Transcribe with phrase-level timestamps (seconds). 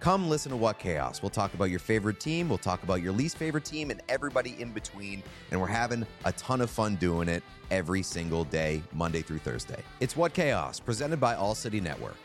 [0.00, 1.22] come listen to What Chaos.
[1.22, 4.60] We'll talk about your favorite team, we'll talk about your least favorite team, and everybody
[4.60, 5.22] in between.
[5.50, 9.82] And we're having a ton of fun doing it every single day, Monday through Thursday.
[10.00, 12.16] It's What Chaos, presented by All City Network.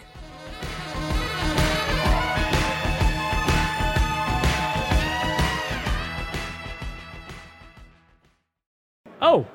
[9.21, 9.45] Oh,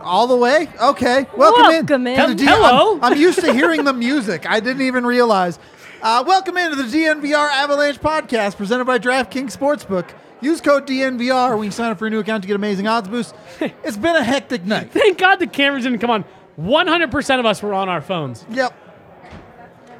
[0.00, 0.68] All the way?
[0.82, 1.26] Okay.
[1.36, 2.30] Welcome, Welcome in.
[2.30, 2.36] in.
[2.36, 2.96] to Hello.
[2.96, 4.44] I'm, I'm used to hearing the music.
[4.48, 5.58] I didn't even realize.
[6.04, 10.10] Uh, welcome into the DNVR Avalanche podcast presented by DraftKings Sportsbook.
[10.42, 13.08] Use code DNVR when you sign up for a new account to get amazing odds
[13.08, 13.34] boost.
[13.58, 14.90] It's been a hectic night.
[14.92, 16.26] thank God the cameras didn't come on.
[16.60, 18.44] 100% of us were on our phones.
[18.50, 18.83] Yep.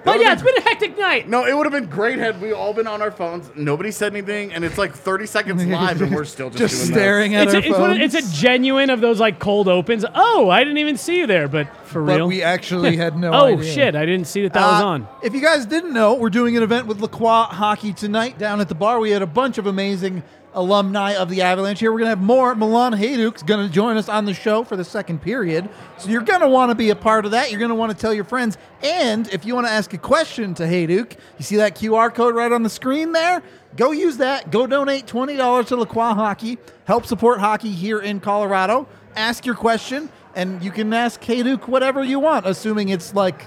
[0.04, 1.28] But yeah, it's been a hectic night.
[1.28, 3.50] No, it would have been great had we all been on our phones.
[3.56, 6.92] Nobody said anything, and it's like 30 seconds live, and we're still just, Just doing
[6.92, 8.14] staring at It's our a, it's, one phones.
[8.14, 10.04] it's a genuine of those like cold opens.
[10.14, 12.06] Oh, I didn't even see you there, but for real.
[12.06, 12.28] but real.
[12.28, 13.72] we actually had no oh idea.
[13.72, 15.08] shit, I didn't see that that was Uh, on.
[15.22, 18.68] If you guys didn't know, we're doing an event with Lacroix Hockey tonight down at
[18.68, 19.00] the bar.
[19.00, 20.22] We had a bunch of amazing
[20.54, 21.90] alumni of the Avalanche here.
[21.92, 22.54] We're going to have more.
[22.54, 25.68] Milan Hejduk's going to join us on the show for the second period.
[25.98, 27.50] So you're going to want to be a part of that.
[27.50, 28.56] You're going to want to tell your friends.
[28.82, 32.34] And if you want to ask a question to Hejduk, you see that QR code
[32.34, 33.42] right on the screen there?
[33.76, 34.50] Go use that.
[34.52, 36.58] Go donate $20 to Lacroix Hockey.
[36.84, 38.86] Help support hockey here in Colorado.
[39.16, 43.46] Ask your question, and you can ask Hejduk whatever you want, assuming it's like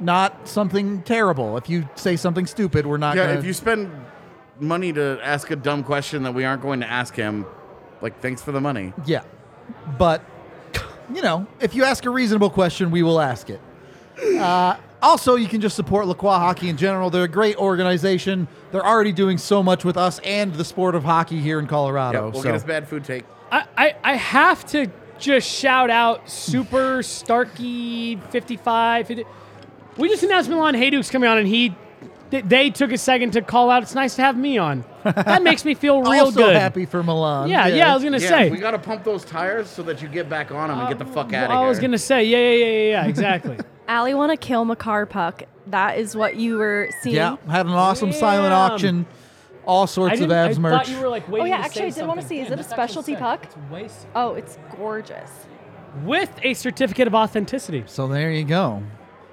[0.00, 1.56] not something terrible.
[1.56, 3.38] If you say something stupid, we're not Yeah, gonna.
[3.38, 3.90] if you spend
[4.62, 7.44] money to ask a dumb question that we aren't going to ask him,
[8.00, 8.92] like, thanks for the money.
[9.04, 9.22] yeah,
[9.98, 10.24] but
[11.14, 13.60] you know, if you ask a reasonable question, we will ask it.
[14.38, 17.10] Uh, also, you can just support Lacroix Hockey in general.
[17.10, 18.46] They're a great organization.
[18.70, 21.70] They're already doing so much with us and the sport of hockey here in Yeah,
[21.70, 22.30] Colorado.
[22.30, 23.24] we'll so get us bad food take.
[23.50, 24.86] I, I, I have to
[25.18, 29.06] just shout out Super Starkey 55.
[29.08, 29.24] 50
[29.98, 31.74] We just announced Milan Hejduk's coming on, and he
[32.32, 33.84] th- they took a second to call out.
[33.84, 34.84] It's nice to have me on.
[35.04, 36.12] That makes me feel real good.
[36.12, 36.56] I also good.
[36.56, 37.48] happy for Milan.
[37.48, 38.50] Yeah, yeah, I was gonna Yeah, say.
[38.50, 40.98] we got to pump those tires so that you get back on them and get
[40.98, 41.58] the fuck out of here.
[41.60, 43.58] I was gonna say, yeah, yeah, yeah, yeah, yeah exactly.
[43.88, 45.44] Ali want to kill Makar Puck.
[45.68, 47.14] That is what you were seeing.
[47.16, 47.36] yeah.
[47.48, 48.72] Had an awesome silent Damn.
[48.72, 49.06] auction.
[49.64, 50.86] All I, sorts of didn't, Avs I merch.
[50.86, 52.36] thought you were like waiting Oh, yeah, to actually, say I did wanna something.
[52.36, 53.20] see, is Damn, it a that's actually specialty sick.
[53.20, 53.44] puck?
[53.44, 54.08] It's way sick.
[54.16, 55.30] Oh, it's gorgeous.
[56.04, 57.84] With a certificate of authenticity.
[57.86, 58.82] So there you go.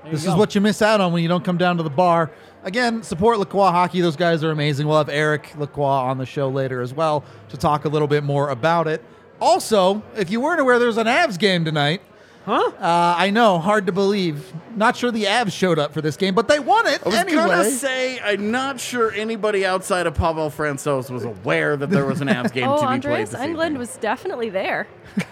[0.03, 0.37] this you is go.
[0.37, 2.29] what you miss out on when you don't come down to the bar.
[2.63, 4.01] Again, support Lacroix Hockey.
[4.01, 4.87] Those guys are amazing.
[4.87, 8.23] We'll have Eric Lacroix on the show later as well to talk a little bit
[8.23, 9.03] more about it.
[9.39, 12.01] Also, if you weren't aware, there's an Avs game tonight.
[12.45, 12.71] Huh?
[12.79, 14.51] Uh, I know, hard to believe.
[14.75, 17.05] Not sure the Avs showed up for this game, but they won it anyway.
[17.05, 17.45] I was anyway.
[17.47, 22.21] gonna say I'm not sure anybody outside of Pavel Francouz was aware that there was
[22.21, 23.77] an Avs game Oh, to be played Andreas this Englund evening.
[23.77, 24.87] was definitely there.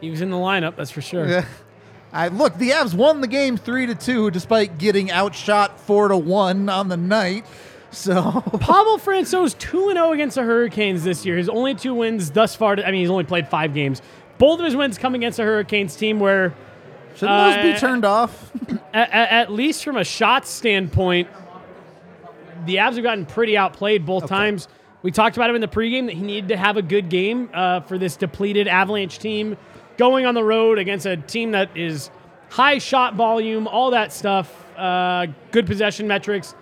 [0.00, 1.26] He was in the lineup, that's for sure.
[1.26, 1.44] Yeah.
[2.16, 6.16] I look, the Avs won the game three to two, despite getting outshot four to
[6.16, 7.44] one on the night.
[7.90, 8.14] So
[8.60, 11.36] Pavel Francouz 2 and 0 against the Hurricanes this year.
[11.36, 14.00] His only two wins thus far, I mean, he's only played five games.
[14.38, 16.54] Both of his wins come against the Hurricanes team where,
[17.16, 18.50] shouldn't those be Uh, turned off?
[18.94, 21.28] at, at least from a shot standpoint,
[22.64, 24.68] the Avs have gotten pretty outplayed both times.
[25.02, 27.50] We talked about him in the pregame that he needed to have a good game
[27.52, 29.56] uh, for this depleted Avalanche team
[29.96, 32.10] going on the road against a team that is
[32.50, 36.54] high shot volume, all that stuff, uh, good possession metrics.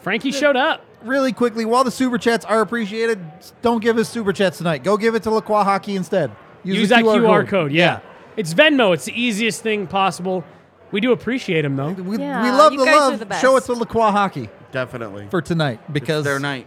[0.00, 0.84] Frankie showed up.
[1.04, 3.18] really quickly, while the super chats are appreciated,
[3.62, 4.82] don't give us super chats tonight.
[4.82, 6.30] Go give it to Lacroix Hockey instead.
[6.64, 7.72] Use, the that QR, code.
[7.72, 8.00] Yeah.
[8.36, 8.94] It's Venmo.
[8.94, 10.44] It's the easiest thing possible.
[10.90, 11.92] We do appreciate him, though.
[11.92, 13.18] We, Yeah, we love you the guys are love.
[13.18, 13.40] the best.
[13.42, 15.28] Show it to Lacroix Hockey Definitely.
[15.30, 16.66] for tonight because their night.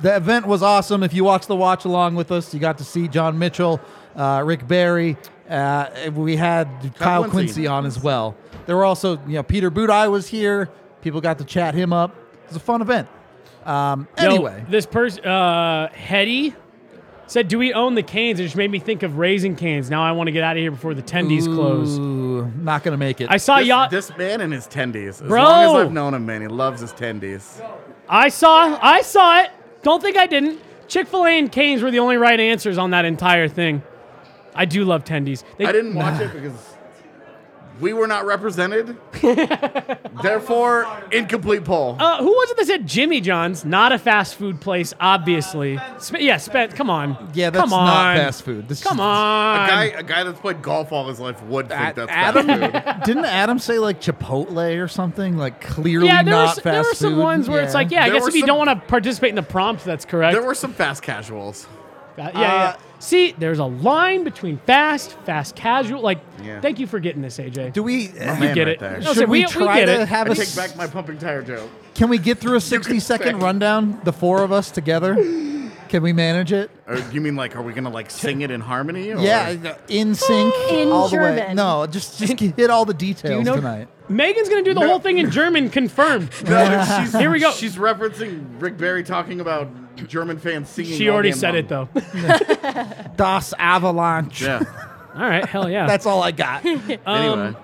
[0.00, 1.02] the event was awesome.
[1.02, 3.80] If you watched the watch along with us, you got to see John Mitchell,
[4.16, 5.16] uh, Rick Berry.
[5.48, 7.30] Uh, we had Kyle Quincey.
[7.54, 8.36] Quincey on as well.
[8.66, 10.68] There were also, you know, Peter Budaj was here.
[11.02, 12.14] People got to chat him up.
[12.44, 13.08] It was a fun event.
[13.64, 16.54] Um, Yo, anyway, this person, uh, Hetty,
[17.26, 19.90] said, "Do we own the Canes?" It just made me think of Raising Canes.
[19.90, 21.98] Now I want to get out of here before the tendies close.
[21.98, 23.28] Not gonna make it.
[23.30, 23.88] I saw This, y'all.
[23.88, 25.08] this man and his tendies.
[25.08, 25.42] As Bro!
[25.42, 27.60] long as I've known him, man, he loves his tendies.
[28.08, 28.78] I saw.
[28.80, 29.50] I saw it.
[29.82, 30.60] Don't think I didn't.
[30.88, 33.82] Chick Fil A and Canes were the only right answers on that entire thing.
[34.54, 35.44] I do love tendies.
[35.58, 36.54] They, I didn't watch it because
[37.80, 38.96] We were not represented.
[40.22, 41.96] Therefore, incomplete poll.
[41.98, 43.64] Uh, who was it that said Jimmy John's?
[43.64, 45.78] Not a fast food place, obviously.
[46.02, 46.74] Sp- yeah, Spence.
[46.74, 47.30] Come on.
[47.32, 47.86] Yeah, that's come on.
[47.86, 48.68] not fast food.
[48.68, 49.64] This Come is- on.
[49.64, 52.84] a guy, a guy that's played golf all his life would think that's Adam, fast
[52.98, 53.04] food.
[53.06, 55.36] didn't Adam say like Chipotle or something?
[55.38, 56.72] Like clearly yeah, there, not was, fast food.
[56.72, 57.22] there were some food?
[57.22, 59.30] ones where it's like, yeah, I There guess were if you don't want to participate
[59.30, 60.34] in the prompt, that's correct.
[60.34, 61.66] There were some fast casuals.
[62.18, 62.76] Uh, yeah, yeah.
[62.98, 66.02] See, there's a line between fast, fast casual.
[66.02, 66.60] Like, Yeah.
[66.60, 67.72] thank you for getting this, AJ.
[67.72, 68.08] Do we?
[68.08, 68.78] My we man get right it.
[68.80, 68.98] there.
[69.00, 70.08] No, should so we, we, we try get to it.
[70.08, 70.34] have I a?
[70.34, 71.70] take s- back my pumping tire joke.
[71.94, 73.44] Can we get through a sixty-second say.
[73.44, 74.00] rundown?
[74.04, 75.14] The four of us together.
[75.88, 76.70] Can we manage it?
[76.86, 79.10] Or you mean like, are we gonna like sing it in harmony?
[79.12, 79.18] Or?
[79.18, 81.36] Yeah, in sync, In all the way.
[81.36, 81.56] German.
[81.56, 83.88] No, just just hit all the details you know- tonight.
[84.08, 85.70] Meghan's gonna do the whole thing in German.
[85.70, 86.30] Confirmed.
[86.44, 87.50] No, she's, Here we go.
[87.52, 89.68] She's referencing Rick Berry talking about
[90.08, 90.96] German fans singing.
[90.96, 91.88] She all already damn said it though.
[93.16, 94.42] Das Avalanche.
[94.42, 94.62] Yeah.
[95.14, 95.86] All right, hell yeah.
[95.86, 96.64] That's all I got.
[97.06, 97.56] Um, anyway,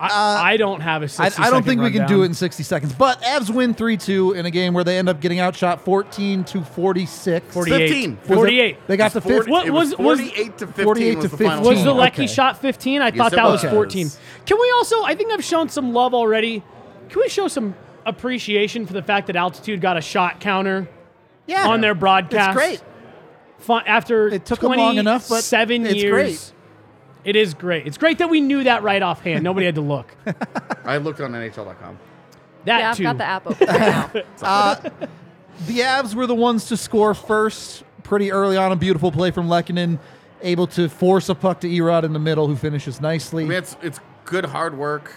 [0.00, 2.26] I, I don't have a I, 60 I don't second think we can do it
[2.26, 2.92] in 60 seconds.
[2.92, 6.42] But Avs win 3 2 in a game where they end up getting outshot 14
[6.44, 7.54] to 46.
[7.54, 7.88] 48.
[7.88, 8.16] 15.
[8.36, 8.86] 48.
[8.88, 9.46] They got the fifth.
[9.46, 11.70] 40 What was- was was- 48 to 15 48 was to the final 15.
[11.70, 12.00] Was the score.
[12.00, 12.32] Lecky Okay.
[12.32, 13.02] shot 15?
[13.02, 13.72] I thought that was was.
[13.72, 14.10] 14.
[14.44, 16.64] Can we also, I think I've shown some love already.
[17.08, 17.74] Can we show some
[18.06, 20.88] appreciation for the fact that Altitude got a shot counter
[21.46, 21.68] yeah.
[21.68, 22.56] on their broadcast?
[22.56, 22.82] It's great.
[23.58, 26.12] Fun, after It took 'em long enough, but seven it's years.
[26.12, 26.52] great.
[27.24, 27.86] It is great.
[27.86, 29.44] It's great that we knew that right offhand.
[29.44, 30.14] Nobody had to look.
[30.84, 31.98] I looked on NHL.com.
[32.64, 33.02] That yeah, I've too.
[33.04, 34.10] got the app open right now.
[34.42, 34.74] Uh,
[35.66, 38.72] the Avs were the ones to score first pretty early on.
[38.72, 39.98] A beautiful play from Lehkonen,
[40.42, 43.44] able to force a puck to Erod in the middle, who finishes nicely.
[43.44, 45.12] I mean, it's it's good hard work.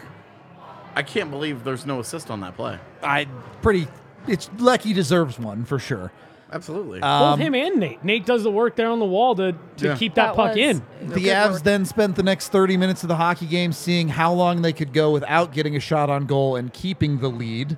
[0.95, 2.80] I can't believe there's no assist on that play.
[3.03, 3.25] I
[3.62, 3.88] pretty.
[4.27, 6.12] It's Lecky deserves one for sure.
[6.51, 7.00] Absolutely.
[7.01, 8.03] Both him and Nate.
[8.03, 9.97] Nate does the work there on the wall to, to Yeah.
[9.97, 10.81] keep that, puck was in.
[11.01, 11.63] The Avs work.
[11.63, 14.94] then spent the next 30 minutes of the hockey game seeing how long they could
[14.94, 17.77] go without getting a shot on goal and keeping the lead.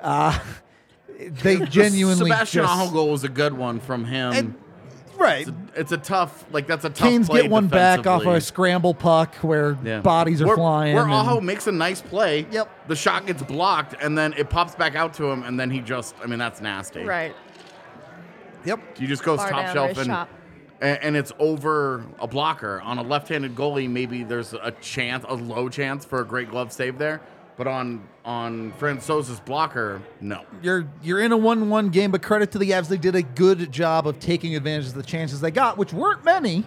[0.00, 0.38] Uh,
[1.18, 4.32] they genuinely Sebastian just, Aho goal was a good one from him.
[4.32, 4.54] And-
[5.16, 5.48] right.
[5.76, 7.08] it's a tough, like that's a tough.
[7.08, 8.36] Canes play get one back off defensively.
[8.36, 10.00] a scramble puck where Yeah.
[10.00, 10.94] bodies are where, flying.
[10.94, 12.46] Where and- Aho makes a nice play.
[12.50, 12.88] Yep.
[12.88, 15.80] The shot gets blocked, and then it pops back out to him, and then he
[15.80, 17.04] just, I mean, that's nasty.
[17.04, 17.34] right.
[18.64, 18.98] Yep.
[18.98, 20.28] He just goes Far top down shelf his and, shop.
[20.80, 22.80] and and it's over a blocker.
[22.82, 26.72] On a left-handed goalie, maybe there's a chance, a low chance for a great glove
[26.72, 27.20] save there.
[27.56, 30.44] But on on Francouz's blocker, no.
[30.62, 33.70] You're you're in a one-one game, but credit to the Avs, they did a good
[33.70, 36.64] job of taking advantage of the chances they got, which weren't many,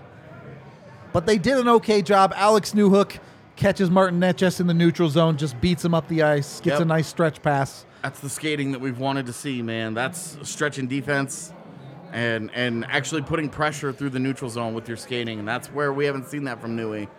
[1.11, 2.33] but they did an okay job.
[2.37, 3.19] Alex Newhook
[3.57, 6.81] catches Martin Necas in the neutral zone, just beats him up the ice, gets Yep.
[6.81, 7.85] a nice stretch pass.
[8.03, 9.93] That's the skating that we've wanted to see, man.
[9.93, 11.51] That's stretching defense
[12.13, 15.91] and and actually putting pressure through the neutral zone with your skating, and that's where
[15.91, 17.09] we haven't seen that from Newey.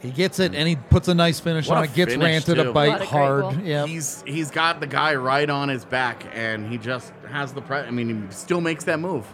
[0.00, 1.94] He gets it and he puts a nice finish What on a it.
[1.94, 2.68] Gets finish, ranted too.
[2.70, 3.40] a bite What a great hard.
[3.42, 3.54] goal.
[3.64, 7.62] Yeah, He's he's got the guy right on his back, and he just has the
[7.62, 7.78] pre.
[7.78, 9.26] I mean, he still makes that move.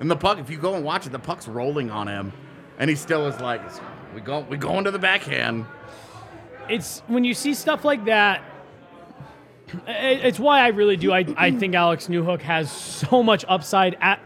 [0.00, 2.32] And the puck, if you go and watch it, the puck's rolling on him,
[2.78, 3.60] and he still is like,
[4.14, 5.66] we go we go into the backhand.
[6.70, 8.42] it's when you see stuff like that.
[9.86, 11.12] i- It's why I really do.
[11.12, 14.20] I, I think Alex Newhook has so much upside at,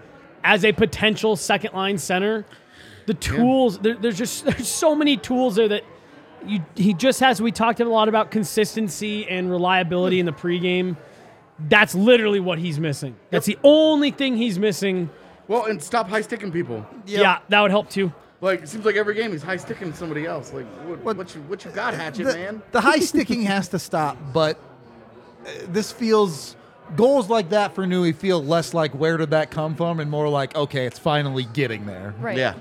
[0.44, 2.44] as a potential second line center.
[3.08, 5.82] The tools there, there's just there's so many tools there that
[6.46, 7.40] you he just has.
[7.40, 10.96] We talked a lot about consistency and reliability in the pregame.
[11.58, 13.16] That's literally what he's missing.
[13.30, 15.08] That's the only thing he's missing.
[15.48, 16.86] Well, and stop high sticking people.
[17.06, 18.12] Yeah, that would help too.
[18.42, 20.52] Like it seems like every game he's high sticking somebody else.
[20.52, 22.62] Like what, What- what, you what you got, Hatchet the, man?
[22.72, 24.58] the high sticking has to stop, but
[25.46, 26.56] uh, this feels
[26.94, 30.28] goals like that for Newey feel less like where did that come from and more
[30.28, 32.14] like okay, it's finally getting there.
[32.20, 32.36] Right.
[32.36, 32.54] Yeah.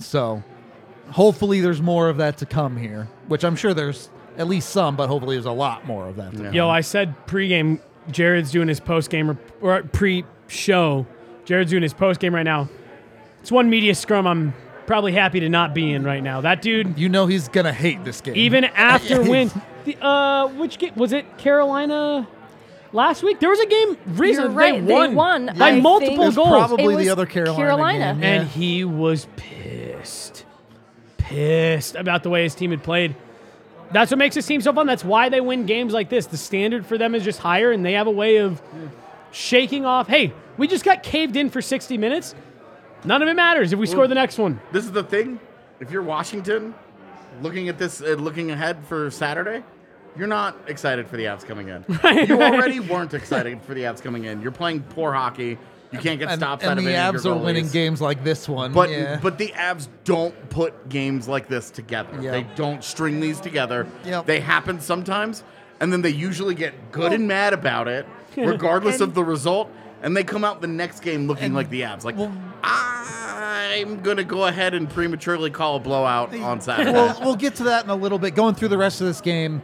[0.00, 0.42] So
[1.10, 4.96] hopefully there's more of that to come here, which I'm sure there's at least some,
[4.96, 6.34] but hopefully there's a lot more of that.
[6.36, 6.50] to Yeah.
[6.52, 7.80] Yo, I said pregame.
[8.10, 11.06] Jared's doing his postgame rep- or pre-show.
[11.44, 12.68] Jared's doing his postgame right now.
[13.40, 14.54] It's one media scrum I'm
[14.86, 16.40] probably happy to not be in right now.
[16.40, 18.34] That dude, You know he's gonna hate this game.
[18.36, 19.50] even after win,
[19.84, 21.38] the, uh, which game was it?
[21.38, 22.26] Carolina
[22.92, 23.38] last week.
[23.40, 25.50] There was a game recently right, they they won, won.
[25.58, 28.14] by I multiple think- It was goals, probably It was the other Carolina, Carolina.
[28.14, 28.24] game.
[28.24, 28.48] and Yeah.
[28.48, 29.59] he was pissed,
[31.16, 33.14] pissed about the way his team had played.
[33.92, 34.86] That's what makes this team so fun.
[34.86, 36.26] That's why they win games like this.
[36.26, 38.60] The standard for them is just higher, and they have a way of
[39.32, 40.06] shaking off.
[40.06, 42.34] Hey, we just got caved in for 60 minutes.
[43.04, 44.60] None of it matters if we score the next one.
[44.72, 45.40] This is the thing.
[45.80, 46.74] If you're Washington,
[47.42, 49.64] looking at this, uh, looking ahead for Saturday,
[50.16, 51.84] you're not excited for the Avs coming in.
[52.28, 54.42] You already weren't excited for the Avs coming in.
[54.42, 55.56] You're playing poor hockey.
[55.92, 58.00] You can't get and, stops and out of the any of Avs are winning games
[58.00, 58.72] like this one.
[58.72, 59.18] But yeah.
[59.20, 62.10] but the Avs don't put games like this together.
[62.20, 62.30] Yeah.
[62.30, 63.86] They don't string these together.
[64.04, 64.26] Yep.
[64.26, 65.42] They happen sometimes,
[65.80, 68.06] and then they usually get good and mad about it,
[68.36, 69.70] regardless of the result.
[70.02, 72.04] And they come out the next game looking like the Avs.
[72.04, 72.16] Like
[72.62, 76.92] I'm gonna go ahead and prematurely call a blowout on Saturday.
[76.92, 78.34] we'll, we'll get to that in a little bit.
[78.34, 79.62] Going through the rest of this game,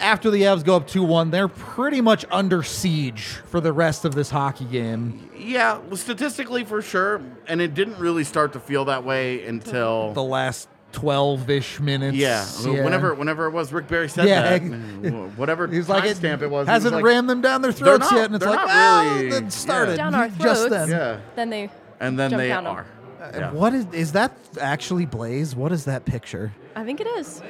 [0.00, 4.04] after the Avs go up 2 1, they're pretty much under siege for the rest
[4.04, 5.30] of this hockey game.
[5.36, 10.12] yeah, well, statistically for sure, and it didn't really start to feel that way until
[10.12, 12.16] The last 12 ish minutes.
[12.16, 12.44] Yeah,
[12.82, 14.42] whenever whenever it was Rick Berry said Yeah.
[14.58, 17.40] that, mm, whatever He's like, it timestamp it was, he hasn't was like, rammed them
[17.40, 18.24] down their throats not- yet.
[18.26, 20.88] And it's like, well, really- it started Down our just then.
[20.88, 22.72] Yeah, Then they and then Jump they down 'em.
[22.76, 22.86] are.
[23.22, 23.50] Uh, Yeah.
[23.52, 25.54] What is is that actually Blaze?
[25.54, 26.52] What is that picture?
[26.74, 27.40] I think it is.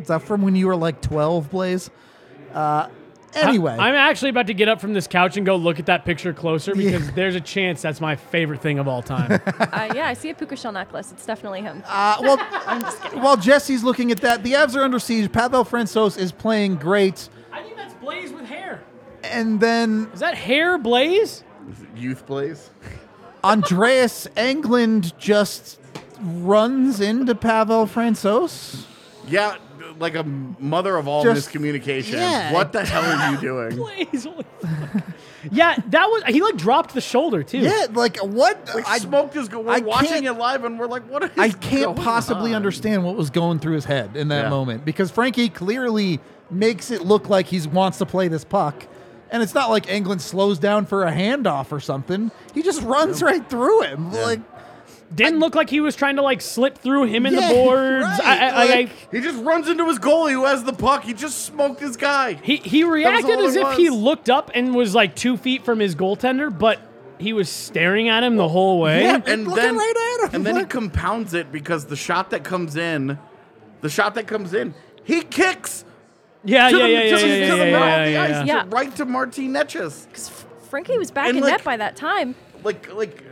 [0.00, 1.90] Is that from when you were like 12, Blaze?
[2.52, 2.88] Uh,
[3.34, 5.86] anyway, I, am actually about to get up from this couch and go look at
[5.86, 9.32] that picture closer because there's a chance that's my favorite thing of all time.
[9.58, 11.12] uh, yeah, I see a puka shell necklace.
[11.12, 11.82] It's definitely him.
[11.86, 12.38] Uh, well,
[13.22, 15.30] while Jesse's looking at that, the Avs are under siege.
[15.32, 18.82] Pavel Francouz is playing great, I think that's Blaze with hair.
[19.24, 21.44] and then Is that hair Blaze?
[21.96, 22.70] Youth Blaze.
[23.44, 25.80] Andreas Englund just
[26.20, 28.84] runs into Pavel Francouz.
[29.26, 29.56] Yeah,
[30.02, 32.12] like a mother of all Just- miscommunication.
[32.14, 32.52] yeah.
[32.52, 33.76] What the hell are you doing?
[34.10, 34.24] Blaze.
[34.24, 35.04] holy fuck.
[35.50, 37.58] yeah, that was he like dropped the shoulder too.
[37.58, 38.68] Yeah, like what?
[38.74, 39.48] Like I, smoked his.
[39.48, 42.50] Go- we're I watching can't- it live, and we're like, "What?" I can't going possibly
[42.50, 42.56] on?
[42.56, 44.50] understand what was going through his head in that Yeah.
[44.50, 48.86] moment because Frankie clearly makes it look like he wants to play this puck.
[49.30, 52.30] And it's not like Englund slows down for a handoff or something.
[52.52, 54.12] He just runs right through him.
[54.12, 54.40] Like
[55.14, 58.04] Didn't look like he was trying to like slip through him in Yeah, the boards.
[58.06, 61.04] right, I, I, I- He just runs into his goalie who has the puck.
[61.04, 62.34] He just smoked his guy.
[62.34, 65.80] he he reacted as it if he looked up and was like two feet from
[65.80, 66.80] his goaltender, but
[67.18, 69.02] he was staring at him the whole way.
[69.02, 69.20] Yeah.
[69.26, 72.42] and looking then right at him, and then he compounds it because the shot that
[72.42, 73.18] comes in,
[73.80, 75.84] the shot that comes in, he kicks
[76.44, 78.64] Yeah, yeah, the, yeah, yeah, yeah, yeah, yeah, yeah, ice, Yeah.
[78.70, 80.06] right to Martin Necas.
[80.06, 80.30] Because
[80.70, 82.34] Frankie was back And, in like- net by that time.
[82.64, 83.22] Like, like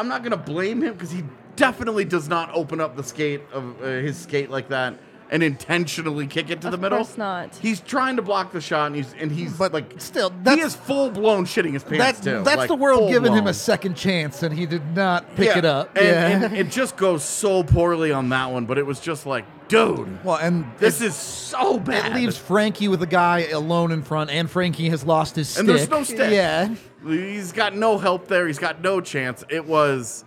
[0.00, 1.22] I'm not gonna blame him because he
[1.56, 4.98] definitely does not open up the skate of uh, his skate like that
[5.32, 6.98] and intentionally kick it to Of the middle.
[6.98, 7.54] course not.
[7.56, 10.66] He's trying to block the shot, and he's and he's But like still, he that's-
[10.66, 12.42] is full blown shitting his that, pants too.
[12.44, 15.58] that's like, the world giving him a second chance, and he did not pick Yeah,
[15.58, 15.96] it up.
[15.96, 16.28] And, yeah.
[16.46, 20.24] and it just goes so poorly on that one, but it was just like, dude,
[20.24, 22.10] well, and this is so bad.
[22.10, 25.60] it leaves Frankie with a guy alone in front, and Frankie has lost his stick.
[25.60, 26.32] And there's no stick.
[26.32, 26.74] Yeah.
[27.06, 28.46] He's got no help there.
[28.48, 29.44] He's got no chance.
[29.48, 30.24] It was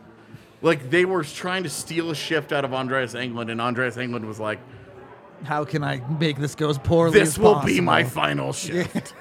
[0.62, 4.26] like they were trying to steal a shift out of Andreas Englund, and Andreas Englund
[4.26, 4.60] was like,
[5.44, 7.74] How can I make this go as poorly "This as will possible?
[7.74, 9.14] be my final shift."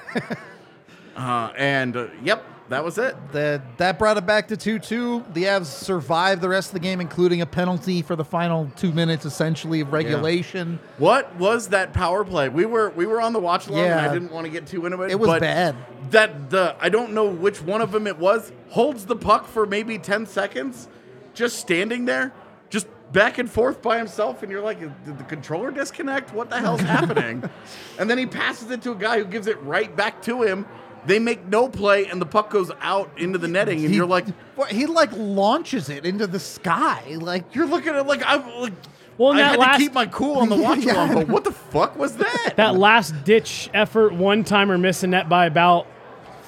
[1.17, 3.15] uh, and uh, yep, that was it.
[3.33, 5.25] That that brought it back to two two.
[5.35, 8.93] The Avs survived the rest of the game, including a penalty for the final two
[8.93, 10.79] minutes, essentially of regulation.
[10.99, 12.49] What was that power play?
[12.49, 14.11] We were we were on the watch along, and Yeah.
[14.11, 15.11] I didn't want to get too into it.
[15.11, 15.77] It was but bad.
[16.11, 18.53] That the I don't know which one of them it was.
[18.71, 20.89] Holds the puck for maybe ten seconds,
[21.35, 22.33] just standing there,
[22.73, 26.33] just back and forth by himself, and you're like, did the controller disconnect?
[26.33, 27.45] What the hell's happening?
[27.99, 30.67] And then he passes it to a guy who gives it right back to him.
[31.05, 34.07] They make no play, and the puck goes out into the netting, and He- you're
[34.07, 34.25] like,
[34.71, 37.03] he like launches it into the sky.
[37.21, 38.73] Like you're looking at it like I'm like.
[39.19, 40.95] Well, in I that had last- to keep my cool on the watch Yeah.
[40.95, 42.55] along, but what the fuck was that?
[42.57, 45.87] That last ditch effort, one timer missing net by about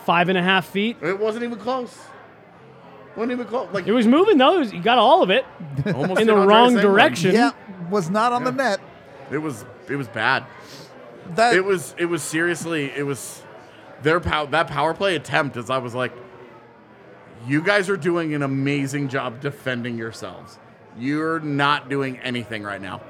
[0.06, 0.96] five and a half feet.
[1.02, 1.94] It wasn't even close.
[3.16, 3.68] Wasn't even close.
[3.72, 4.56] Like It was moving though.
[4.56, 5.44] It was- You got all of it
[5.94, 7.32] almost in the wrong direction.
[7.34, 7.50] yeah,
[7.90, 8.80] was not on the net.
[9.30, 10.44] It was it was bad.
[11.36, 13.42] That It was it was seriously it was
[14.02, 16.12] their pow- that power play attempt as I was like
[17.46, 20.58] you guys are doing an amazing job defending yourselves.
[20.98, 23.00] You're not doing anything right now.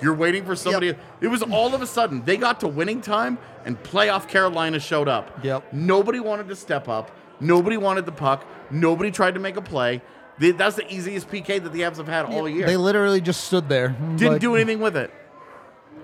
[0.00, 0.94] You're waiting for somebody.
[1.20, 5.08] It was all of a sudden they got to winning time and playoff Carolina showed
[5.08, 5.42] up.
[5.44, 5.72] Yep.
[5.72, 7.10] Nobody wanted to step up.
[7.40, 8.44] Nobody wanted the puck.
[8.70, 10.02] Nobody tried to make a play.
[10.38, 12.66] They- That's the easiest PK that the Avs have had all year.
[12.66, 13.88] they literally just stood there.
[14.16, 15.10] Didn't like, do anything with it.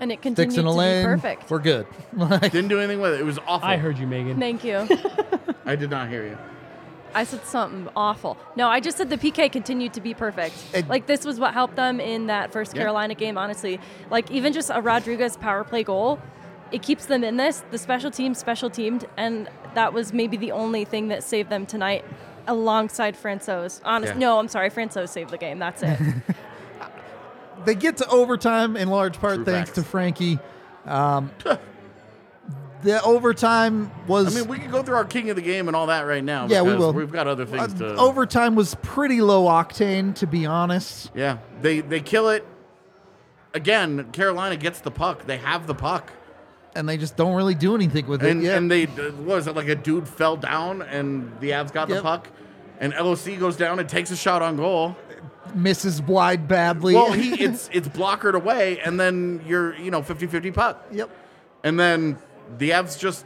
[0.01, 1.05] And it Sticks continued in to a be lane.
[1.05, 1.51] perfect.
[1.51, 1.87] We're good.
[2.17, 3.21] Like, Didn't do anything with it.
[3.21, 3.67] It was awful.
[3.69, 4.39] I heard you, Meghan.
[4.39, 4.87] Thank you.
[5.65, 6.37] I did not hear you.
[7.15, 8.37] I said something awful.
[8.57, 10.55] No, I just said the PK continued to be perfect.
[10.75, 12.83] It- like this was what helped them in that first Yeah.
[12.83, 13.39] Carolina game.
[13.39, 16.19] Honestly, like even just a Rodriguez power play goal,
[16.73, 17.65] it keeps them in this.
[17.71, 21.67] The special team special teamed, and that was maybe the only thing that saved them
[21.67, 22.05] tonight,
[22.47, 23.81] alongside Francouz.
[23.85, 24.19] Honest, Yeah.
[24.19, 25.59] no, I'm sorry, Francouz saved the game.
[25.59, 25.99] That's it.
[27.65, 29.79] they get to overtime in large part True thanks facts.
[29.79, 30.39] to Frankie.
[30.85, 31.31] Um,
[32.83, 34.37] The overtime was.
[34.37, 36.23] I mean, we can go through our king of the game and all that right
[36.23, 36.47] now.
[36.47, 36.93] Yeah, we will.
[36.93, 37.97] We've got other things uh, to.
[37.97, 41.11] overtime was pretty low octane, to be honest.
[41.15, 42.47] Yeah, they they kill it.
[43.55, 45.25] Again, Carolina gets the puck.
[45.27, 46.13] They have the puck,
[46.77, 48.47] And they just don't really do anything with and it.
[48.47, 48.57] Yeah.
[48.57, 52.03] and they what was it like a dude fell down and the Avs got the
[52.03, 52.29] puck,
[52.79, 54.95] and LOC goes down and takes a shot on goal.
[55.55, 56.95] misses wide badly.
[56.95, 61.11] Well, he it's it's blockered away, and then you're you know 50-50 puck, yep.
[61.65, 62.19] and then
[62.59, 63.25] the Avs just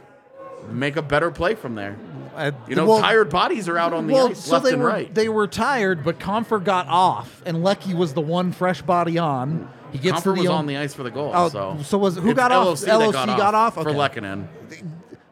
[0.69, 1.97] make a better play from there.
[2.35, 4.71] Uh, You know, well- tired bodies are out on the well, ice so left they
[4.73, 5.13] and were right.
[5.13, 9.67] they were tired, but Compher got off, and Lecky was the one fresh body on.
[9.91, 11.31] He gets Compher to was the on the ice for the goal.
[11.33, 12.81] Oh, so so was- who It's got off?
[12.87, 13.73] LOC, LOC got off?
[13.75, 13.91] for Okay.
[13.93, 14.47] Lehkonen.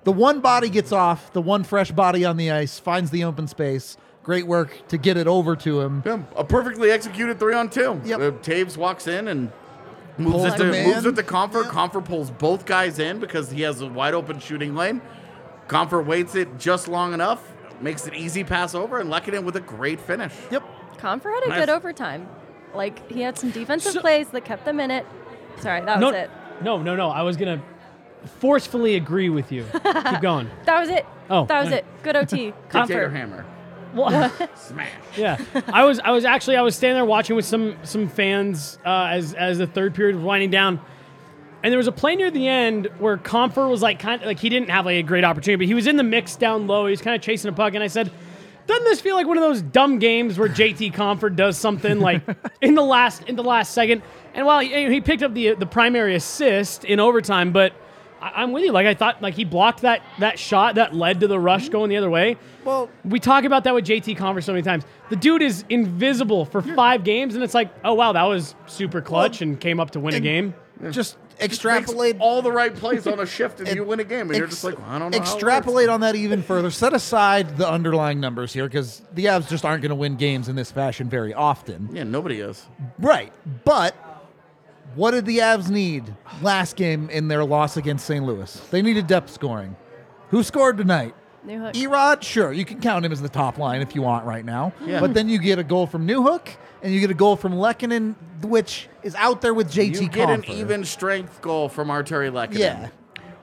[0.04, 3.48] the one body gets off, the one fresh body on the ice finds the open
[3.48, 3.98] space.
[4.24, 6.04] Great work to get it over to him.
[6.06, 8.00] Yeah, a perfectly executed three on two.
[8.04, 8.20] Yep.
[8.20, 9.52] Uh, Toews walks in and
[10.18, 10.88] moves Pulls it the to man.
[10.94, 11.64] moves it to Compher.
[11.64, 11.72] Yep.
[11.74, 15.02] Compher pulls both guys in because he has a wide open shooting lane.
[15.68, 17.42] Compher waits it just long enough,
[17.80, 20.34] makes an easy pass over, and Lehkonen with a great finish.
[20.52, 20.64] Yep.
[20.98, 21.60] Compher had a Nice.
[21.62, 22.28] good overtime.
[22.74, 25.06] Like he had some defensive So- plays that kept them in it.
[25.60, 26.30] Sorry, that no, was it.
[26.62, 27.10] no, no, no.
[27.10, 27.62] I was gonna
[28.40, 29.66] forcefully agree with you.
[29.84, 30.50] Keep going.
[30.66, 31.06] That was it.
[31.30, 31.78] Oh, that was okay.
[31.80, 31.86] it.
[32.04, 32.54] Good OT.
[32.72, 33.12] Dictator Compher.
[33.12, 33.46] hammer.
[33.94, 34.90] Well, Smash.
[35.18, 38.78] yeah, I was, I was actually, I was standing there watching with some, some fans
[38.86, 40.80] uh, as, as the third period was winding down,
[41.64, 44.38] and there was a play near the end where Compher was like, kind of like
[44.40, 46.86] he didn't have like a great opportunity, but he was in the mix down low.
[46.86, 48.12] He was kind of chasing a puck, and I said,
[48.70, 52.22] "Doesn't this feel like one of those dumb games where JT Compher does something like
[52.62, 54.02] in the last, in the last second?"
[54.34, 57.74] And while he, he picked up the the primary assist in overtime, but.
[58.22, 58.74] I- I'm with you.
[58.74, 61.72] Like I thought, like he blocked that that shot that led to the rush mm-hmm.
[61.72, 62.36] going the other way.
[62.66, 64.84] Well, We talk about that with JT Converse so many times.
[65.10, 69.00] The dude is invisible for five games, and it's like, oh wow, that was super
[69.00, 70.54] clutch and came up to win a game.
[70.92, 74.30] just extrapolate all the right plays on a shift, and Ex- you win a game,
[74.30, 75.18] and you're just like, well, I don't know.
[75.18, 75.34] how it works.
[75.34, 76.72] Extrapolate on that even further.
[76.72, 80.50] Set aside the underlying numbers here because the Avs just aren't going to win games
[80.50, 81.90] in this fashion very often.
[81.92, 82.66] Yeah, nobody is.
[83.00, 83.32] Right.
[83.66, 83.96] But
[84.96, 88.26] what did the Avs need last game in their loss against St.
[88.26, 88.54] Louis?
[88.72, 89.76] They needed depth scoring.
[90.30, 91.16] Who scored tonight?
[91.44, 91.60] New.
[91.62, 94.74] Erod, sure, you can count him as the top line if you want right now.
[94.86, 95.00] Yeah.
[95.00, 96.48] But then you get a goal from Newhook
[96.82, 100.30] and you get a goal from Lehkonen, which is out there with JT You get
[100.30, 102.58] an even strength goal from Artturi Lehkonen.
[102.60, 102.90] Yeah.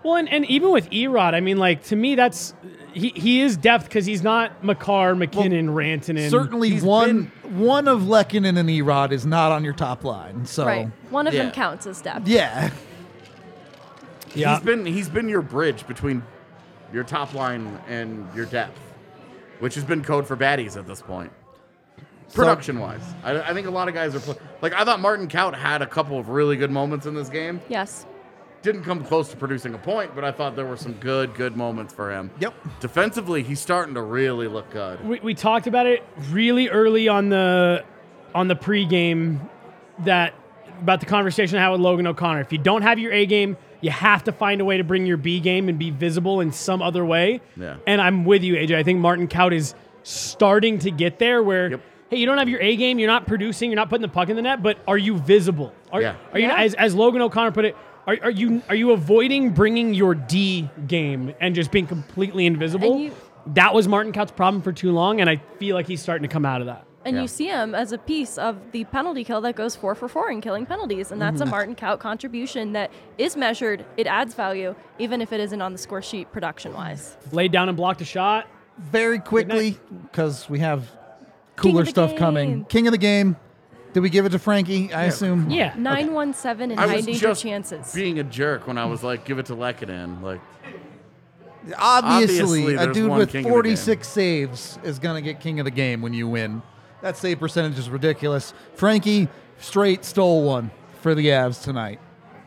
[0.03, 2.55] Well, and, and even with Erod, I mean, like to me, that's
[2.92, 6.31] he, he is depth because he's not Makar, MacKinnon, Rantanen.
[6.31, 10.47] Certainly He's one one of Lehkonen and Erod is not on your top line.
[10.47, 10.88] So Right.
[11.11, 11.44] One of Yeah.
[11.44, 12.29] them counts as depth.
[12.29, 12.71] yeah.
[14.35, 16.23] Yeah, He's been he's been your bridge between
[16.92, 18.81] your top line and your depth,
[19.61, 21.33] which has been code for baddies at this point.
[22.35, 25.29] Production wise, I, I think a lot of guys are pl- like I thought Martin
[25.29, 27.61] Kaut had a couple of really good moments in this game.
[27.68, 28.05] Yes.
[28.62, 31.57] Didn't come close to producing a point, but I thought there were some good good
[31.57, 32.33] moments for him.
[32.40, 32.55] Yep.
[32.81, 35.03] Defensively, he's starting to really look good.
[35.07, 37.85] we, we talked about it really early on the
[38.35, 39.38] on the pregame
[40.01, 40.35] that
[40.83, 42.40] about the conversation I had with Logan O'Connor.
[42.40, 45.07] If you don't have your A game, you have to find a way to bring
[45.07, 47.41] your B game and be visible in some other way.
[47.57, 47.77] Yeah.
[47.87, 48.77] And I'm with you, AJ.
[48.77, 51.81] I think Martin Kaut is starting to get there where Yep.
[52.11, 54.29] hey, you don't have your A game, you're not producing, you're not putting the puck
[54.29, 55.73] in the net, but are you visible?
[55.93, 56.15] Are, Yeah.
[56.33, 56.57] are you Yeah.
[56.62, 60.71] as, as Logan O'Connor put it, are, are you are you avoiding bringing your D
[60.87, 62.99] game and just being completely invisible?
[63.01, 63.12] You-
[63.49, 66.33] that was Martin Kaut's problem for too long, and I feel like he's starting to
[66.33, 66.86] come out of that.
[67.07, 67.23] And Yeah.
[67.23, 70.29] you see him as a piece of the penalty kill that goes four for four
[70.29, 71.12] in killing penalties.
[71.12, 71.51] And that's a mm-hmm.
[71.53, 73.85] Martin Kaut contribution that is measured.
[73.97, 77.16] It adds value, even if it isn't on the score sheet production wise.
[77.31, 78.49] Laid down and blocked a shot.
[78.79, 80.90] Very quickly, because we have
[81.55, 82.64] cooler of the stuff coming.
[82.64, 83.37] King of the game.
[83.92, 84.92] Did we give it to Frankie?
[84.92, 85.49] I assume.
[85.49, 85.75] Yeah.
[85.79, 87.95] 917 and I high was danger just chances.
[87.95, 90.40] being a jerk when I was like, "Give it to Lehkonen." Like,
[91.79, 95.59] Obviously, Obviously, a dude with king of the 46 saves is going to get king
[95.59, 96.62] of the game when you win.
[97.03, 98.55] That save percentage is ridiculous.
[98.75, 99.29] Frankie
[99.59, 100.71] straight stole one
[101.03, 102.01] for the Avs tonight.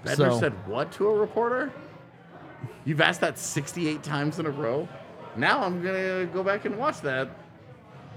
[0.05, 1.71] Bednar So- said what to a reporter?
[2.85, 4.87] You've asked that 68 times in a row.
[5.35, 7.29] Now I'm gonna go back and watch that.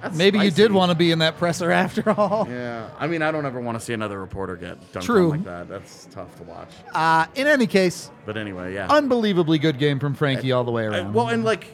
[0.00, 2.48] That's Maybe you did want to be in that presser after all.
[2.50, 5.24] Yeah, I mean, I don't ever want to see another reporter get dunked True.
[5.26, 5.68] on like that.
[5.68, 6.70] That's tough to watch.
[6.92, 8.88] Uh, in any case, But anyway, yeah.
[8.90, 11.12] unbelievably good game from Frankie all the way around.
[11.14, 11.68] well, and like,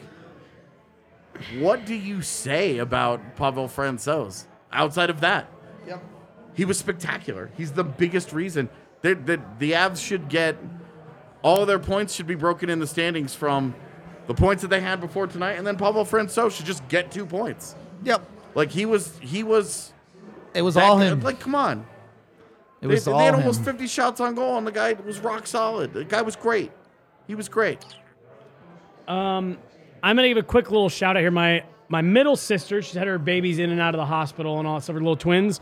[1.57, 5.49] what do you say about Pavel Francouz outside of that?
[5.87, 6.03] Yep.
[6.53, 7.51] He was spectacular.
[7.57, 8.69] He's the biggest reason
[9.01, 10.57] that the, the Avs should get
[11.41, 13.73] all of their points should be broken in the standings from
[14.27, 17.25] the points that they had before tonight, and then Pavel Francouz should just get two
[17.25, 17.75] points.
[18.03, 18.21] Yep.
[18.55, 19.93] Like he was, he was
[20.53, 21.13] It was all good.
[21.13, 21.21] him.
[21.21, 21.85] Like, come on, it
[22.81, 23.39] they, was they all had him.
[23.41, 25.93] almost 50 shots on goal, and the guy was rock solid.
[25.93, 26.71] The guy was great.
[27.27, 27.79] He was great.
[29.07, 29.57] Um,
[30.03, 31.31] I'm gonna give a quick little shout out here.
[31.31, 34.67] My my middle sister, she's had her babies in and out of the hospital and
[34.67, 34.93] all that stuff.
[34.93, 35.59] Her little twins.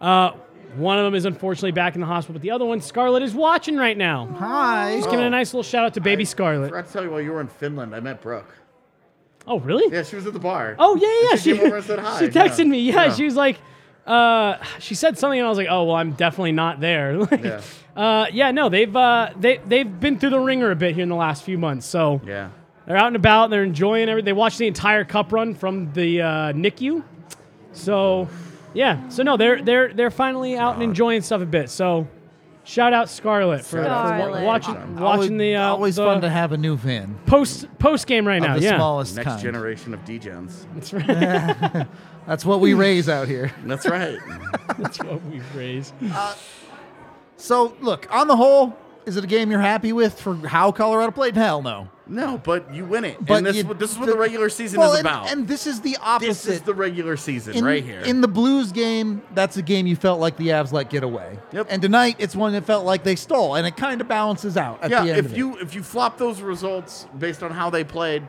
[0.00, 0.32] Uh,
[0.76, 3.34] one of them is unfortunately back in the hospital, but the other one, Scarlett, is
[3.34, 4.26] watching right now.
[4.38, 4.96] Hi.
[4.98, 6.70] Just giving a nice little shout out to baby I Scarlett.
[6.70, 8.54] forgot to tell you while you were in Finland, I met Brooke.
[9.46, 9.92] Oh, really?
[9.92, 10.76] Yeah, she was at the bar.
[10.78, 11.36] Oh yeah, yeah.
[11.36, 12.64] She came over and said hi, She texted yeah.
[12.66, 12.80] me.
[12.82, 13.14] Yeah, Yeah.
[13.14, 13.58] she was like,
[14.06, 17.16] uh, she said something, and I was like, oh well, I'm definitely not there.
[17.30, 17.60] Like, Yeah.
[17.96, 21.08] Uh, yeah, no, they've uh, they they've been through the ringer a bit here in
[21.08, 22.50] the last few months, so Yeah.
[22.90, 23.44] They're out and about.
[23.44, 24.24] And They're enjoying everything.
[24.24, 27.04] They watched the entire Cup run from the uh, NICU,
[27.72, 28.28] so
[28.74, 29.08] yeah.
[29.10, 31.70] So no, they're they're they're finally out and enjoying stuff a bit.
[31.70, 32.08] So
[32.64, 34.44] shout out Scarlett for, for wa- Scarlett.
[34.44, 38.08] watching Always- watching the uh, always the fun to have a new fan post post
[38.08, 38.54] game right of now.
[38.56, 39.40] the Yeah, smallest Next kind.
[39.40, 40.66] generation of degens.
[40.74, 41.86] that's right.
[42.26, 43.52] That's what we raise out here.
[43.66, 44.18] That's right.
[44.78, 45.92] that's what we raise.
[47.36, 48.76] So, look, on the whole,
[49.06, 51.34] is it a game you're happy with for how Colorado played?
[51.36, 51.88] Hell no.
[52.10, 53.24] No, but you win it.
[53.24, 54.98] But and this, you- is what- this is what the- the regular season Well, is
[54.98, 55.30] and, about.
[55.30, 56.28] and this is the opposite.
[56.28, 58.00] this is the regular season in, right here.
[58.00, 61.38] In the Blues game, that's a game you felt like the Avs let get away.
[61.52, 61.68] Yep.
[61.70, 64.82] And tonight, it's one that felt like they stole, and it kind of balances out
[64.82, 67.84] at yeah, the end if you if you flop those results based on how they
[67.84, 68.26] played,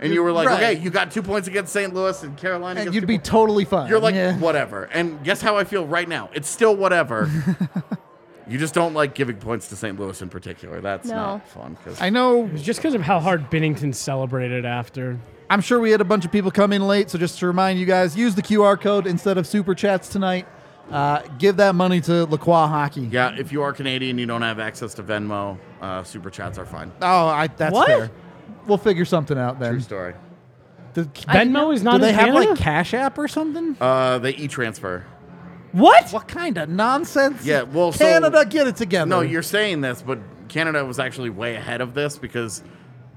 [0.00, 0.62] and you were like, Right.
[0.74, 1.94] okay, you got two points against St.
[1.94, 2.80] Louis and Carolina.
[2.80, 3.28] And you'd be points.
[3.30, 3.88] totally fine.
[3.88, 4.36] You're like, yeah.
[4.38, 4.84] whatever.
[4.92, 6.28] And guess how I feel right now?
[6.34, 7.30] It's still whatever.
[8.52, 9.98] you just don't like giving points to St.
[9.98, 10.80] Louis in particular.
[10.80, 11.14] That's No.
[11.16, 11.76] not fun.
[11.84, 12.48] 'cause- I know.
[12.52, 15.18] It's just because of how hard Binnington celebrated after.
[15.50, 17.78] I'm sure we had a bunch of people come in late, so just to remind
[17.78, 20.46] you guys, use the QR code instead of super chats tonight.
[20.90, 23.08] Uh, give that money to Lacroix Hockey.
[23.10, 25.56] yeah, if you are Canadian, you don't have access to Venmo.
[25.80, 26.90] Uh, super chats are fine.
[27.00, 27.86] Oh, I, that's What?
[27.86, 28.10] fair.
[28.66, 29.72] We'll figure something out then.
[29.72, 30.14] True story.
[30.94, 32.50] Do- Venmo is not Do they in have Canada?
[32.50, 33.76] like Cash App or something?
[33.80, 35.04] Uh, they e-transfer.
[35.72, 36.10] What?
[36.10, 37.44] what kind of nonsense?
[37.44, 39.08] Yeah, well, so- Canada, get it together.
[39.08, 42.62] No, you're saying this, but Canada was actually way ahead of this because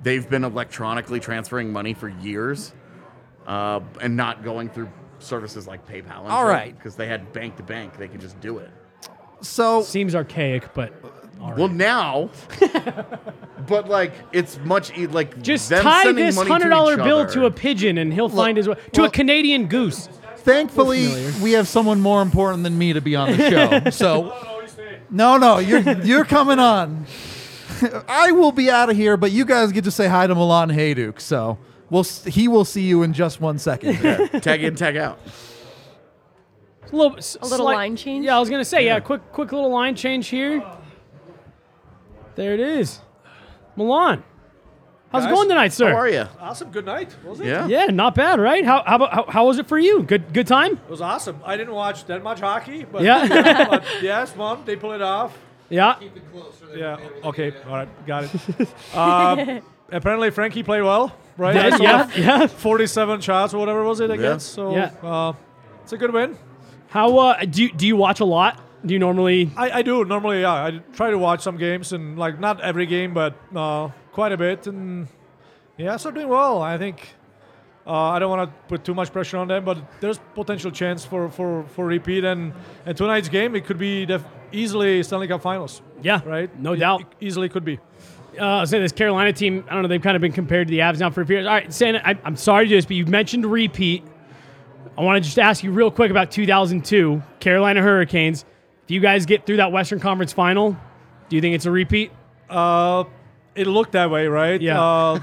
[0.03, 2.73] they've been electronically transferring money for years,
[3.47, 4.89] uh, and not going through
[5.19, 6.21] services like PayPal.
[6.23, 6.75] And All right.
[6.77, 8.69] because they had bank to bank, they could just do it.
[9.41, 10.93] so Seems archaic, but
[11.41, 11.57] all right.
[11.57, 12.29] Well, now,
[13.67, 16.93] but like it's much e- like just them tie sending this money to hundred dollar
[16.93, 17.33] each bill other.
[17.33, 20.07] to a pigeon, and he'll find his way to well- a Canadian goose.
[20.45, 23.89] Thankfully we have someone more important than me to be on the show.
[23.89, 24.55] so
[25.09, 27.05] no, no, you're you're coming on.
[28.07, 30.69] I will be out of here, but you guys get to say hi to Milan
[30.69, 31.19] Hejduk.
[31.19, 31.57] So
[31.89, 33.95] we'll he will see you in just one second.
[34.41, 35.19] tag in, tag out.
[36.91, 38.25] A little, A little line change?
[38.25, 40.63] Yeah, I was gonna say, yeah, quick, quick little line change here.
[42.35, 42.99] There it is,
[43.75, 44.23] Milan.
[45.15, 45.91] How's it going tonight, sir?
[45.91, 46.27] How are you?
[46.39, 46.71] Awesome.
[46.71, 47.15] Good night.
[47.23, 47.47] Was it?
[47.47, 47.67] Yeah.
[47.67, 48.65] Yeah, not bad, right?
[48.65, 50.03] How how, how how was it for you?
[50.03, 50.73] Good good time.
[50.73, 51.39] It was awesome.
[51.45, 53.67] I didn't watch that much hockey, but Yeah.
[53.69, 55.37] but yes, mom, they pull it off.
[55.69, 55.99] Yeah.
[56.75, 56.97] Yeah.
[57.23, 57.53] Okay.
[57.67, 58.05] All right.
[58.05, 58.95] Got it.
[58.95, 61.55] um, apparently, Frankie played well, right?
[61.55, 62.47] Yeah, yeah, yeah.
[62.47, 64.53] 47 shots or whatever was it against.
[64.53, 64.91] So Yeah.
[65.01, 65.33] Uh,
[65.83, 66.37] it's a good win.
[66.89, 68.61] How uh, do you, do you watch a lot?
[68.85, 69.51] Do you normally?
[69.57, 70.41] I, I do normally.
[70.41, 74.31] Yeah, I try to watch some games and like not every game, but uh, quite
[74.31, 74.65] a bit.
[74.67, 75.07] And
[75.77, 76.61] yeah, so doing well.
[76.61, 77.13] I think.
[77.87, 81.05] Uh, I don't want to put too much pressure on them, but there's potential chance
[81.05, 82.23] for, for, for repeat.
[82.23, 82.51] And,
[82.83, 86.49] and tonight's game, it could be def- easily Stanley Cup Finals, Yeah, right?
[86.59, 87.01] No It- doubt.
[87.01, 87.77] it easily could be.
[88.39, 89.63] uh, I was saying this Carolina team.
[89.69, 89.87] I don't know.
[89.87, 91.45] They've kind of been compared to the Avs now for a few years.
[91.45, 92.01] All right, Santa.
[92.03, 94.03] I, I'm sorry to do this, but you've mentioned repeat.
[94.97, 98.45] I want to just ask you real quick about 2002 Carolina Hurricanes.
[98.85, 100.75] If you guys get through that Western Conference Final,
[101.29, 102.11] do you think it's a repeat?
[102.49, 103.03] Uh,
[103.55, 104.61] it looked that way, right?
[104.61, 104.81] Yeah.
[104.81, 105.19] Uh,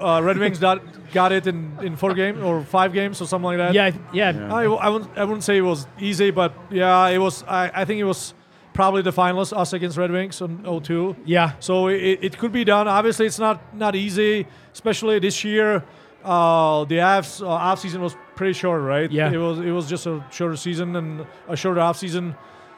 [0.00, 0.80] uh, Red Wings got,
[1.12, 3.74] got it in, in four games or five games or something like that.
[3.74, 4.54] Yeah, I yeah.
[4.54, 7.42] I, I, wouldn't, I wouldn't say it was easy, but yeah, it was.
[7.44, 8.34] I, I think it was
[8.72, 11.16] probably the finals, us against Red Wings on 02.
[11.24, 11.52] Yeah.
[11.60, 12.88] So it, it could be done.
[12.88, 15.84] Obviously, it's not not easy, especially this year.
[16.24, 19.10] Uh, the Avs uh, off season was pretty short, right?
[19.10, 19.32] Yeah.
[19.32, 22.36] It was it was just a shorter season and a shorter off season,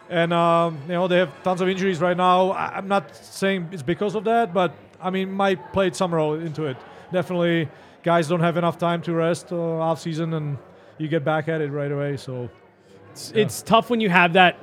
[0.08, 2.52] and um, you know they have tons of injuries right now.
[2.52, 6.64] I'm not saying it's because of that, but I mean might played some role into
[6.64, 6.76] it.
[7.12, 7.68] Definitely,
[8.02, 10.58] guys don't have enough time to rest uh, off season, and
[10.98, 12.16] you get back at it right away.
[12.16, 12.48] So
[13.12, 14.58] It's, it's tough when you have that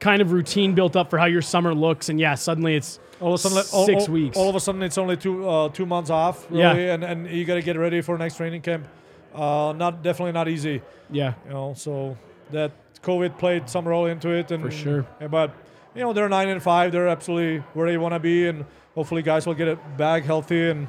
[0.00, 3.34] kind of routine built up for how your summer looks, and yeah, suddenly it's all
[3.34, 4.36] of a sudden, all, six all- weeks.
[4.36, 6.94] All of a sudden, it's only two uh, two months off, really, Yeah.
[6.94, 8.86] and and you got to get ready for next training camp.
[9.34, 11.34] Uh, not definitely not easy, yeah.
[11.44, 11.74] you know.
[11.76, 12.16] So
[12.52, 15.06] that COVID played some role into it, and For sure.
[15.20, 15.50] yeah, but
[15.94, 16.90] you know they're nine and five.
[16.92, 18.64] They're absolutely where they want to be, and
[18.96, 20.88] hopefully guys will get it back healthy, and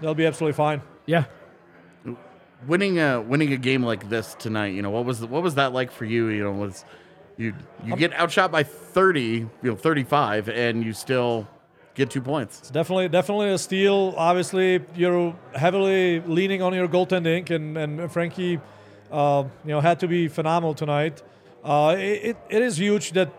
[0.00, 0.80] they'll be absolutely fine.
[1.04, 1.24] Yeah.
[2.66, 5.56] winning a winning a game like this tonight, you know, what was the, what was
[5.56, 6.28] that like for you?
[6.28, 6.84] You know, was
[7.36, 7.52] you
[7.84, 11.48] you get outshot by 30, you know, 35 and you still
[11.94, 12.60] get two points.
[12.60, 14.14] It's Definitely, definitely a steal.
[14.16, 18.60] Obviously, you're heavily leaning on your goaltending, and and Frankie,
[19.10, 21.22] uh, you know, had to be phenomenal tonight.
[21.64, 23.30] Uh, it, it is huge that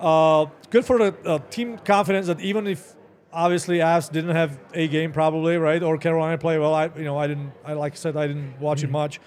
[0.00, 2.94] uh, good for the uh, team confidence that even if
[3.36, 7.18] obviously Avs didn't have a game probably right or Carolina play well, I you know
[7.18, 9.20] I didn't I like I said I didn't watch it much,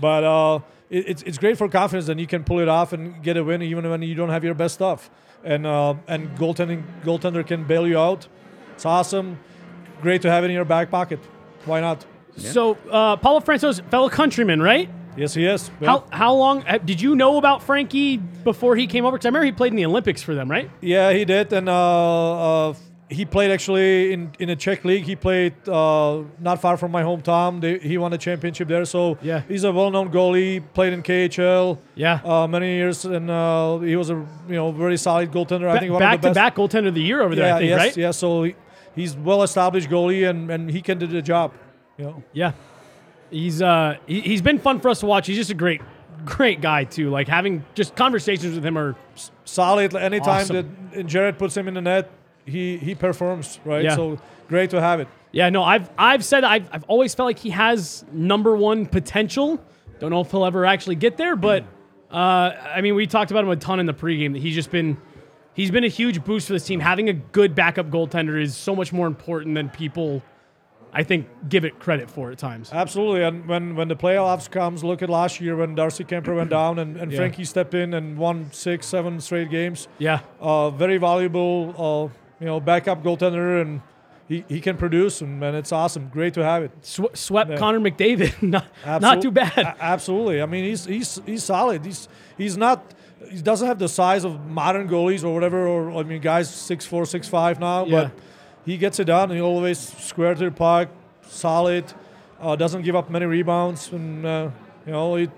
[0.00, 3.22] but uh, it, it's it's great for confidence that you can pull it off and
[3.22, 5.10] get a win even when you don't have your best stuff,
[5.44, 8.28] and uh, and goaltending goaltender can bail you out.
[8.74, 9.38] It's awesome,
[10.00, 11.18] great to have it in your back pocket.
[11.64, 12.06] Why not?
[12.36, 14.90] So, uh, Pavel Francouz fellow countryman, right?
[15.16, 15.70] Yes, he is.
[15.80, 15.88] Yeah.
[15.88, 19.16] How how long uh, did you know about Frankie before he came over?
[19.16, 20.70] Because I remember he played in the Olympics for them, right?
[20.82, 22.74] Yeah, he did, and uh, uh,
[23.08, 25.04] he played actually in in a Czech league.
[25.04, 27.60] He played uh, not far from my hometown.
[27.60, 29.42] They, he won a championship there, so Yeah.
[29.46, 30.62] he's a well-known goalie.
[30.74, 32.20] Played in KHL, Yeah.
[32.24, 34.14] uh, many years, and uh, he was a
[34.48, 35.68] you know very solid goaltender.
[35.68, 36.34] I think one back of the to best.
[36.34, 37.96] back goaltender of the year over there, yeah, I think, yes, right?
[37.96, 38.10] yeah.
[38.10, 38.54] So he,
[38.94, 41.52] he's well-established goalie, and, and he can do the job.
[41.98, 42.22] You know.
[42.32, 42.52] Yeah.
[43.30, 45.26] He's uh he, he's been fun for us to watch.
[45.26, 45.80] He's just a great
[46.24, 47.10] great guy too.
[47.10, 48.94] Like having just conversations with him are
[49.44, 49.94] solid.
[49.94, 50.90] Anytime Awesome.
[50.92, 52.10] that Jared puts him in the net,
[52.46, 53.84] he he performs right.
[53.84, 53.96] Yeah.
[53.96, 55.08] So great to have it.
[55.32, 59.62] Yeah, no, I've I've said I've I've always felt like he has number one potential.
[59.98, 61.64] Don't know if he'll ever actually get there, but
[62.10, 64.32] uh, I mean, we talked about him a ton in the pregame.
[64.32, 64.96] That he's just been
[65.54, 66.80] he's been a huge boost for this team.
[66.80, 70.22] Having a good backup goaltender is so much more important than people,
[70.92, 72.70] I think, give it credit for at times.
[72.72, 76.50] Absolutely, and when when the playoffs comes, look at last year when Darcy Kuemper went
[76.60, 77.18] down and, and Yeah.
[77.18, 79.88] Frankie stepped in and won six, seven straight games.
[79.98, 81.74] Yeah, Uh, very valuable,
[82.12, 83.80] uh, you know, backup goaltender, and
[84.28, 86.08] he, he can produce, and, and it's awesome.
[86.08, 86.70] Great to have it.
[86.82, 87.56] Sw- swept Yeah.
[87.58, 88.42] Connor McDavid.
[88.42, 88.66] not,
[89.00, 89.56] not too bad.
[89.58, 90.42] a- absolutely.
[90.42, 91.84] I mean, he's he's he's solid.
[91.84, 92.92] He's he's not.
[93.30, 95.66] He doesn't have the size of modern goalies or whatever.
[95.66, 97.90] Or I mean, guys six four, six five now, Yeah.
[98.04, 98.12] but
[98.64, 99.30] he gets it done.
[99.30, 100.88] He always square to the puck,
[101.22, 101.84] solid.
[102.40, 104.50] Uh, doesn't give up many rebounds, and uh,
[104.84, 105.28] you know, he,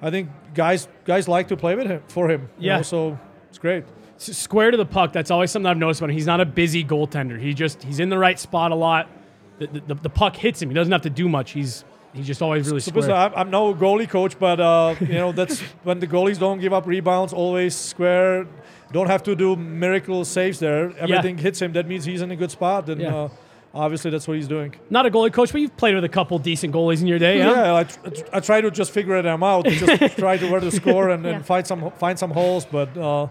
[0.00, 2.48] I think guys guys like to play with him for him.
[2.58, 2.76] you Yeah.
[2.78, 3.18] know, so
[3.50, 3.84] it's great.
[4.18, 5.12] Square to the puck.
[5.12, 6.16] That's always something I've noticed about him.
[6.16, 7.38] He's not a busy goaltender.
[7.40, 9.08] He just he's in the right spot a lot.
[9.58, 10.68] The, the, the puck hits him.
[10.68, 11.52] He doesn't have to do much.
[11.52, 13.12] He's he's just always really square.
[13.12, 16.72] I'm, I'm no goalie coach, but uh, you know that's when the goalies don't give
[16.72, 18.46] up rebounds, always square.
[18.92, 20.96] Don't have to do miracle saves there.
[20.98, 21.72] Everything hits him.
[21.72, 23.14] That means he's in a good spot, and Yeah.
[23.16, 23.28] uh,
[23.74, 24.74] obviously that's what he's doing.
[24.90, 27.40] Not a goalie coach, but you've played with a couple decent goalies in your day.
[27.40, 27.50] huh?
[27.50, 29.66] Yeah, I, tr- I try to just figure them out.
[29.66, 31.32] Just try to where to score and, Yeah.
[31.32, 32.64] and find some find some holes.
[32.64, 33.26] But uh,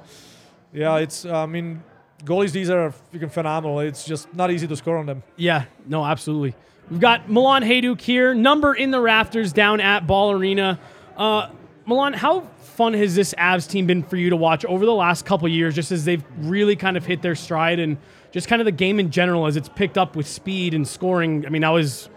[0.76, 1.84] yeah, it's I mean
[2.24, 3.80] goalies these are freaking phenomenal.
[3.80, 5.24] It's just not easy to score on them.
[5.38, 6.56] Yeah, no, absolutely.
[6.90, 10.80] We've got Milan Hejduk here, number in the rafters down at Ball Arena.
[11.18, 11.50] Uh,
[11.86, 15.26] Milan, how fun has this Avs team been for you to watch over the last
[15.26, 17.98] couple years, just as they've really kind of hit their stride and
[18.32, 21.46] just kind of the game in general as it's picked up with speed and scoring?
[21.46, 22.10] I mean, that was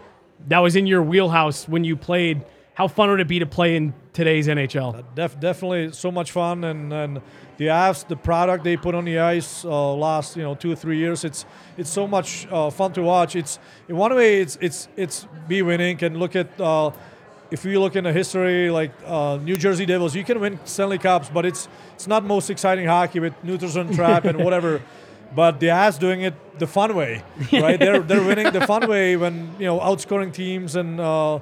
[0.47, 2.43] that was in your wheelhouse when you played.
[2.73, 5.03] How fun would it be to play in today's NHL?
[5.13, 7.21] Def- definitely so much fun and, and
[7.57, 10.75] the Avs, the product they put on the ice uh, last you know two or
[10.75, 11.45] three years, it's
[11.77, 13.35] it's so much uh, fun to watch.
[13.35, 16.91] It's in one way it's it's it's be winning and look at uh,
[17.51, 20.99] if you look in the history like uh, New Jersey Devils, you can win Stanley
[20.99, 24.81] Cups, but it's it's not most exciting hockey with Nutrition Trap and whatever.
[25.35, 27.79] But the Avs doing it the fun way, right?
[27.79, 31.39] they're they're winning the fun way when you know outscoring teams and uh, uh,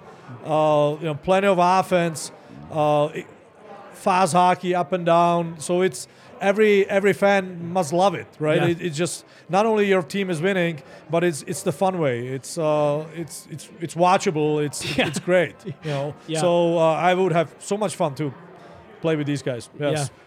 [1.00, 2.32] you know plenty of offense.
[2.72, 3.10] Uh,
[3.94, 5.60] fast hockey up and down.
[5.60, 6.08] So it's
[6.40, 8.62] every every fan must love it, right?
[8.62, 8.68] Yeah.
[8.68, 12.28] It, it's just not only your team is winning, but it's it's the fun way.
[12.28, 14.64] It's uh it's it's it's watchable.
[14.64, 15.08] It's Yeah.
[15.08, 16.14] it's great, you know.
[16.28, 16.42] Yeah.
[16.42, 18.34] So uh, I would have so much fun to
[19.02, 19.70] play with these guys.
[19.80, 20.12] Yes.
[20.12, 20.24] Yeah.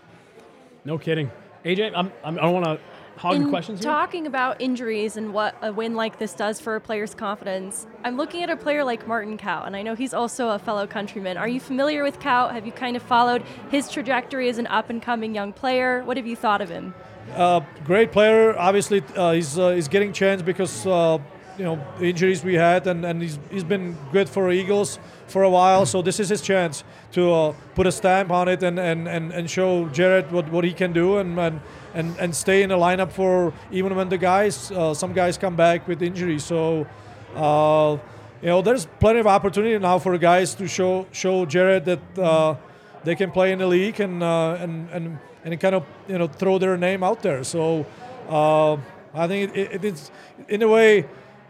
[0.85, 1.31] No kidding.
[1.65, 2.79] AJ, I'm, I'm, I don't want to
[3.21, 3.91] hog the questions here.
[3.91, 8.17] talking about injuries and what a win like this does for a player's confidence, I'm
[8.17, 11.37] looking at a player like Martin Kaut, and I know he's also a fellow countryman.
[11.37, 12.53] Are you familiar with Kaut?
[12.53, 16.03] Have you kind of followed his trajectory as an up and coming young player?
[16.05, 16.95] What have you thought of him?
[17.35, 18.59] Uh, great player.
[18.59, 21.19] Obviously, uh, he's uh, he's getting chance because uh,
[21.59, 25.51] you know injuries we had, and, and he's he's been good for Eagles for a
[25.51, 25.85] while.
[25.87, 29.33] So this is his chance to uh, put a stamp on it and, and, and,
[29.33, 31.61] and show Jared what, what he can do and, and
[31.95, 35.57] and and stay in the lineup for even when the guys uh, some guys come
[35.57, 36.45] back with injuries.
[36.45, 36.87] So.
[37.35, 37.99] Uh,
[38.43, 42.57] you know, there's plenty of opportunity now for guys to show show Jared that uh,
[43.05, 46.27] they can play in the league and uh, and and and kind of you know
[46.27, 47.45] throw their name out there.
[47.45, 47.85] So
[48.29, 48.77] uh,
[49.13, 50.11] I think it, it, it's
[50.49, 51.07] in a way.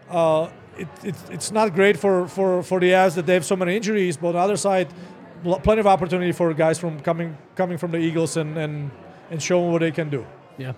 [0.09, 3.55] Uh, it, it, it's not great for, for, for the Avs that they have so
[3.55, 4.89] many injuries, but on the other side,
[5.43, 8.91] pl- plenty of opportunity for guys from coming coming from the Eagles and, and,
[9.31, 10.27] and show them what they can do.
[10.59, 10.73] Yeah.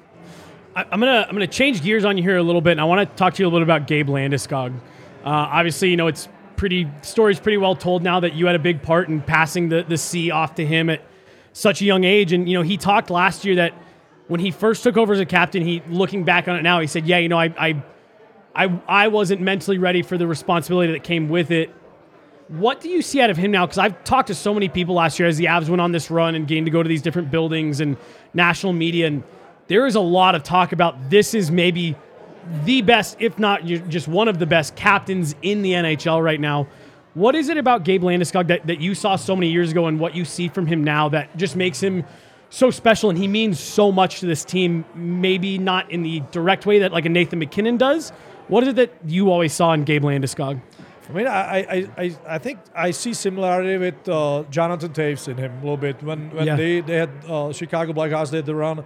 [0.74, 2.84] I, I'm gonna I'm gonna change gears on you here a little bit, and I
[2.84, 4.74] want to talk to you a little bit about Gabe Landeskog.
[5.24, 8.60] Uh, obviously, you know it's pretty story's pretty well told now that you had a
[8.60, 11.02] big part in passing the the C off to him at
[11.52, 13.74] such a young age, and you know he talked last year that
[14.28, 16.86] when he first took over as a captain, he looking back on it now, he
[16.86, 17.82] said, "Yeah, you know, I I
[18.54, 21.70] I, I wasn't mentally ready for the responsibility that came with it."
[22.48, 23.66] What do you see out of him now?
[23.66, 26.10] Because I've talked to so many people last year as the Avs went on this
[26.10, 27.96] run and gained to go to these different buildings and
[28.34, 29.22] national media, and
[29.68, 31.96] there is a lot of talk about this is maybe
[32.64, 36.66] the best, if not just one of the best captains in the NHL right now.
[37.14, 40.00] What is it about Gabe Landeskog that, that you saw so many years ago and
[40.00, 42.04] what you see from him now that just makes him
[42.50, 46.66] so special and he means so much to this team, maybe not in the direct
[46.66, 48.10] way that like a Nathan MacKinnon does?
[48.48, 50.60] What is it that you always saw in Gabe Landeskog?
[51.12, 55.36] I mean, I, I, I, I think I see similarity with uh, Jonathan Toews in
[55.36, 56.02] him a little bit.
[56.02, 56.56] When when Yeah.
[56.56, 58.82] they, they had uh, Chicago Blackhawks did the run,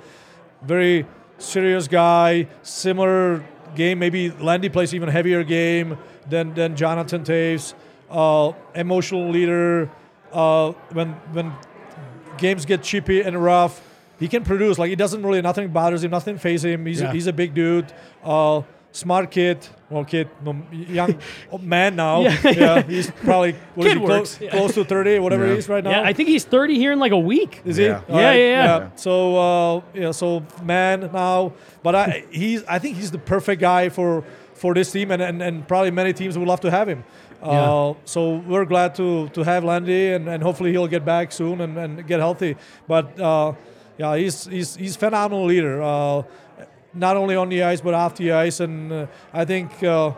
[0.63, 1.07] very
[1.39, 3.45] serious guy, similar
[3.77, 4.01] game.
[4.01, 5.97] Maybe Landy plays even heavier game
[6.29, 7.75] than than Jonathan Toews.
[8.11, 9.89] Uh, emotional leader.
[10.33, 11.53] Uh, when when
[12.39, 13.81] games get chippy and rough,
[14.19, 14.79] he can produce.
[14.79, 16.87] Like he doesn't really nothing bothers him, nothing phases him.
[16.87, 17.13] He's Yeah.
[17.13, 17.93] he's a big dude.
[18.97, 19.59] Uh, smart kid.
[19.91, 21.19] Well, kid, no, young
[21.61, 22.23] man now.
[22.23, 22.51] Yeah.
[22.51, 24.51] Yeah, he's probably what is Kid he, clo- yeah.
[24.51, 25.53] close to thirty, whatever Yeah.
[25.53, 25.91] he is right now.
[25.91, 27.61] Yeah, I think he's 30 here in like a week.
[27.65, 28.01] Is Yeah.
[28.07, 28.13] he?
[28.15, 28.91] Yeah, yeah, yeah.
[28.97, 33.89] So uh, yeah, so man now, but I he's I think he's the perfect guy
[33.91, 37.05] for for this team, and and, and probably many teams would love to have him.
[37.43, 37.93] Uh, Yeah.
[38.05, 41.77] so we're glad to to have Landy, and, and hopefully he'll get back soon and,
[41.79, 42.57] and get healthy.
[42.89, 43.53] But uh,
[43.99, 45.81] yeah, he's he's he's phenomenal leader.
[46.97, 49.83] Not only on the ice but off the ice, and uh, I think.
[49.83, 50.13] Uh,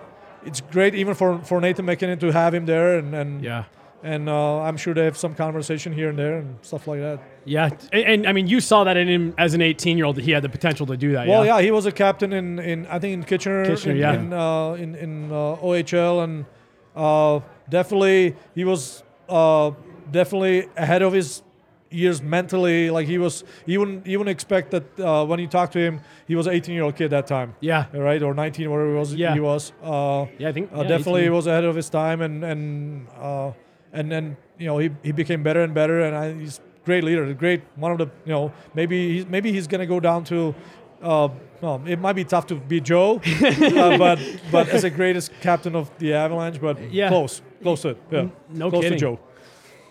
[0.45, 3.65] it's great even for, for Nathan MacKinnon to have him there, and, and Yeah.
[4.03, 7.21] and uh, I'm sure they have some conversation here and there and stuff like that.
[7.45, 7.71] Yeah.
[7.93, 10.25] And, and, I mean, you saw that in him as an 18 year old that
[10.25, 11.27] he had the potential to do that.
[11.27, 14.15] Well, yeah, he was a captain in, in I think in Kitchener, Kitchener, in, yeah.
[14.15, 16.47] in uh, in, in uh, OHL, and
[16.95, 19.73] uh, definitely he was uh,
[20.11, 21.43] definitely ahead of his
[21.91, 22.91] years mentally.
[22.91, 26.01] Like he was, you wouldn't you wouldn't expect that uh, when you talk to him,
[26.27, 27.87] he was an 18 year old kid that time, Yeah.
[27.93, 29.35] right, or 19, whatever it was Yeah.
[29.35, 29.73] he was.
[29.83, 31.33] Uh, Yeah, I think uh, yeah, definitely 18.
[31.33, 33.53] was ahead of his time, and and uh,
[33.93, 37.05] and then you know he, he became better and better, and I, he's a great
[37.05, 40.25] leader, a great one of the you know maybe he's maybe he's gonna go down
[40.25, 40.55] to.
[41.01, 41.29] Uh,
[41.61, 44.19] well, it might be tough to beat Joe, uh, but
[44.51, 47.09] but as the greatest captain of the Avalanche, but Yeah.
[47.09, 48.99] close, close to it, yeah, no close kidding.
[48.99, 49.19] to Joe.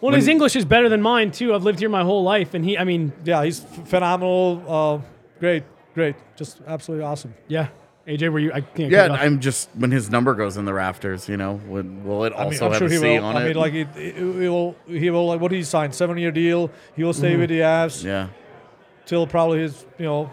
[0.01, 1.53] Well, his English is better than mine, too.
[1.55, 2.53] I've lived here my whole life.
[2.53, 5.01] And he, I mean, Yeah, he's f- phenomenal, uh,
[5.39, 5.63] great,
[5.95, 7.33] great, just absolutely awesome.
[7.47, 7.69] yeah.
[8.07, 8.53] AJ, were you?
[8.53, 8.89] I can't.
[8.89, 9.19] Yeah, cut you off.
[9.21, 12.37] I'm just when his number goes in the rafters, you know, would, will it I
[12.37, 13.25] mean, also I'm have sure a he C will.
[13.25, 13.47] on I it?
[13.47, 15.27] mean, like it, it, he will, he will.
[15.27, 15.91] Like, what did he sign?
[15.91, 16.71] Seven year deal.
[16.95, 18.05] He will stay with the Avs.
[18.05, 18.29] yeah,
[19.05, 20.29] till probably his you know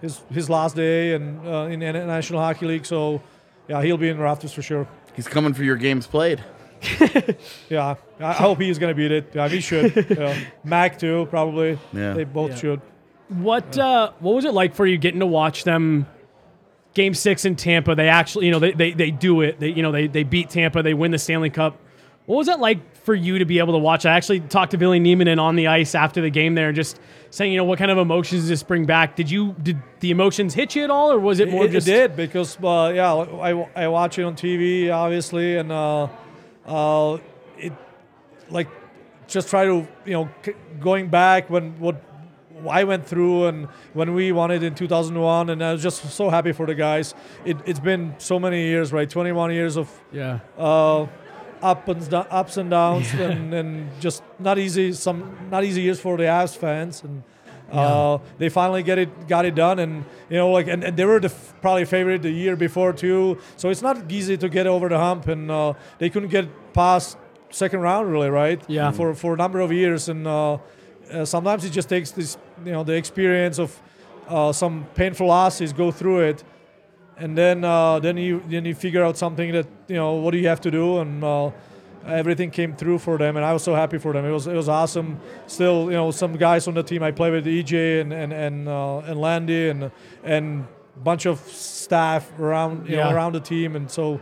[0.00, 2.86] his his last day and uh, in the National Hockey League.
[2.86, 3.20] So
[3.68, 4.88] yeah, he'll be in the rafters for sure.
[5.14, 6.42] he's coming for your games played.
[7.68, 9.30] Yeah, I I hope he's gonna beat it.
[9.34, 10.06] Yeah, he should.
[10.18, 10.38] yeah.
[10.64, 11.78] Mac too, probably.
[11.92, 12.14] Yeah.
[12.14, 12.56] They both Yeah.
[12.56, 12.80] should.
[13.28, 16.06] What uh, what was it like for you getting to watch them?
[16.94, 19.58] Game six in Tampa, they actually, you know, they, they, they do it.
[19.58, 20.80] They, you know, they, they beat Tampa.
[20.80, 21.76] They win the Stanley Cup.
[22.26, 24.06] What was it like for you to be able to watch?
[24.06, 27.00] I actually talked to Billy Neiman and on the ice after the game there, just
[27.30, 29.16] saying, you know, what kind of emotions does this bring back?
[29.16, 31.72] Did you did the emotions hit you at all, or was it more It, it
[31.72, 36.06] just did because uh, yeah, I, I watch it on TV obviously, and uh,
[36.66, 37.18] uh,
[37.58, 37.72] it
[38.50, 38.68] like
[39.26, 42.02] just try to you know c- going back when what
[42.68, 46.30] I went through and when we won it in 2001, and I was just so
[46.30, 47.14] happy for the guys.
[47.44, 49.08] It, it's been so many years, right?
[49.10, 50.38] 21 years of Yeah.
[50.56, 51.06] uh,
[51.62, 54.92] up and ups and downs, and, and just not easy.
[54.92, 57.22] Some not easy years for the Avs fans, and
[57.72, 59.78] uh, they finally get it got it done.
[59.78, 62.92] And you know, like, and, and they were the f- probably favorite the year before
[62.92, 63.38] too.
[63.56, 67.16] So it's not easy to get over the hump, and uh, they couldn't get past
[67.50, 68.62] second round really, right?
[68.68, 68.90] Yeah.
[68.92, 70.58] For for a number of years, and uh,
[71.12, 73.80] uh, sometimes it just takes this, you know, the experience of
[74.28, 76.44] uh, some painful losses, go through it,
[77.16, 80.38] and then uh, then you then you figure out something that you know what do
[80.38, 81.50] you have to do and uh,
[82.06, 84.24] everything came through for them and I was so happy for them.
[84.24, 85.20] It was it was awesome.
[85.46, 88.68] Still you know some guys on the team I play with EJ and and and,
[88.68, 89.90] uh, and Landy and
[90.22, 90.66] and
[91.02, 93.04] bunch of staff around you Yeah.
[93.10, 93.74] know around the team.
[93.76, 94.20] And so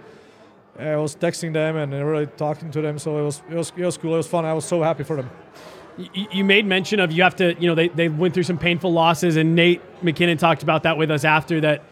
[0.78, 2.98] I was texting them and really talking to them.
[2.98, 4.14] So it was it was it was cool.
[4.14, 4.44] It was fun.
[4.44, 5.30] I was so happy for them.
[5.98, 8.56] You, you made mention of you have to, you know, they, they went through some
[8.56, 11.82] painful losses, and Nate MacKinnon talked about that with us after that.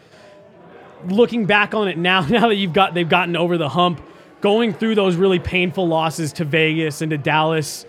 [1.05, 4.01] Looking back on it now, now that you've got they've gotten over the hump,
[4.41, 7.85] going through those really painful losses to Vegas and to Dallas,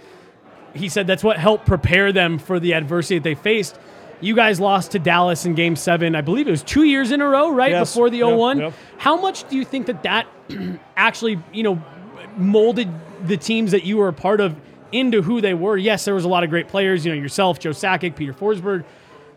[0.74, 3.78] he said that's what helped prepare them for the adversity that they faced.
[4.20, 6.14] You guys lost to Dallas in Game Seven.
[6.14, 7.90] I believe it was two years in a row, right Yes.
[7.92, 8.58] before the Yep, 0-1.
[8.60, 8.72] yep.
[8.98, 10.26] How much do you think that that
[10.96, 11.82] actually, you know,
[12.36, 12.88] molded
[13.26, 14.54] the teams that you were a part of
[14.92, 15.76] into who they were?
[15.76, 17.04] Yes, there was a lot of great players.
[17.04, 18.84] You know, yourself, Joe Sakic, Peter Forsberg.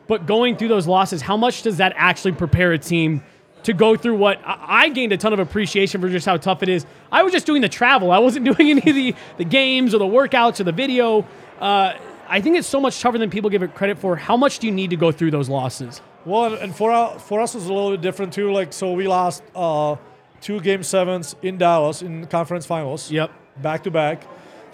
[0.07, 3.23] But going through those losses, how much does that actually prepare a team
[3.65, 6.69] to go through what I gained a ton of appreciation for just how tough it
[6.69, 6.85] is.
[7.11, 8.11] I was just doing the travel.
[8.11, 11.25] I wasn't doing any of the, the games or the workouts or the video.
[11.59, 11.93] Uh,
[12.27, 14.15] I think it's so much tougher than people give it credit for.
[14.15, 16.01] How much do you need to go through those losses?
[16.25, 18.51] Well, and- and for our, for us, it was a little bit different too.
[18.51, 19.95] Like, so we lost uh,
[20.41, 23.11] two game sevens in Dallas in conference finals.
[23.11, 23.31] Yep.
[23.61, 24.23] Back to back.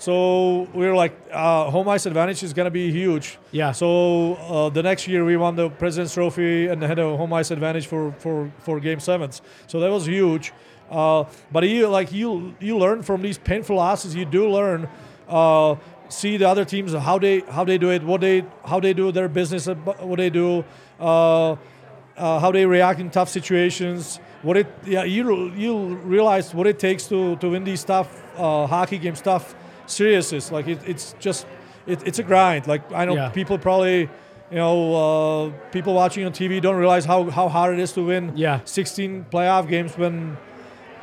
[0.02, 3.38] So we were like, uh, home ice advantage is gonna be huge.
[3.52, 3.72] Yeah.
[3.72, 7.52] So uh, the next year we won the President's Trophy and had a home ice
[7.52, 9.44] advantage for for for game sevens.
[9.68, 10.54] So that was huge.
[10.90, 14.16] Uh, but you like you you learn from these painful losses.
[14.16, 14.90] You do learn.
[15.30, 15.76] Uh,
[16.10, 19.12] see the other teams how they how they do it, what they how they do
[19.12, 20.66] their business, uh, what they do,
[21.00, 24.20] uh, uh, how they react in tough situations.
[24.42, 28.66] What it yeah you you realize what it takes to to win these tough uh,
[28.66, 29.54] hockey games, tough
[29.92, 31.46] serious Like it, it's just
[31.88, 32.68] it, it's a grind.
[32.68, 33.30] Like I know Yeah.
[33.30, 34.10] people probably
[34.52, 38.02] you know uh, people watching on TV don't realize how how hard it is to
[38.06, 38.60] win Yeah.
[38.66, 40.38] 16 playoff games when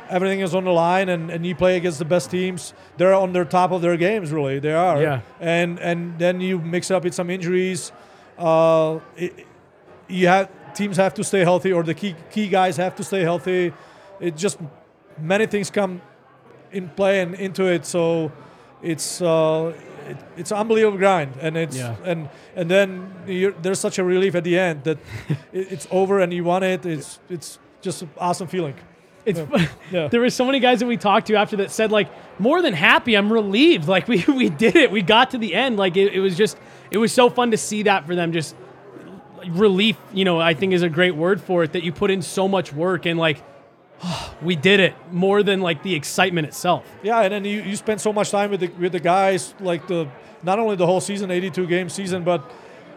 [0.09, 3.31] everything is on the line and, and you play against the best teams they're on
[3.33, 5.19] their top of their games really they are Yeah.
[5.39, 7.91] and and then you mix it up with some injuries
[8.39, 9.45] uh, it,
[10.07, 13.21] you have teams have to stay healthy or the key key guys have to stay
[13.21, 13.71] healthy
[14.19, 14.57] it just
[15.21, 16.01] many things come
[16.71, 18.31] in play and into it so
[18.81, 19.73] it's uh,
[20.07, 21.95] it, it's an unbelievable grind and it's Yeah.
[22.05, 24.97] and and then you're, there's such a relief at the end that
[25.53, 28.75] it, it's over and you won it it's it's just an awesome feeling
[29.25, 29.39] It's
[29.91, 30.07] Yeah.
[30.07, 32.07] there were so many guys that we talked to after that said like
[32.39, 33.15] more than happy.
[33.17, 33.87] I'm relieved.
[33.87, 34.91] Like we we did it.
[34.91, 35.77] We got to the end.
[35.77, 36.57] Like it, it was just
[36.89, 38.31] it was so fun to see that for them.
[38.31, 38.55] Just
[39.47, 39.97] relief.
[40.13, 41.73] You know, I think is a great word for it.
[41.73, 43.43] That you put in so much work and like
[44.41, 46.85] we did it more than like the excitement itself.
[47.03, 49.87] Yeah, and then you, you spend so much time with the with the guys, like
[49.87, 50.07] the
[50.43, 52.41] not only the whole season, 82 game season, but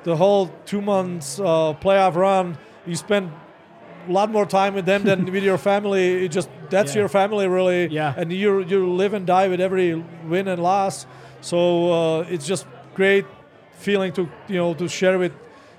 [0.04, 2.56] the whole two months uh, playoff run.
[2.86, 3.30] You spend
[4.08, 6.24] a lot more time with them than with your family.
[6.24, 7.00] It just that's Yeah.
[7.02, 7.86] your family really.
[7.88, 8.14] Yeah.
[8.16, 9.94] And you you live and die with every
[10.28, 11.06] win and loss.
[11.40, 13.24] So uh, it's just great
[13.72, 15.32] feeling to you know to share with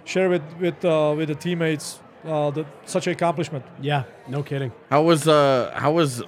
[0.05, 1.99] share with with uh, with the teammates.
[2.25, 3.65] Uh, the, such an accomplishment.
[3.81, 4.71] Yeah, no kidding.
[4.89, 6.23] How was uh how was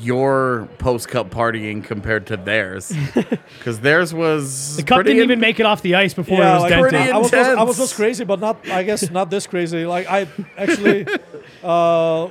[0.00, 2.92] your post cup partying compared to theirs?
[3.58, 6.44] Because theirs was The cup didn't in- even make it off the ice before it
[6.44, 6.90] was like, dented.
[6.90, 8.68] pretty I was, just, I was just crazy, but not.
[8.70, 9.84] I guess not this crazy.
[9.86, 11.06] Like I actually,
[11.64, 12.26] uh,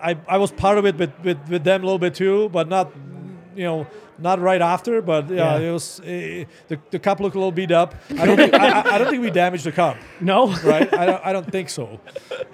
[0.00, 2.68] I I was part of it with, with, with them a little bit too, but
[2.68, 2.90] not,
[3.56, 3.86] you know,
[4.18, 5.00] not right after.
[5.02, 5.68] But yeah, Yeah.
[5.68, 7.94] it was eh, the the cup looked a little beat up.
[8.18, 10.92] I don't think, I, I- don't think we damaged the cup, no, right?
[10.94, 11.98] I don't, I don't think so.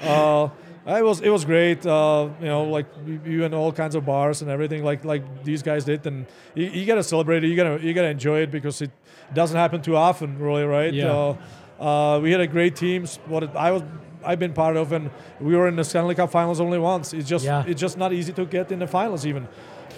[0.00, 0.48] Uh,
[0.86, 1.84] it was it was great.
[1.86, 2.86] Uh, you know, like
[3.24, 6.66] you- in all kinds of bars and everything, like like these guys did, and you,
[6.66, 7.48] you gotta celebrate it.
[7.48, 8.90] You gotta you gotta enjoy it because it
[9.34, 10.92] doesn't happen too often, really, right?
[10.92, 11.12] Yeah.
[11.12, 11.36] Uh,
[11.82, 13.18] uh, we had a great teams.
[13.26, 13.82] What I was
[14.24, 17.12] I've been part of, and we were in the Stanley Cup Finals only once.
[17.14, 17.64] It's just Yeah.
[17.66, 19.48] it's just not easy to get in the finals even,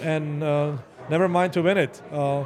[0.03, 0.76] and uh,
[1.12, 2.02] never mind to win it.
[2.10, 2.44] Uh,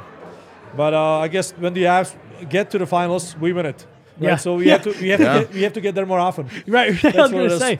[0.75, 2.13] but uh, I guess when the Avs
[2.49, 3.87] get to the finals, we win it.
[4.19, 4.29] Right?
[4.29, 4.35] Yeah.
[4.35, 4.73] So we Yeah.
[4.73, 5.33] have to we have Yeah.
[5.33, 6.49] to get, we have to get there more often.
[6.67, 6.91] right.
[7.01, 7.79] That's I was gonna say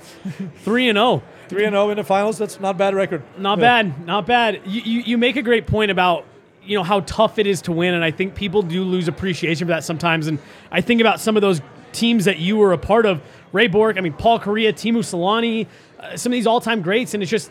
[0.64, 1.18] three and oh.
[1.18, 1.24] zero.
[1.50, 2.38] Three and zero in the finals.
[2.38, 3.22] That's not bad record.
[3.38, 3.84] Not Yeah.
[3.84, 4.62] bad, not bad.
[4.66, 6.26] You, you you make a great point about
[6.64, 9.68] you know how tough it is to win, and I think people do lose appreciation
[9.68, 10.28] for that sometimes.
[10.28, 10.40] And
[10.72, 11.62] I think about some of those
[11.94, 13.22] teams that you were a part of,
[13.54, 15.68] Ray Bourque, I mean Paul Kariya, Teemu Selanne,
[16.00, 17.50] uh, some of these all-time greats, and it's just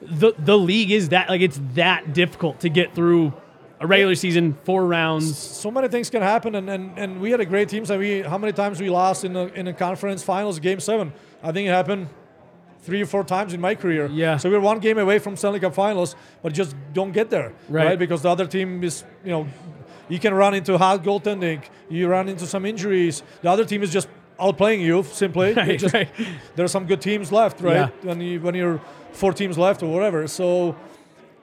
[0.00, 3.32] the the league is that like it's that difficult to get through
[3.80, 5.38] a regular season, four rounds.
[5.38, 7.90] so many things can happen, and, and, and we had a great teams.
[7.90, 11.12] And we how many times we lost in the in the conference finals, game seven?
[11.42, 12.08] I think it happened
[12.82, 14.06] three or four times in my career.
[14.06, 14.36] Yeah.
[14.36, 17.98] So we're one game away from Stanley Cup Finals, but just don't get there, Right.
[17.98, 19.46] Because the other team is, you know,
[20.08, 23.22] you can run into hard goaltending, you run into some injuries.
[23.42, 24.08] The other team is just
[24.38, 25.52] outplaying you simply.
[25.56, 26.08] Right, It just- right.
[26.56, 27.92] There are some good teams left, right?
[28.04, 28.80] When you when you're
[29.12, 30.76] four teams left or whatever, so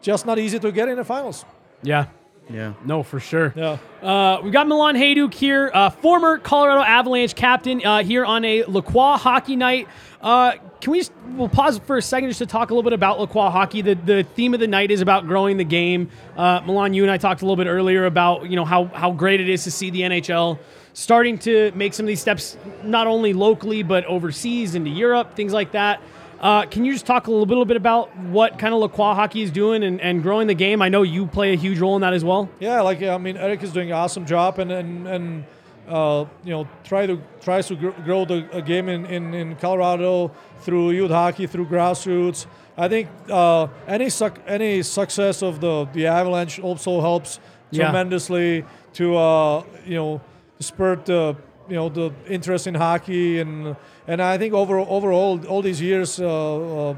[0.01, 1.45] just not easy to get in the finals.
[1.83, 2.05] Yeah,
[2.49, 2.73] Yeah.
[2.85, 3.53] no, for sure.
[3.55, 3.77] Yeah.
[4.01, 8.63] Uh, we got Milan Hejduk here, uh, former Colorado Avalanche captain, uh, here on a
[8.65, 9.87] Lacroix hockey night.
[10.21, 12.93] Uh, can we just, we'll pause for a second just to talk a little bit
[12.93, 13.81] about Lacroix hockey.
[13.81, 16.09] The, the theme of the night is about growing the game.
[16.37, 19.11] Uh, Milan, you and I talked a little bit earlier about you know how how
[19.11, 20.59] great it is to see the NHL
[20.95, 25.51] starting to make some of these steps, not only locally but overseas into Europe, things
[25.53, 26.01] like that.
[26.39, 29.41] Uh, can you just talk a little, little bit about what kind of Lacroix hockey
[29.41, 30.81] is doing and, and growing the game?
[30.81, 32.49] I know you play a huge role in that as well.
[32.59, 35.45] Yeah, like I mean, Eric is doing an awesome job, and and, and
[35.87, 40.91] uh, you know, try to tries to grow the game in, in, in Colorado through
[40.91, 42.47] youth hockey, through grassroots.
[42.77, 47.39] I think uh, any suc- any success of the the Avalanche also helps
[47.71, 47.85] Yeah.
[47.85, 50.21] tremendously to uh, you know
[50.59, 51.35] spur the
[51.67, 53.75] you know the interest in hockey and
[54.07, 56.19] and I think over overall all these years.
[56.19, 56.95] Uh, uh,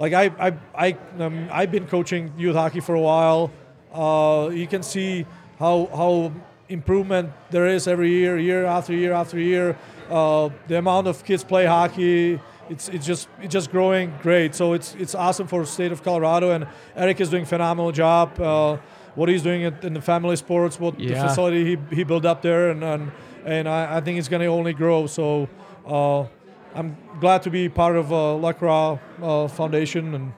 [0.00, 3.52] like I, I, I, um, I've been coaching youth hockey for a while.
[3.92, 5.26] Uh, you can see
[5.58, 6.32] how how
[6.70, 9.76] improvement there is every year, year after year after year.
[10.08, 12.40] Uh, the amount of kids play hockey,
[12.70, 14.54] it's it's just it's just growing great.
[14.54, 18.40] So it's it's awesome for the state of Colorado, and Eric is doing phenomenal job.
[19.14, 22.42] What he's doing at, in the family sports, what the facility he, he built up
[22.42, 23.12] there, and and,
[23.44, 25.06] and I, I think it's going to only grow.
[25.06, 25.48] So.
[25.86, 26.26] Uh,
[26.74, 30.32] I'm glad to be part of uh, Lacroix uh, Foundation and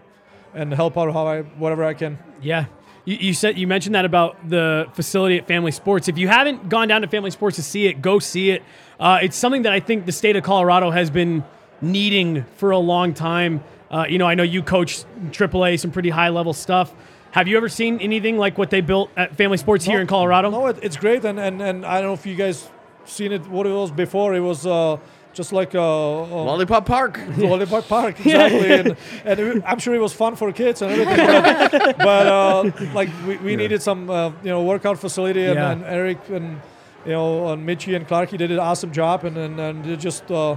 [0.55, 2.19] and help out how I whatever I can.
[2.41, 2.67] Yeah.
[3.05, 6.09] You, you said you mentioned that about the facility at Family Sports.
[6.09, 8.63] If you haven't gone down to Family Sports to see it, go see it.
[9.01, 11.45] Uh, it's something that I think the state of Colorado has been
[11.81, 13.65] needing for a long time.
[13.91, 16.95] Uh, you know, I know you coach AAA, some pretty high level stuff.
[17.33, 20.51] Have you ever seen anything like what they built at Family Sports here in Colorado?
[20.51, 22.69] No, it, it's great, and, and and I don't know if you guys
[23.07, 23.47] seen it.
[23.49, 24.35] What it was before?
[24.35, 24.67] It was.
[24.67, 24.99] Uh,
[25.35, 27.19] just like a, uh, Lollipop Park.
[27.39, 31.17] Lollipop Park, exactly, and, and it- I'm sure it was fun for kids and everything.
[31.17, 35.71] But, but uh, like we, we needed some, uh, you know, workout facility, and, Yeah.
[35.71, 36.61] and Eric and
[37.07, 40.31] you know, and Mitchie and Clarky did an awesome job, and and, and they just
[40.31, 40.57] uh,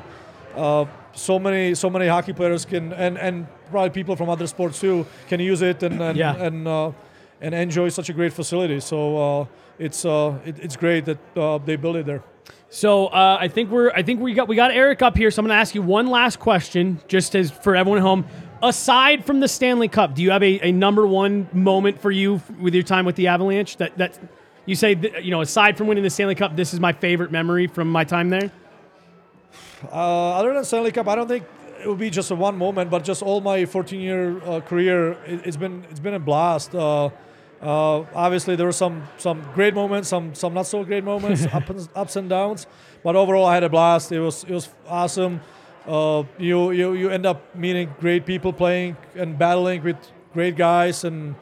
[0.58, 4.80] uh, so many so many hockey players can and and probably people from other sports
[4.80, 6.36] too can use it and and Yeah.
[6.36, 6.92] and, uh,
[7.42, 8.80] and enjoy such a great facility.
[8.80, 9.46] So uh,
[9.80, 12.24] it's uh, it, it's great that uh, they built it there.
[12.70, 15.32] So uh, I think we're I think we got we got Eric up here.
[15.32, 18.26] So I'm going to ask you one last question, just as for everyone at home.
[18.64, 22.42] Aside from the Stanley Cup, do you have a, a number one moment for you
[22.60, 23.78] with your time with the Avalanche?
[23.78, 24.18] That that
[24.66, 27.32] you say th- you know aside from winning the Stanley Cup, this is my favorite
[27.32, 28.52] memory from my time there.
[29.92, 31.44] Uh, other than Stanley Cup, I don't think
[31.86, 35.12] it will be just a one moment, but just all my 14 year uh, career,
[35.28, 36.74] it, it's been it's been a blast.
[36.74, 37.10] Uh,
[37.62, 41.70] uh, obviously, there were some some great moments, some some not so great moments, up
[41.70, 42.66] and, ups and downs,
[43.04, 44.12] but overall, I had a blast.
[44.12, 45.42] It was it was awesome.
[45.88, 49.98] Uh, you you you end up meeting great people, playing and battling with
[50.34, 51.36] great guys, and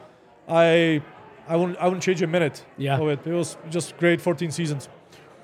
[0.48, 1.00] I.
[1.46, 2.96] I wouldn't, I wouldn't change a minute Yeah.
[2.98, 3.26] of it.
[3.26, 4.88] It was just great 14 seasons.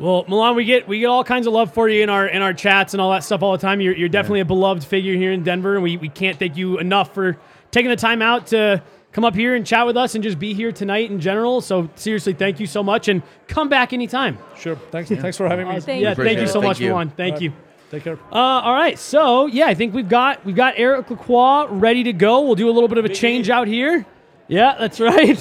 [0.01, 2.41] Well, Milan, we get we get all kinds of love for you in our in
[2.41, 3.83] our chats and all that stuff all the time.
[3.83, 6.79] You're, you're definitely a beloved figure here in Denver, and we, we can't thank you
[6.79, 7.37] enough for
[7.71, 8.83] taking the time out to
[9.13, 11.61] come up here and chat with us and just be here tonight in general.
[11.61, 14.39] So seriously, thank you so much, and come back anytime.
[14.57, 14.77] Sure.
[14.91, 15.11] Thanks.
[15.11, 15.79] Thanks for having me.
[15.81, 16.15] Thank yeah, you.
[16.25, 16.65] thank you so it.
[16.65, 16.91] much, Thank you.
[16.93, 17.11] Milan.
[17.11, 17.43] Thank Right.
[17.43, 17.53] you.
[17.91, 18.19] Take care.
[18.33, 22.15] Uh, all right, so yeah, I think we've got we've got Eric Lacroix ready to
[22.15, 22.41] go.
[22.41, 24.07] We'll do a little bit of a change out here.
[24.49, 25.37] Yeah, that's right.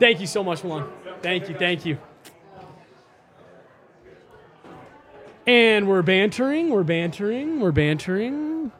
[0.00, 0.88] thank you so much, Milan.
[1.22, 1.98] Thank you, thank you.
[5.46, 8.72] And we're bantering, we're bantering, we're bantering.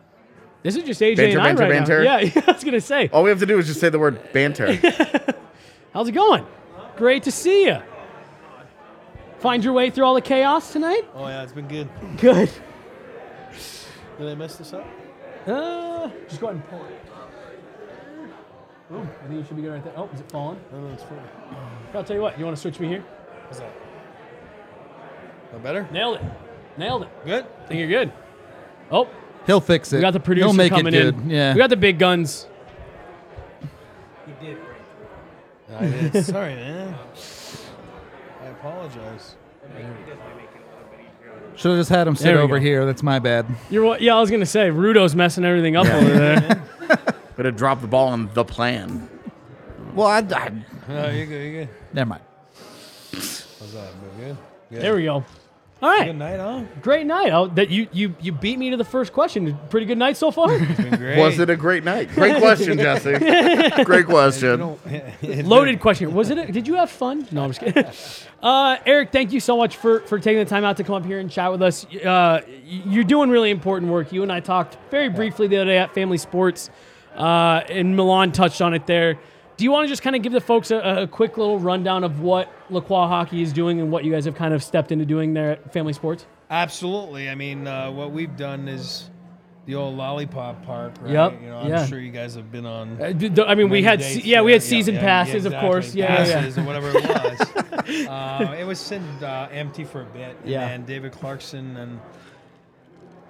[0.63, 2.05] This is just AJ Banter, and I banter, right banter.
[2.05, 2.19] now.
[2.43, 3.09] Yeah, I was gonna say.
[3.13, 4.75] All we have to do is just say the word banter.
[5.93, 6.47] How's it going?
[6.97, 7.79] Great to see you.
[9.41, 11.03] Find your way through all the chaos tonight.
[11.15, 11.89] Oh yeah, it's been good.
[12.17, 12.51] Good.
[14.19, 14.87] Did I mess this up?
[15.47, 17.01] Uh, just go ahead and pull it.
[18.93, 19.93] Ooh, I think you should be good right there.
[19.97, 20.59] Oh, is it falling?
[20.73, 21.19] No, no, it's fine.
[21.93, 22.39] I'll tell you what.
[22.39, 23.05] You want to switch me here?
[23.49, 23.73] How's that?
[25.53, 25.87] That better?
[25.91, 26.23] Nailed it.
[26.77, 27.09] Nailed it.
[27.25, 27.47] Good.
[27.63, 28.13] I think you're good.
[28.91, 29.09] Oh,
[29.47, 29.97] He'll fix it.
[29.97, 31.15] we got the producer He'll make coming it good.
[31.17, 31.31] in.
[31.31, 31.53] Yeah.
[31.55, 32.47] We got the big guns.
[35.77, 36.25] I did.
[36.25, 36.95] Sorry, man.
[38.43, 39.35] I apologize.
[41.57, 42.65] Should have just had him sit There we over go.
[42.65, 42.85] here.
[42.87, 43.47] That's my bad.
[43.71, 44.01] You're what?
[44.01, 46.63] Yeah, I was gonna say Rudo's messing everything up over there.
[47.37, 49.09] Better drop the ball on the plan.
[49.95, 50.53] Well, I, I
[50.89, 51.43] No, you're good.
[51.53, 51.69] You're good.
[51.93, 52.23] never mind.
[53.13, 53.93] How's that?
[54.17, 54.37] Been good.
[54.71, 54.83] Good.
[54.83, 55.25] there we go.
[55.85, 56.63] All right, Good night, huh?
[56.81, 57.31] great night.
[57.31, 59.59] Oh, that you you you beat me to the first question.
[59.69, 60.49] Pretty good night so far.
[60.55, 61.19] It's been great.
[61.19, 62.09] Was it a great night?
[62.15, 63.19] Great question, Jesse.
[63.85, 64.79] Great question.
[65.23, 66.15] Loaded question.
[66.15, 66.39] Was it?
[66.39, 67.29] A, did you have fun?
[67.31, 67.85] No, I'm just kidding.
[68.43, 71.05] Uh, Eric, thank you so much for for taking the time out to come up
[71.05, 71.85] here and chat with us.
[71.95, 74.11] Uh, you're doing really important work.
[74.11, 76.71] You and I talked very briefly the other day at Family Sports,
[77.15, 79.19] uh, and Milan touched on it there.
[79.57, 82.03] Do you want to just kind of give the folks a, a quick little rundown
[82.03, 85.05] of what Lacroix Hockey is doing and what you guys have kind of stepped into
[85.07, 86.27] doing there at Family Sports?
[86.51, 87.29] Absolutely.
[87.31, 89.11] I mean, uh, what we've done is
[89.67, 91.13] the old lollipop park, right?
[91.13, 91.87] Yep, You know, I'm yeah.
[91.87, 93.01] sure you guys have been on.
[93.01, 95.53] Uh, d- d- I mean, we had se- yeah, we had season yeah, passes, of
[95.53, 95.69] exactly.
[95.71, 95.95] course.
[95.95, 97.05] Yeah, yeah, passes whatever it
[97.89, 98.07] was.
[98.09, 100.69] uh, it was sitting uh, empty for a bit, and Yeah.
[100.69, 102.01] then David Clarkson and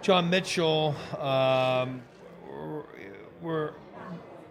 [0.02, 2.02] John Mitchell um,
[2.50, 2.84] were-
[3.42, 3.74] were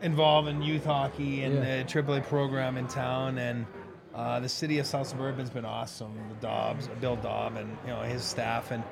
[0.04, 1.78] involved in youth hockey and Yeah.
[1.78, 3.66] the AAA program in town, and
[4.16, 6.14] Uh, the city of South Suburban's been awesome.
[6.40, 8.84] The Dobbs, Bill Dobb, and you know his staff, and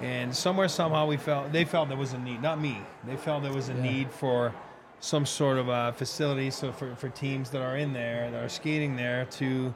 [0.00, 2.40] and somewhere somehow we felt they felt there was a need.
[2.40, 2.80] Not me.
[3.04, 4.54] They felt there was a need for
[5.00, 8.48] some sort of uh, facility, so for, for teams that are in there that are
[8.48, 9.74] skating there to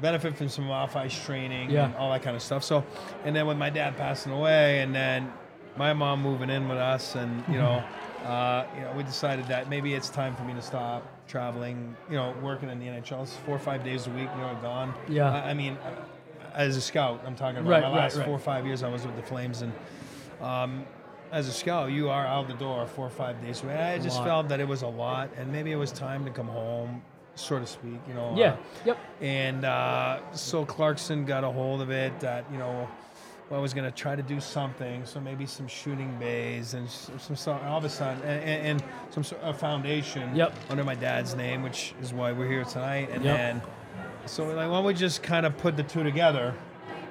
[0.00, 1.84] benefit from some off ice training Yeah.
[1.86, 2.64] and all that kind of stuff.
[2.64, 2.84] So,
[3.24, 5.30] and then with my dad passing away, and then
[5.76, 7.82] my mom moving in with us, and you know,
[8.24, 11.96] uh, you know, we decided that maybe it's time for me to stop traveling.
[12.10, 14.28] You know, working in the NHL It's four or five days a week.
[14.36, 14.94] You know, gone.
[15.08, 15.32] Yeah.
[15.32, 15.76] I, I mean,
[16.54, 18.24] as a scout, I'm talking about Right, my last right.
[18.26, 19.72] four or five years I was with the Flames, and
[20.40, 20.84] um,
[21.30, 23.76] as a scout, you are out the door four or five days a week.
[23.76, 26.48] I just felt that it was a lot, and maybe it was time to come
[26.48, 27.02] home,
[27.36, 27.98] so to speak.
[28.06, 28.34] You know.
[28.36, 28.52] Yeah.
[28.52, 28.98] uh, Yep.
[29.22, 32.86] and uh, so Clarkson got a hold of it that, you know,
[33.58, 35.04] I was going to try to do something.
[35.04, 38.84] So maybe some shooting bays and some, some all of a sudden, and, and, and
[39.10, 40.54] some sort of foundation Yep.
[40.70, 43.10] under my dad's name, which is why we're here tonight.
[43.12, 43.36] And Yep.
[43.36, 43.62] then,
[44.26, 46.54] so we're like, why don't we just kind of put the two together?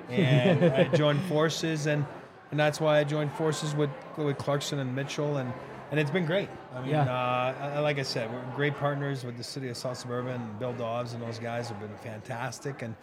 [0.10, 2.06] And I joined forces, and,
[2.52, 5.38] and that's why I joined forces with, with Clarkson and Mitchell.
[5.38, 5.54] And,
[5.92, 6.50] and it's been great.
[6.74, 7.04] I mean, Yeah.
[7.76, 10.42] uh, like I said, we're great partners with the city of South Suburban.
[10.42, 12.96] and Bill Dobbs and those guys have been fantastic, and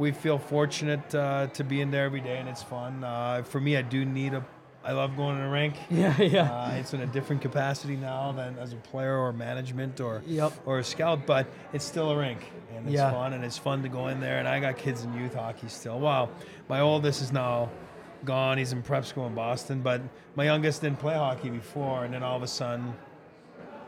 [0.00, 3.04] we feel fortunate uh, to be in there every day, and it's fun.
[3.04, 4.42] Uh, for me, I do need a.
[4.82, 5.74] I love going to the rink.
[5.90, 6.16] Yeah.
[6.22, 6.50] Yeah.
[6.50, 10.52] Uh, it's in a different capacity now than as a player or management or Yep.
[10.64, 12.40] or a scout, but it's still a rink
[12.74, 13.10] and it's Yeah.
[13.10, 14.38] fun and it's fun to go in there.
[14.38, 16.00] And I got kids in youth hockey still.
[16.00, 16.30] Wow,
[16.70, 17.68] my oldest is now
[18.24, 18.56] gone.
[18.56, 20.00] He's in prep school in Boston, but
[20.34, 22.94] my youngest didn't play hockey before, and then all of a sudden.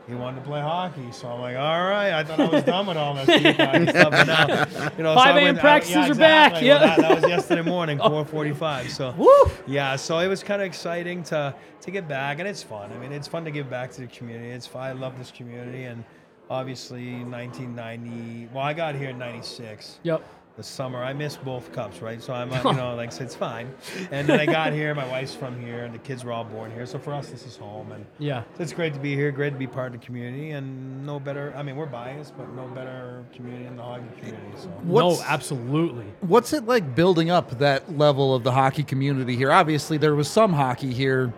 [0.07, 2.11] He wanted to play hockey, so I'm like, all right.
[2.11, 5.39] I thought I was done with all this stuff, but now, you know, 5 I
[5.39, 5.57] a.m.
[5.57, 6.73] practices yeah, are back, yeah.
[6.73, 8.89] Well, that, that was yesterday morning, 4:45.
[8.89, 9.51] So, Woo!
[9.65, 12.91] yeah, so it was kind of exciting to to get back, and it's fun.
[12.91, 14.49] I mean, it's fun to give back to the community.
[14.49, 14.83] It's fun.
[14.83, 16.03] I love this community, and
[16.49, 18.49] obviously 1990.
[18.53, 19.99] Well, I got here in '96.
[20.03, 20.21] Yep.
[20.55, 22.21] The summer, I missed both cups, right?
[22.21, 23.73] So I'm, uh, you know, like, so it's fine.
[24.11, 24.93] And then I got here.
[24.93, 26.85] My wife's from here, and the kids were all born here.
[26.85, 28.43] So for us, this is home, and Yeah.
[28.55, 29.31] so it's great to be here.
[29.31, 31.51] Great to be part of the community, and no better.
[31.57, 34.45] I mean, we're biased, but no better community in the hockey community.
[34.57, 34.67] So.
[34.83, 36.05] What's- no, absolutely.
[36.21, 39.51] What's it like building up that level of the hockey community here?
[39.51, 41.33] Obviously, there was some hockey here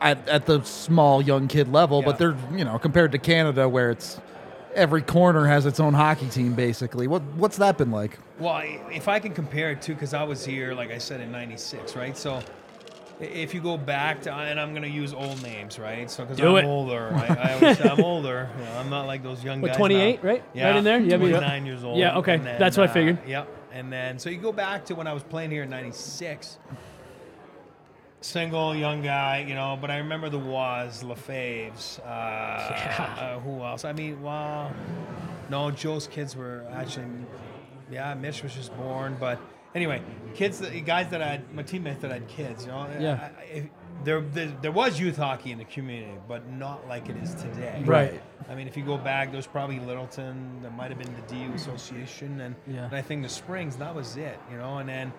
[0.00, 2.34] at, at the small young kid level, but Yeah.
[2.34, 4.20] they're you know compared to Canada where it's
[4.78, 7.06] every corner has its own hockey team basically.
[7.06, 8.18] What what's that been like?
[8.38, 11.32] Well, if I can compare it to, because I was here, like I said, in
[11.32, 12.16] '96, right?
[12.16, 12.40] So
[13.20, 16.08] if you go back to, and I'm going to use old names, right?
[16.08, 16.68] So because Do I'm it.
[16.68, 18.48] older, I, I always say I'm older.
[18.56, 19.76] You know, I'm not like those young What, guys.
[19.76, 20.28] 28, now.
[20.30, 20.44] right?
[20.54, 21.00] Yeah, Right in there?
[21.00, 21.98] Yeah, we- 29 years old.
[21.98, 22.36] Yeah, okay.
[22.36, 23.18] Then, That's what I uh, figured.
[23.26, 23.48] Yep.
[23.72, 26.58] And then, so you go back to when I was playing here in '96.
[28.20, 32.00] Single young guy, you know, but I remember the was Lefebvre's.
[32.04, 33.84] Uh, uh, who else?
[33.84, 34.72] I mean, well,
[35.50, 37.06] no, Joe's kids were actually,
[37.92, 39.38] yeah, Mitch was just born, but
[39.76, 40.02] anyway,
[40.34, 43.30] kids, that, guys that had my teammates that had kids, you know, Yeah.
[43.38, 43.70] I, I,
[44.04, 47.82] there, there, there was youth hockey in the community, but not like it is today.
[47.84, 48.20] Right.
[48.48, 50.60] I mean, if you go back, there's probably Littleton.
[50.62, 52.84] There might have been the DU Association, and, Yeah.
[52.86, 53.76] and I think the Springs.
[53.76, 54.78] That was it, you know.
[54.78, 55.12] And then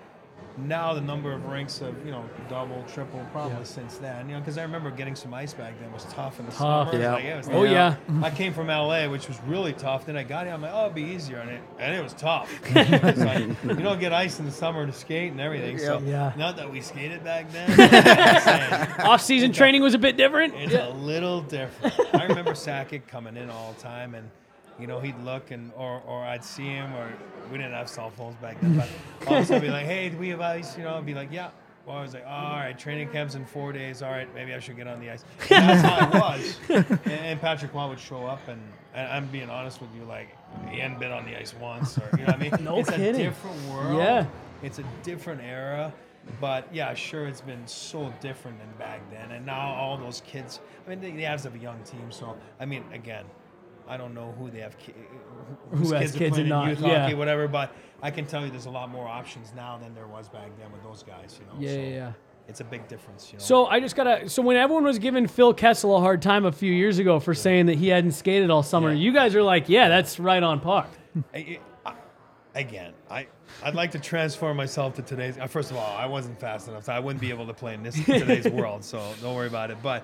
[0.67, 3.63] now the number of rinks have you know double, triple, probably Yeah.
[3.63, 4.27] since then.
[4.27, 6.89] You know, because I remember getting some ice back then was tough in the Tough.
[6.91, 7.01] summer.
[7.01, 7.13] Yeah.
[7.13, 7.95] Like, it was Oh, yeah.
[8.23, 10.05] I came from LA, which was really tough.
[10.05, 12.13] Then I got here, I'm like, oh, it'll be easier, and it, and it was
[12.13, 12.49] tough.
[12.75, 15.77] Like, you don't get ice in the summer to skate and everything.
[15.79, 16.31] So Yeah.
[16.37, 17.69] not that we skated back then.
[19.01, 20.53] Off-season training was a bit different.
[20.55, 21.93] it's a little different.
[22.13, 24.29] I remember Sakic coming in all the time, and
[24.79, 27.11] you know he'd look, and or or I'd see him, or
[27.51, 28.89] we didn't have cell phones back then, but
[29.27, 31.05] all of a sudden I'd be like, "Hey, do we have ice?" You know, I'd
[31.05, 31.49] be like, "Yeah."
[31.85, 34.03] Well, I was like, all right, training camp's in four days.
[34.03, 35.23] All right, maybe I should get on the ice.
[35.49, 36.57] And that's how it was.
[36.69, 38.61] And, and Patrick Roy would show up, and,
[38.93, 40.27] and I'm being honest with you, like
[40.69, 42.51] he hadn't been on the ice once, or you know what I mean?
[42.63, 43.15] No it's kidding.
[43.15, 43.97] a different world.
[43.97, 44.27] Yeah.
[44.61, 45.91] It's a different era,
[46.39, 49.31] but yeah, sure, it's been so different than back then.
[49.31, 52.37] And now all those kids, I mean, the, the Avs have a young team, so
[52.59, 53.25] I mean, again,
[53.89, 54.93] I don't know who they have, ki-
[55.71, 57.01] Who has kids, kids and in not, youth yeah.
[57.01, 57.47] hockey, whatever.
[57.47, 57.73] But
[58.03, 60.71] I can tell you, there's a lot more options now than there was back then
[60.71, 61.39] with those guys.
[61.39, 62.11] You know, Yeah, so yeah, yeah.
[62.47, 63.31] it's a big difference.
[63.31, 64.29] You know, So I just gotta.
[64.29, 67.33] So when everyone was giving Phil Kessel a hard time a few years ago for
[67.33, 68.99] saying that he hadn't skated all summer, Yeah.
[68.99, 70.85] you guys are like, yeah, that's right on par.
[71.33, 71.93] I, I,
[72.53, 73.27] again, I
[73.63, 75.37] I'd like to transform myself to today's.
[75.39, 77.73] Uh, first of all, I wasn't fast enough, so I wouldn't be able to play
[77.73, 78.83] in this today's world.
[78.83, 79.79] So don't worry about it.
[79.81, 80.03] But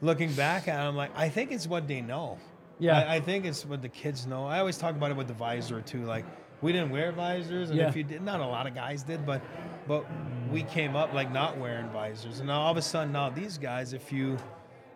[0.00, 2.38] looking back at, it, I'm like, I think it's what they know.
[2.78, 2.98] Yeah.
[2.98, 4.46] I, I think it's what the kids know.
[4.46, 6.04] I always talk about it with the visor too.
[6.04, 6.24] Like
[6.60, 7.88] we didn't wear visors, and Yeah.
[7.88, 9.40] if you did, not a lot of guys did, but
[9.86, 10.04] but
[10.50, 13.58] we came up like not wearing visors, and now all of a sudden now these
[13.58, 14.36] guys, if you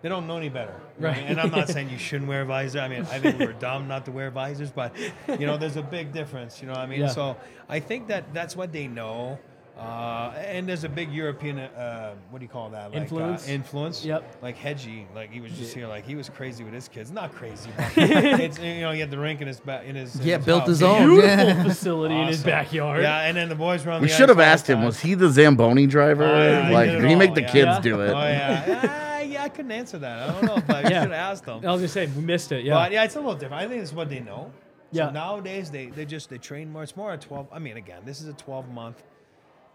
[0.02, 0.74] they don't know any better.
[0.98, 1.16] Right.
[1.24, 2.80] And I'm not saying you shouldn't wear a visor.
[2.80, 4.92] I mean, I think we're dumb not to wear visors, but
[5.38, 6.60] you know, there's a big difference.
[6.60, 7.02] You know what I mean?
[7.02, 7.06] Yeah.
[7.08, 7.36] So
[7.68, 9.38] I think that that's what they know.
[9.78, 12.92] Uh, and there's a big European, uh, what do you call that?
[12.92, 13.48] Like, Influence?
[13.48, 14.04] Uh, influence.
[14.04, 14.36] Yep.
[14.42, 17.10] Like Hedgie, like he was just here, like he was crazy with his kids.
[17.10, 20.14] Not crazy, but it's you know he had the rink in his back in his
[20.20, 20.68] in Yeah, his built house.
[20.68, 21.08] his own.
[21.08, 21.62] Beautiful Yeah.
[21.64, 23.02] facility in his backyard.
[23.02, 25.30] Yeah, and then the boys were on We should have asked him, was he the
[25.30, 26.24] Zamboni driver?
[26.24, 27.52] Oh, yeah, he like, did did he make the yeah.
[27.52, 27.80] kids Yeah.
[27.80, 28.10] do it?
[28.10, 28.80] Oh yeah.
[28.84, 30.28] Ah, yeah, I couldn't answer that.
[30.28, 31.02] I don't know but I Yeah.
[31.02, 31.64] should have asked them.
[31.66, 32.64] I was gonna say we missed it.
[32.64, 32.74] Yeah.
[32.74, 33.62] But yeah, it's a little different.
[33.64, 34.52] I think it's what they know.
[34.92, 35.06] Yeah.
[35.06, 36.82] So nowadays they, they just they train more.
[36.82, 37.48] It's more a twelve.
[37.50, 39.02] I mean, again, this is a twelve month.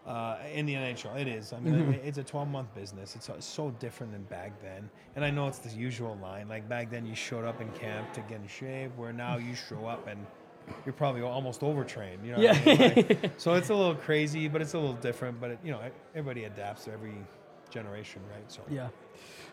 [0.08, 1.52] Uh, in the NHL, it is.
[1.52, 2.08] I mean, Mm-hmm.
[2.08, 3.16] it's a 12 month business.
[3.16, 4.90] It's uh, so different than back then.
[5.18, 6.48] And I know it's the usual line.
[6.48, 9.54] Like back then, you showed up in camp to get in shape, where now you
[9.54, 10.26] show up and
[10.86, 12.26] you're probably almost overtrained.
[12.26, 13.06] You know what I mean?
[13.22, 15.42] Like, so it's a little crazy, but it's a little different.
[15.42, 15.82] But, it, you know,
[16.16, 17.14] everybody adapts to every
[17.70, 18.50] generation, right?
[18.50, 18.88] So Yeah.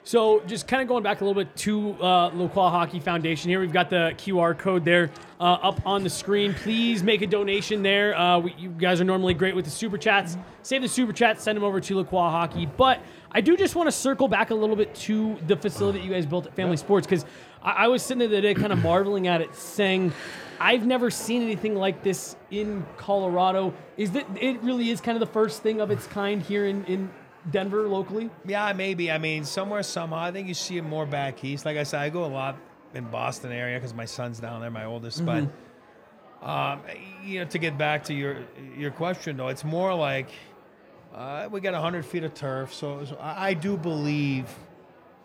[0.07, 3.59] So just kind of going back a little bit to uh, Lacroix Hockey Foundation here,
[3.59, 6.53] we've got the QR code there uh, up on the screen.
[6.53, 8.15] Please make a donation there.
[8.15, 10.37] Uh, we, you guys are normally great with the super chats.
[10.63, 12.67] Save the super chats, send them over to Lacroix Hockey.
[12.67, 13.01] But
[13.33, 16.13] I do just want to circle back a little bit to the facility that you
[16.13, 17.25] guys built at Family Sports because
[17.63, 20.13] I, I was sitting there the other day kind of marveling at it, saying,
[20.61, 23.73] I've never seen anything like this in Colorado.
[23.97, 26.85] Is that it really is kind of the first thing of its kind here in,
[26.85, 27.11] in
[27.51, 28.31] Denver locally?
[28.47, 29.11] Yeah, maybe.
[29.11, 30.19] I mean, somewhere, somehow.
[30.19, 31.65] I think you see it more back east.
[31.65, 32.57] Like I said, I go a lot
[32.95, 35.25] in Boston area because my son's down there, my oldest.
[35.27, 35.49] But
[36.43, 36.81] um,
[37.25, 38.39] you know, to get back to your
[38.77, 40.29] your question though, it's more like
[41.15, 42.73] uh, we got 100 feet of turf.
[42.75, 44.47] So, so I, I do believe,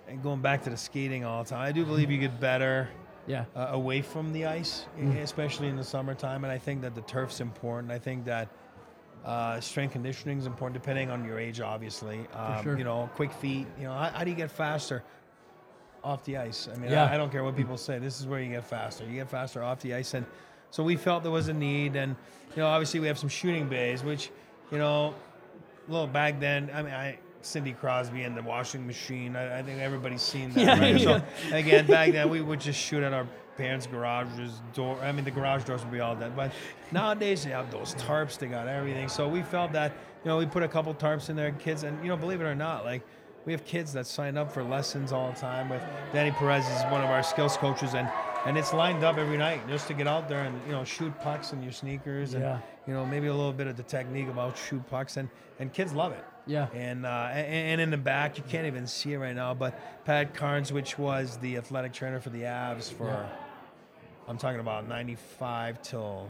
[0.08, 2.90] and going back to the skating all the time, I do believe you get better
[3.28, 3.46] Yeah.
[3.56, 6.44] uh, away from the ice, e- especially in the summertime.
[6.44, 7.92] And I think that the turf's important.
[7.92, 8.50] I think that
[9.26, 12.26] uh, strength conditioning is important, depending on your age, obviously.
[12.34, 12.78] Um, sure.
[12.78, 13.68] You know, quick feet.
[13.78, 15.04] You know, how, how do you get faster
[16.04, 16.68] off the ice?
[16.74, 17.06] I mean, Yeah.
[17.06, 18.00] I, I don't care what people say.
[18.00, 19.04] This is where you get faster.
[19.06, 20.26] You get faster off the ice, and
[20.72, 21.96] so we felt there was a need.
[21.96, 22.16] And
[22.56, 24.32] you know, obviously we have some shooting bays, which
[24.72, 25.14] you know,
[25.88, 26.70] a little back then.
[26.74, 27.20] I mean, I.
[27.42, 29.36] Sidney Crosby and the washing machine.
[29.36, 30.60] I, I think everybody's seen that.
[30.62, 31.00] Yeah, right?
[31.00, 31.22] yeah.
[31.50, 33.28] So again, back then we would just shoot at our
[33.58, 34.98] parents' garages door.
[35.02, 36.36] I mean, the garage doors would be all that.
[36.36, 36.52] But
[36.92, 38.38] nowadays they have those tarps.
[38.38, 39.08] They got everything.
[39.10, 42.02] So we felt that you know we put a couple tarps in there, kids, and
[42.04, 43.02] you know believe it or not, like
[43.46, 45.70] we have kids that sign up for lessons all the time.
[45.70, 45.82] With
[46.14, 48.10] Danny Perez is one of our skills coaches, and
[48.46, 51.18] and it's lined up every night just to get out there and you know shoot
[51.20, 52.60] pucks in your sneakers and Yeah.
[52.88, 55.30] you know maybe a little bit of the technique about shoot pucks and
[55.60, 56.24] and kids love it.
[56.50, 56.68] Yeah.
[56.74, 59.80] And, uh, and and in the back, you can't even see it right now, but
[60.06, 63.30] Pat Karns, which was the athletic trainer for the Avs for,
[64.28, 66.30] I'm talking about 95 till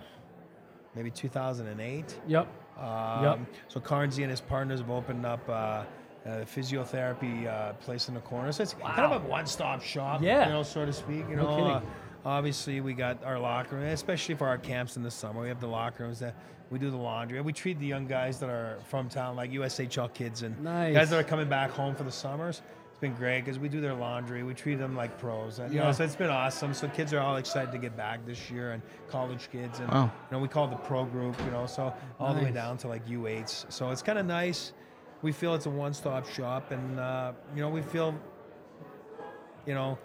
[0.96, 2.20] maybe 2008.
[2.28, 2.48] Yep.
[2.78, 3.40] Um, Yep.
[3.70, 5.84] So Carnesy and his partners have opened up uh,
[6.26, 8.52] a physiotherapy uh, place in the corner.
[8.52, 10.48] So it's kind of a one-stop shop, Yeah.
[10.48, 11.26] you know, so to speak.
[11.30, 11.72] You No know, kidding.
[11.72, 11.82] uh,
[12.26, 15.42] obviously we got our locker room, especially for our camps in the summer.
[15.42, 16.36] We have the locker rooms that
[16.70, 17.38] we do the laundry.
[17.38, 20.94] And we treat the young guys that are from town, like USHL kids and Nice.
[20.94, 22.62] guys that are coming back home for the summers.
[22.92, 24.44] It's been great because we do their laundry.
[24.44, 25.86] We treat them like pros, and you Yeah.
[25.86, 26.74] know, so it's been awesome.
[26.74, 30.04] So kids are all excited to get back this year, and college kids, and Wow.
[30.04, 32.78] you know, we call it the pro group, you know, so all the way down
[32.80, 33.66] to like U8s.
[33.70, 34.74] So it's kind of nice.
[35.22, 38.14] We feel it's a one-stop shop, and uh, you know, we feel,
[39.66, 39.98] you know.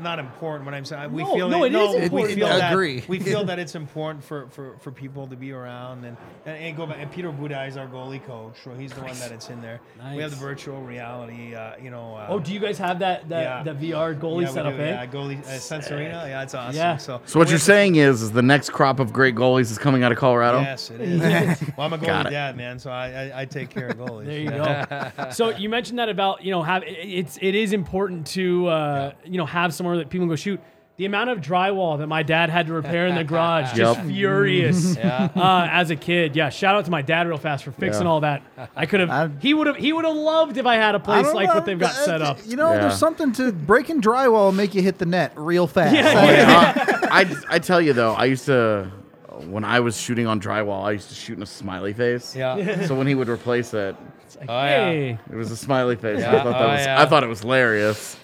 [0.00, 2.34] Not important when I'm saying we No, feel no, that, it no, is we important.
[2.34, 3.04] feel that Agree.
[3.08, 6.76] we feel that it's important for, for, for people to be around and, and, and
[6.76, 6.98] go back.
[7.00, 9.80] And Peter Budaj is our goalie coach, so he's the one that it's in there.
[10.14, 12.16] We have the virtual reality, uh, you know.
[12.16, 13.62] Uh, Oh, do you guys have that that, Yeah.
[13.62, 14.74] that VR goalie yeah, we set up?
[14.76, 14.88] do, eh?
[14.90, 16.24] Yeah, goalie uh, Sense Arena.
[16.28, 16.76] Yeah, it's awesome.
[16.76, 16.96] Yeah.
[16.96, 19.70] So, So what you're have to- saying is, is the next crop of great goalies
[19.70, 20.60] is coming out of Colorado?
[20.60, 21.20] Yes, it is.
[21.76, 24.26] well, I'm a goalie dad, man, so I, I, I take care of goalies.
[24.26, 25.30] There you go.
[25.30, 29.38] so you mentioned that about you know have it's it is important to uh, you
[29.38, 30.60] know have somewhere that people can go shoot.
[30.98, 34.06] The amount of drywall that my dad had to repair in the garage, just Yep.
[34.06, 34.96] furious.
[34.98, 35.28] Yeah.
[35.36, 36.48] Uh, as a kid, yeah.
[36.48, 38.08] Shout out to my dad real fast for fixing Yeah.
[38.10, 38.42] all that.
[38.74, 39.42] I could have.
[39.42, 39.76] He would have.
[39.76, 41.78] He would have loved if I had a I place don't like know, what they've
[41.78, 42.38] got uh, set up.
[42.46, 42.78] You know, Yeah.
[42.80, 45.94] there's something to breaking drywall and make you hit the net real fast.
[45.94, 46.98] Yeah, I- yeah.
[47.02, 48.90] Uh, I I tell you though, I used to
[49.48, 52.34] when I was shooting on drywall, I used to shoot in a smiley face.
[52.34, 52.86] Yeah.
[52.86, 54.84] So when he would replace it, It's like, Oh, yeah.
[54.86, 55.18] hey.
[55.30, 56.20] it was a smiley face.
[56.20, 57.02] Yeah, I thought that oh, was yeah.
[57.02, 58.16] I thought it was hilarious.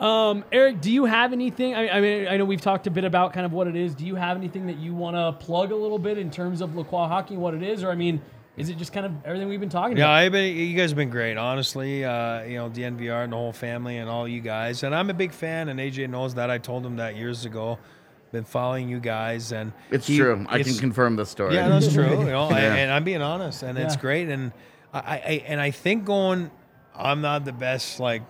[0.00, 1.74] Um, Eric, do you have anything?
[1.74, 3.94] I, I mean, I know we've talked a bit about kind of what it is.
[3.94, 6.74] Do you have anything that you want to plug a little bit in terms of
[6.74, 8.22] Lacroix hockey, what it is, or I mean,
[8.56, 10.14] is it just kind of everything we've been talking Yeah, about?
[10.14, 12.02] I've been, you guys have been great, honestly.
[12.04, 14.82] Uh, you know, DNVR and the whole family and all you guys.
[14.84, 16.50] And I'm a big fan, and AJ knows that.
[16.50, 17.78] I told him that years ago.
[18.32, 20.46] Been following you guys, and It's he- true.
[20.48, 21.54] I can confirm the story.
[21.56, 22.08] Yeah, that's true.
[22.10, 22.56] You know, Yeah.
[22.58, 24.28] and, and I'm being honest, and it's great.
[24.28, 24.52] And
[24.94, 26.50] I, I and I think going,
[26.94, 28.22] I'm not the best like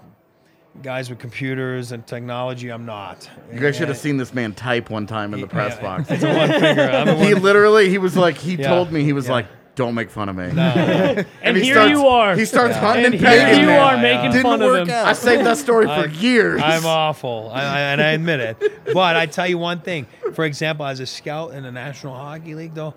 [0.83, 2.71] guys with computers and technology.
[2.71, 3.29] I'm not.
[3.53, 5.83] You guys should have seen this man type one time in the press Yeah.
[5.83, 6.11] box.
[6.11, 6.83] It's a one finger.
[6.91, 8.69] I'm a he one- literally, he was like, he Yeah.
[8.69, 9.33] told me, he was Yeah.
[9.33, 10.45] like, "Don't make fun of me."
[11.43, 12.37] And, he here starts- you are.
[12.37, 13.73] He starts hunting and and here you me.
[13.77, 14.95] are making fun Didn't of work him.
[14.95, 15.07] out.
[15.07, 16.61] I saved that story for years.
[16.65, 18.85] I'm awful, I, I, and I admit it.
[18.95, 20.07] But I tell you one thing.
[20.35, 22.95] For example, as a scout in the National Hockey League, though,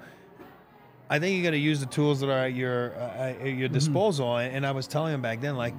[1.10, 3.68] I think you got to use the tools that are at your uh, at your
[3.68, 4.38] disposal.
[4.38, 5.74] And I was telling him back then, like,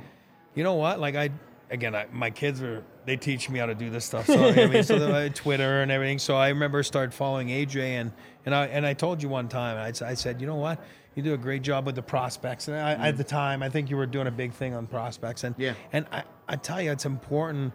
[0.54, 1.00] you know what?
[1.00, 1.30] Like I,
[1.74, 4.26] again, I, my kids are they teach me how to do this stuff.
[4.26, 6.18] So I mean, so uh, Twitter and everything.
[6.18, 8.12] So I remember started following AJ, and
[8.46, 10.82] and I and I told you one time, I said, you know what?
[11.14, 12.66] You do a great job with the prospects.
[12.66, 15.44] And I, at the time, I think you were doing a big thing on prospects.
[15.44, 15.74] And Yeah.
[15.92, 17.72] and I, I tell you, it's important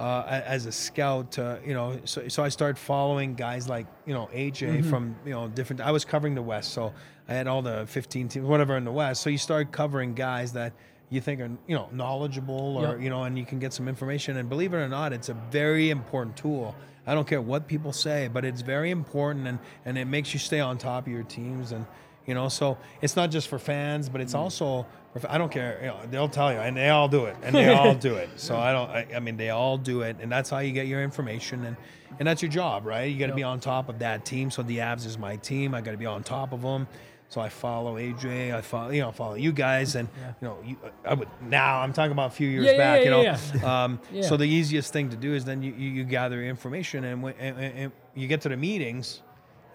[0.00, 4.14] uh, as a scout to, you know, so, so I started following guys like, you
[4.14, 6.72] know, AJ from, you know, different, I was covering the West.
[6.72, 6.92] So
[7.28, 9.22] I had all the 15 teams, whatever in the West.
[9.22, 10.72] So you start covering guys that
[11.10, 13.00] you think are, you know, knowledgeable or, Yep.
[13.00, 14.36] you know, and you can get some information.
[14.36, 16.74] And believe it or not, it's a very important tool.
[17.06, 20.38] I don't care what people say, but it's very important and, and it makes you
[20.38, 21.72] stay on top of your teams.
[21.72, 21.84] And,
[22.26, 24.38] you know, so it's not just for fans, but it's mm.
[24.38, 27.36] also, for, I don't care, you know, they'll tell you, and they all do it,
[27.42, 28.28] and they all do it.
[28.36, 30.86] So I don't, I, I mean, they all do it, and that's how you get
[30.86, 31.76] your information, and
[32.18, 33.04] and that's your job, right?
[33.10, 34.50] You got to be on top of that team.
[34.50, 35.74] So the Avs is my team.
[35.74, 36.86] I got to be on top of them.
[37.30, 40.08] So I follow AJ, I follow, you know, follow you guys, and
[40.42, 41.78] you know, you, I would now.
[41.80, 43.22] I'm talking about a few years Yeah, yeah, back, you know.
[43.22, 43.84] yeah, yeah.
[43.84, 44.22] Um, Yeah.
[44.22, 47.34] So the easiest thing to do is then you, you, you gather information, and, when,
[47.38, 49.22] and, and- and you get to the meetings,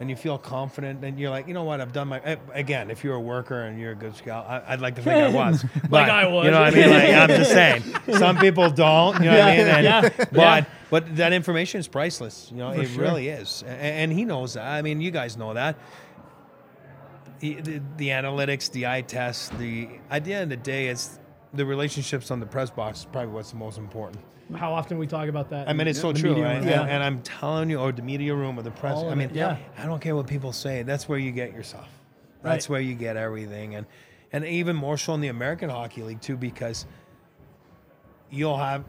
[0.02, 2.38] and you feel confident, and you're like, you know what, I've done my.
[2.54, 5.16] Again, if you're a worker and you're a good scout, I, I'd like to think
[5.16, 6.44] I was, but, I was.
[6.44, 6.90] You know what I mean?
[6.90, 7.84] Like I'm just saying,
[8.18, 9.16] some people don't.
[9.24, 9.68] You know what I mean?
[9.68, 10.66] And, Yeah, But yeah.
[10.90, 12.50] but that information is priceless.
[12.52, 13.02] You know, it sure.
[13.04, 14.68] really is, A- and, he knows that.
[14.68, 15.78] I mean, you guys know that.
[17.40, 21.20] The, the, the analytics, the eye test, the at the end of the day, it's
[21.54, 24.24] the relationships on the press box is probably what's the most important.
[24.56, 25.68] How often we talk about that?
[25.68, 26.38] I mean, it's so true, right?
[26.38, 26.46] room.
[26.58, 26.84] And, Yeah.
[26.84, 28.96] and I'm telling you, or the media room or the press.
[28.98, 29.58] All I mean, it, yeah.
[29.78, 30.84] I don't care what people say.
[30.84, 31.88] That's where you get yourself.
[32.44, 32.74] That's Right.
[32.74, 33.86] where you get everything, and
[34.32, 36.86] and even more so in the American Hockey League too, because
[38.30, 38.84] you'll have,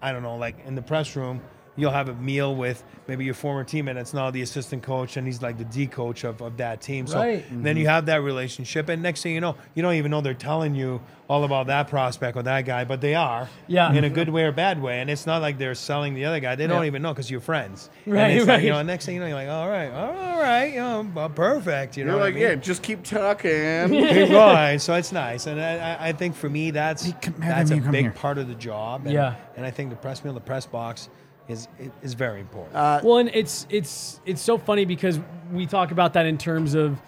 [0.00, 1.40] I don't know, like in the press room,
[1.76, 5.26] you'll have a meal with maybe your former teammate that's now the assistant coach, and
[5.26, 7.06] he's like the D coach of, of that team.
[7.06, 7.44] So Right.
[7.50, 7.90] then you mm-hmm.
[7.90, 11.00] have that relationship, and next thing you know, you don't even know they're telling you
[11.28, 13.90] all about that prospect or that guy, but they are, Yeah.
[13.90, 14.14] in a mm-hmm.
[14.14, 15.00] good way or bad way.
[15.00, 17.40] And it's not like they're selling the other guy; they don't even know because you're
[17.40, 17.88] friends.
[18.04, 20.66] And Right, like, you know, next thing you know, you're like, all right, all right,
[20.74, 21.96] you know, perfect.
[21.96, 22.42] You know, You're what like, I mean?
[22.48, 23.50] yeah, just keep talking.
[24.32, 24.76] right.
[24.78, 28.02] So it's nice, and I, I- I think for me that's come- that's a big
[28.02, 28.10] here.
[28.12, 29.06] part of the job.
[29.06, 29.34] And, Yeah.
[29.56, 31.08] and I think the press meal, the press box,
[31.48, 31.68] is
[32.02, 32.74] is very important.
[32.76, 35.18] Uh, well, and it's it's it's so funny because
[35.52, 37.00] we talk about that in terms of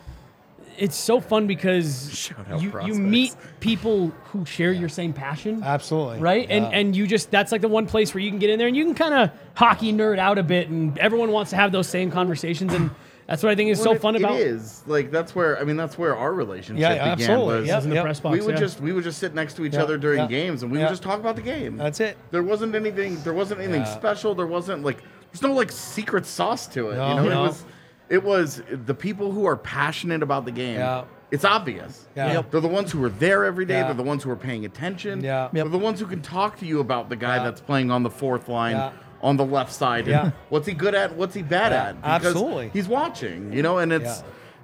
[0.77, 5.63] it's so fun because Shout out you you meet people who share your same passion.
[5.63, 6.19] Absolutely.
[6.19, 8.59] Right, and and you just that's like the one place where you can get in
[8.59, 11.57] there and you can kind of hockey nerd out a bit, and everyone wants to
[11.57, 12.91] have those same conversations, and
[13.27, 15.65] that's what I think is so it- fun about it is like that's where I
[15.65, 17.09] mean that's where our relationship Yeah, began.
[17.09, 17.61] absolutely.
[17.61, 18.05] Was Yep, in the yep.
[18.05, 18.39] press box.
[18.39, 18.61] we would yeah.
[18.61, 20.79] just we would just sit next to each Yeah, other during yeah, games and we
[20.79, 20.85] yeah.
[20.85, 21.77] would just talk about the game.
[21.77, 22.17] That's it.
[22.31, 23.21] There wasn't anything.
[23.23, 23.95] There wasn't anything Yeah.
[23.97, 24.35] special.
[24.35, 24.99] There wasn't like
[25.33, 26.97] there's no like secret sauce to it.
[26.97, 27.45] No, you know, no.
[27.45, 27.65] it was
[28.11, 30.77] it was the people who are passionate about the game.
[30.79, 31.05] Yeah.
[31.31, 32.07] It's obvious.
[32.15, 32.35] Yeah.
[32.35, 32.51] Yep.
[32.53, 33.79] They're the ones who are there every day.
[33.79, 33.85] Yeah.
[33.87, 35.25] They're the ones who are paying attention.
[35.25, 35.49] Yeah.
[35.53, 37.45] They're the ones who can talk to you about the guy Yeah.
[37.45, 38.91] that's playing on the fourth line Yeah.
[39.25, 40.07] On the left side.
[40.07, 40.31] Yeah.
[40.51, 41.17] What's he good at?
[41.17, 41.97] What's he bad Yeah, at?
[42.03, 42.69] Because absolutely.
[42.75, 44.23] He's watching, you know, and it's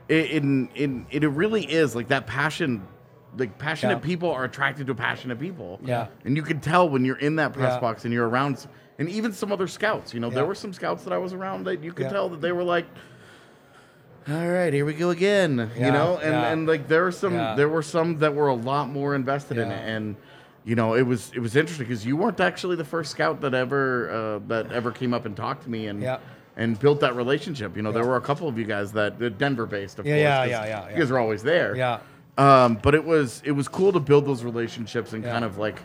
[0.08, 2.86] it, in in it, it really is like that passion.
[3.38, 3.98] Like passionate Yeah.
[4.00, 5.80] people are attracted to passionate people.
[5.82, 6.08] Yeah.
[6.24, 7.80] And you can tell when you're in that press Yeah.
[7.80, 8.66] box and you're around,
[8.98, 10.12] and even some other scouts.
[10.12, 12.12] You know, there were some scouts that I was around that you could Yeah.
[12.12, 12.86] tell that they were like,
[14.28, 16.50] "All right, here we go again." Yeah, You know, and yeah.
[16.50, 17.54] and like there were some, Yeah.
[17.54, 20.16] there were some that were a lot more invested in it, and
[20.64, 23.54] you know, it was it was interesting because you weren't actually the first scout that
[23.54, 26.02] ever uh, that ever came up and talked to me and.
[26.02, 26.18] Yeah.
[26.56, 27.74] And built that relationship.
[27.74, 30.50] You know, there were a couple of you guys that Denver based, of Yeah, course.
[30.50, 31.74] yeah, yeah, yeah, You guys are always there.
[31.74, 32.00] Yeah.
[32.36, 35.30] Um, but it was it was cool to build those relationships and Yeah.
[35.32, 35.80] kind of like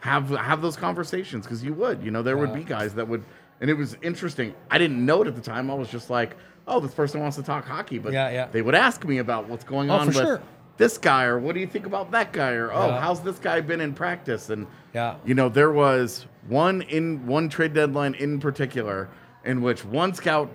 [0.00, 3.24] have have those conversations because you would, you know, there would be guys that would,
[3.60, 4.54] and it was interesting.
[4.70, 5.70] I didn't know it at the time.
[5.70, 6.36] I was just like,
[6.68, 8.46] oh, this person wants to talk hockey, but Yeah, yeah.
[8.52, 10.42] they would ask me about what's going Oh, on for with sure.
[10.76, 13.00] This guy or what do you think about that guy or oh, Yeah.
[13.00, 15.16] how's this guy been in practice and Yeah.
[15.24, 19.08] you know, there was one in one trade deadline in particular
[19.44, 20.50] in which one scout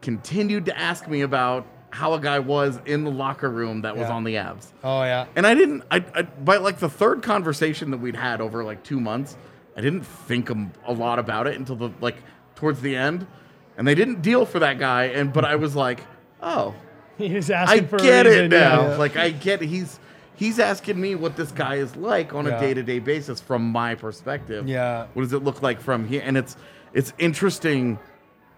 [0.00, 4.08] continued to ask me about how a guy was in the locker room that was
[4.08, 4.72] on the Avs.
[4.82, 5.26] Oh yeah.
[5.36, 5.82] And I didn't.
[5.90, 9.36] I, I by like the third conversation that we'd had over like two months,
[9.76, 12.16] I didn't think a, a lot about it until the like
[12.54, 13.26] towards the end,
[13.76, 15.04] and they didn't deal for that guy.
[15.04, 16.00] And but I was like,
[16.42, 16.74] oh,
[17.28, 18.88] He was I asking for a get reason, it now.
[18.90, 18.96] yeah.
[18.96, 19.98] Like I get he's
[20.34, 22.56] he's asking me what this guy is like on Yeah.
[22.56, 24.66] a day-to-day basis from my perspective.
[24.68, 25.06] Yeah.
[25.14, 26.22] What does it look like from here?
[26.24, 26.56] And it's
[26.92, 27.98] it's interesting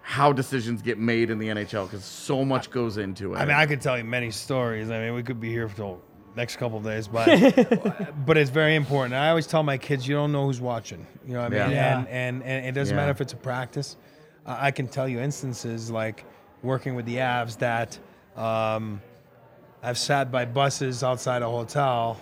[0.01, 3.37] how decisions get made in the NHL because so much goes into it.
[3.37, 4.89] I mean, I could tell you many stories.
[4.91, 5.95] I mean, we could be here for the
[6.35, 7.25] next couple of days, but
[8.25, 9.15] but it's very important.
[9.15, 11.05] I always tell my kids, you don't know who's watching.
[11.25, 11.71] You know what I mean?
[11.71, 11.97] Yeah.
[11.99, 13.01] And, and and it doesn't Yeah.
[13.01, 13.97] matter if it's a practice.
[14.45, 16.23] I I can tell you instances like
[16.61, 17.97] working with the Avs that
[18.35, 19.01] um,
[19.81, 22.19] I've sat by buses outside a hotel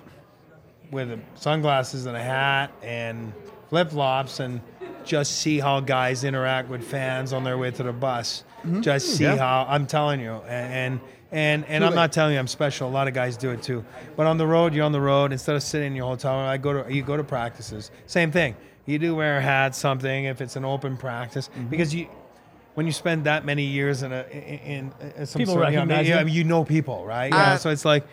[0.92, 3.34] with sunglasses and a hat and
[3.70, 4.62] flip flops and
[5.04, 8.44] just see how guys interact with fans on their way to the bus.
[8.82, 11.02] Just see how I'm telling you, and
[11.32, 12.88] and and, I'm not telling you I'm special.
[12.88, 13.84] A lot of guys do it too.
[14.16, 15.34] But on the road, you're on the road.
[15.34, 17.92] Instead of sitting in your hotel, I go to you go to practices.
[18.06, 18.56] Same thing.
[18.86, 22.08] You do wear a hat, something if it's an open practice, because you.
[22.74, 25.74] When you spend that many years in a in, in, in some People sort of,
[25.74, 26.22] you know, recognize yeah, you.
[26.22, 27.32] I mean, you know people, right?
[27.32, 27.54] Yeah.
[27.54, 28.06] Uh, so it's like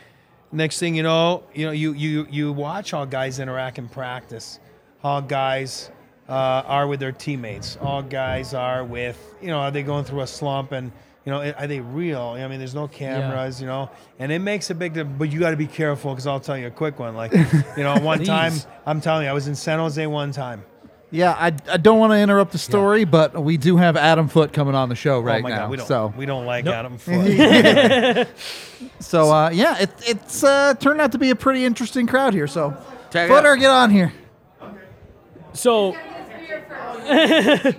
[0.52, 4.60] next thing you know, you know, you you you watch how guys interact in practice,
[5.02, 5.90] how guys
[6.28, 10.20] uh, are with their teammates, how guys are with, you know, are they going through
[10.20, 10.92] a slump and
[11.24, 12.20] you know, are they real?
[12.20, 14.94] I mean, there's no cameras, you know, and it makes a big.
[14.94, 17.14] di- But you got to be careful because I'll tell you a quick one.
[17.14, 17.32] Like,
[17.76, 18.54] you know, one time
[18.86, 20.64] I'm telling you, I was in San Jose one time.
[21.12, 24.52] Yeah, I, I don't want to interrupt the story, but we do have Adam Foote
[24.52, 25.56] coming on the show right oh my now.
[25.62, 28.28] God, we don't so we don't like Adam Foot.
[29.00, 32.46] so uh, yeah, it, it's uh, turned out to be a pretty interesting crowd here.
[32.46, 32.76] So
[33.10, 34.12] Check it Footer, get on here.
[34.62, 34.76] Okay.
[35.52, 35.96] So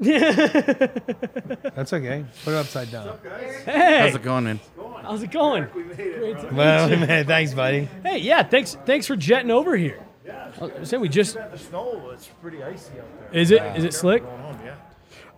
[0.00, 2.24] That's okay.
[2.44, 3.18] Put it upside down.
[3.64, 4.60] hey, How's it going, man?
[5.02, 5.64] how's it going?
[5.72, 7.06] Great to Well, meet you.
[7.06, 7.88] man, thanks, buddy.
[8.02, 9.98] Hey, yeah, thanks thanks for jetting over here.
[10.28, 10.82] Yeah.
[10.84, 13.40] Say we just The snow, it's pretty icy out there.
[13.40, 14.22] is it is it slick?
[14.22, 14.74] Home, yeah.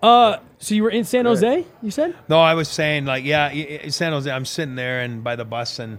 [0.03, 2.17] Uh, so you were in San Jose, you said?
[2.29, 4.29] No, I was saying like, yeah, y- y- San Jose.
[4.31, 5.99] I'm sitting there and by the bus, and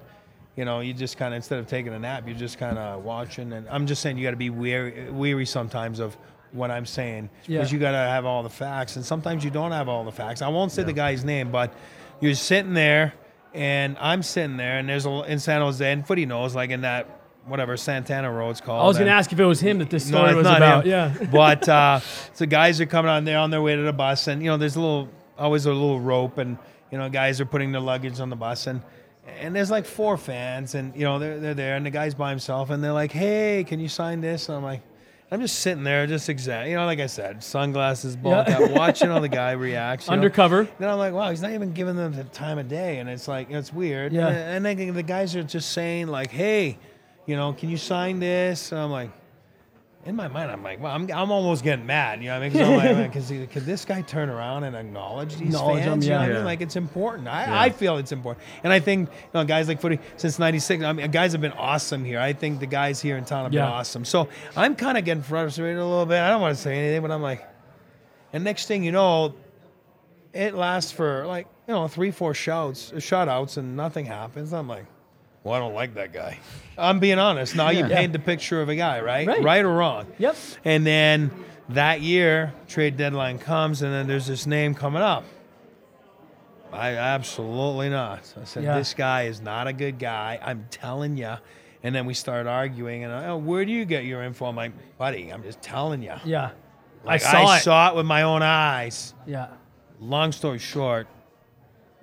[0.57, 3.03] you know, you just kind of instead of taking a nap, you're just kind of
[3.03, 3.53] watching.
[3.53, 6.17] And I'm just saying, you got to be weary, weary sometimes of
[6.51, 7.75] what I'm saying because Yeah.
[7.75, 10.41] you got to have all the facts, and sometimes you don't have all the facts.
[10.41, 11.73] I won't say the guy's name, but
[12.19, 13.13] you're sitting there,
[13.53, 16.81] and I'm sitting there, and there's a in San Jose, and Footy knows, like in
[16.81, 17.07] that
[17.45, 18.83] whatever Santana Row's called.
[18.83, 20.57] I was gonna and- ask if it was him that this story it's was not
[20.57, 20.85] about.
[20.85, 20.91] him.
[20.91, 21.27] Yeah.
[21.31, 21.99] but uh,
[22.33, 24.57] so guys are coming on there on their way to the bus, and you know,
[24.57, 26.57] there's a little always a little rope, and
[26.91, 28.81] you know, guys are putting their luggage on the bus, and
[29.39, 32.29] and there's like four fans, and you know, they're they're there, and the guy's by
[32.29, 34.81] himself, and they're like, "Hey, can you sign this?" And I'm like.
[35.33, 38.43] I'm just sitting there, just exact, you know, like I said, sunglasses, ball Yeah.
[38.43, 40.07] cap, watching how the guy reacts.
[40.07, 40.15] you know.
[40.15, 40.67] Undercover.
[40.77, 43.29] Then I'm like, wow, he's not even giving them the time of day, and it's
[43.29, 44.11] like it's weird.
[44.11, 44.27] Yeah.
[44.27, 46.77] And, and then the guys are just saying like, hey,
[47.25, 48.71] you know, can you sign this?
[48.71, 49.11] And I'm like,
[50.03, 52.49] in my mind, I'm like, well, I'm, I'm almost getting mad, you know what I
[52.49, 52.53] mean?
[53.07, 56.03] Because I'm like, could this guy turn around and acknowledge these Acknowledge fans?
[56.07, 56.33] them, You know I yeah.
[56.37, 56.45] mean?
[56.45, 57.27] Like it's important.
[57.27, 60.83] I, I feel it's important, and I think you know, guys like footy since '96.
[60.83, 62.19] I mean, guys have been awesome here.
[62.19, 63.65] I think the guys here in town have Yeah.
[63.65, 64.03] been awesome.
[64.03, 66.19] So I'm kind of getting frustrated a little bit.
[66.19, 67.47] I don't want to say anything, but I'm like,
[68.33, 69.35] and next thing you know,
[70.33, 74.51] it lasts for like you know three, four shouts, shout outs, and nothing happens.
[74.51, 74.85] I'm like,
[75.43, 76.39] well, I don't like that guy.
[76.77, 77.55] I'm being honest.
[77.55, 77.95] Now you Yeah.
[77.97, 79.27] paint the picture of a guy, right?
[79.41, 79.63] Right.
[79.65, 80.07] or wrong?
[80.17, 80.35] Yep.
[80.65, 81.31] And then
[81.69, 85.23] that year, trade deadline comes, and then there's this name coming up.
[86.73, 88.33] I absolutely not.
[88.39, 88.77] I said, Yeah.
[88.77, 90.39] this guy is not a good guy.
[90.41, 91.33] I'm telling you.
[91.83, 94.45] And then we start arguing, and I, oh, where do you get your info?
[94.45, 96.13] I'm like, buddy, I'm just telling you.
[96.23, 96.51] Yeah.
[97.03, 97.59] Like, I saw it.
[97.61, 99.47] saw it with my own eyes Yeah.
[99.99, 101.07] long story short,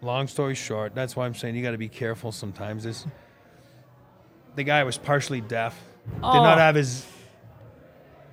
[0.03, 2.85] long story short, that's why I'm saying you got to be careful sometimes.
[2.85, 3.07] Is
[4.59, 5.75] the guy was partially deaf,
[6.15, 6.43] did Oh.
[6.43, 7.07] not have his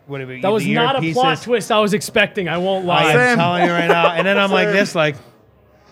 [0.08, 0.38] whatever.
[0.40, 2.48] That was the not a plot twist I was expecting.
[2.50, 3.12] I won't lie.
[3.14, 4.12] I'm telling you right now.
[4.12, 5.16] And then I'm like this, like,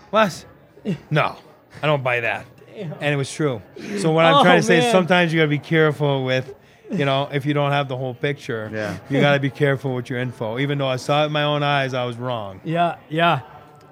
[0.10, 0.46] what?
[1.10, 1.38] No,
[1.82, 2.46] I don't buy that.
[2.76, 3.62] And it was true.
[4.00, 6.54] So what I'm Oh, trying to say is sometimes you got to be careful with.
[6.92, 8.98] You know, if you don't have the whole picture, Yeah.
[9.10, 10.60] you got to be careful with your info.
[10.60, 12.60] Even though I saw it with my own eyes, I was wrong.
[12.66, 12.98] Yeah.
[13.10, 13.40] Yeah.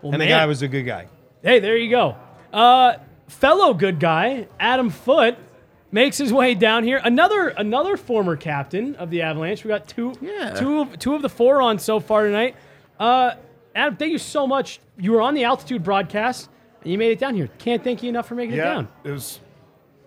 [0.02, 0.20] Well, And man.
[0.20, 1.08] the guy was a good guy.
[1.42, 2.16] Hey, there you go.
[2.52, 2.96] Uh,
[3.28, 5.38] fellow good guy Adam Foote
[5.92, 7.02] makes his way down here.
[7.04, 9.64] Another another former captain of the Avalanche.
[9.64, 10.52] We got two Yeah.
[10.52, 12.56] two of two of the four on so far tonight.
[13.00, 13.36] Uh,
[13.76, 14.80] Adam, thank you so much.
[14.98, 16.50] You were on the altitude broadcast
[16.84, 17.50] and you made it down here.
[17.58, 18.88] Can't thank you enough for making it down.
[19.04, 19.40] it was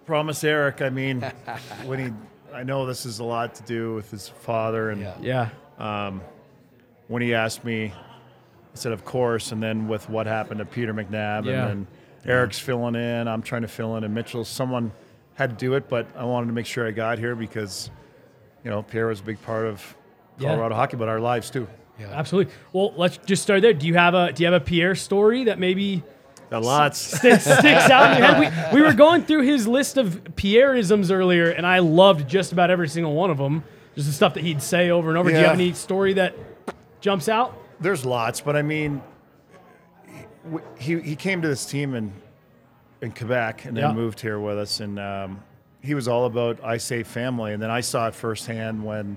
[0.06, 0.82] promise Eric.
[0.82, 1.20] I mean,
[1.84, 2.12] when he,
[2.54, 5.48] I know this is a lot to do with his father, and Yeah.
[5.78, 6.20] Um,
[7.08, 10.94] when he asked me, I said, "Of course." And then with what happened to Peter
[10.94, 11.66] McNab, Yeah.
[11.68, 11.86] and then
[12.26, 14.92] Eric's filling in, I'm trying to fill in, and Mitchell, someone
[15.34, 17.90] had to do it, but I wanted to make sure I got here because,
[18.64, 19.96] you know, Pierre was a big part of
[20.38, 20.48] Yeah.
[20.50, 21.66] Colorado hockey, but our lives too.
[21.98, 22.52] Yeah, Absolutely.
[22.72, 23.72] Well, let's just start there.
[23.72, 26.02] Do you have a do you have a Pierre story that maybe
[26.50, 26.98] Got lots.
[26.98, 28.72] Stick, sticks out in your head.
[28.72, 32.70] We, we were going through his list of Pierreisms earlier, and I loved just about
[32.70, 33.64] every single one of them.
[33.94, 35.30] Just the stuff that he'd say over and over.
[35.30, 36.36] Do you have any story that
[37.00, 37.56] jumps out?
[37.80, 39.02] There's lots, but I mean,
[40.78, 42.12] he he came to this team in
[43.04, 43.92] in Quebec and then Yeah.
[43.92, 45.40] moved here with us, and um,
[45.80, 49.16] he was all about I save family, and then I saw it firsthand when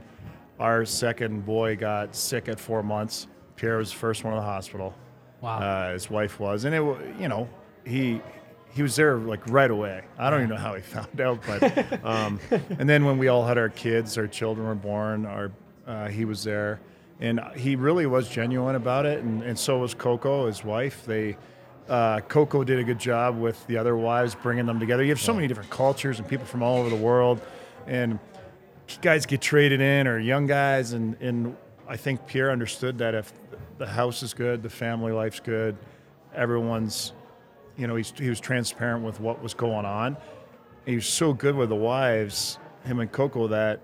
[0.60, 3.28] our second boy got sick at four months.
[3.56, 4.94] Pierre was the first one in the hospital.
[5.42, 5.60] Wow.
[5.60, 6.82] Uh, his wife was, and it
[7.20, 7.48] you know
[7.86, 8.22] he
[8.74, 10.04] he was there like right away.
[10.20, 12.40] I don't even know how he found out, but um,
[12.78, 15.52] and then when we all had our kids, our children were born, our
[15.88, 16.80] uh, he was there,
[17.22, 21.06] and he really was genuine about it, and, and so was Coco, his wife.
[21.06, 21.38] They
[21.90, 25.04] uh, Coco did a good job with the other wives, bringing them together.
[25.04, 27.42] You have so many different cultures and people from all over the world,
[27.86, 28.20] and
[29.02, 31.56] guys get traded in or young guys, and, and
[31.88, 33.32] I think Pierre understood that if
[33.78, 35.78] the house is good, the family life's good,
[36.34, 37.14] everyone's,
[37.78, 40.18] you know, he's, he was transparent with what was going on.
[40.86, 43.82] He was so good with the wives, him and Coco, that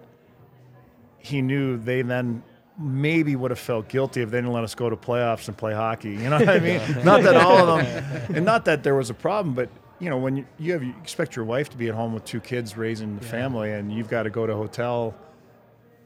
[1.20, 2.44] he knew they then
[2.78, 5.74] maybe would have felt guilty if they didn't let us go to playoffs and play
[5.74, 6.12] hockey.
[6.12, 6.82] You know what I mean?
[7.04, 9.70] not that all of them, and not that there was a problem, but
[10.00, 12.26] you know, when you, you have you expect your wife to be at home with
[12.26, 15.16] two kids raising the family, and you've got to go to a hotel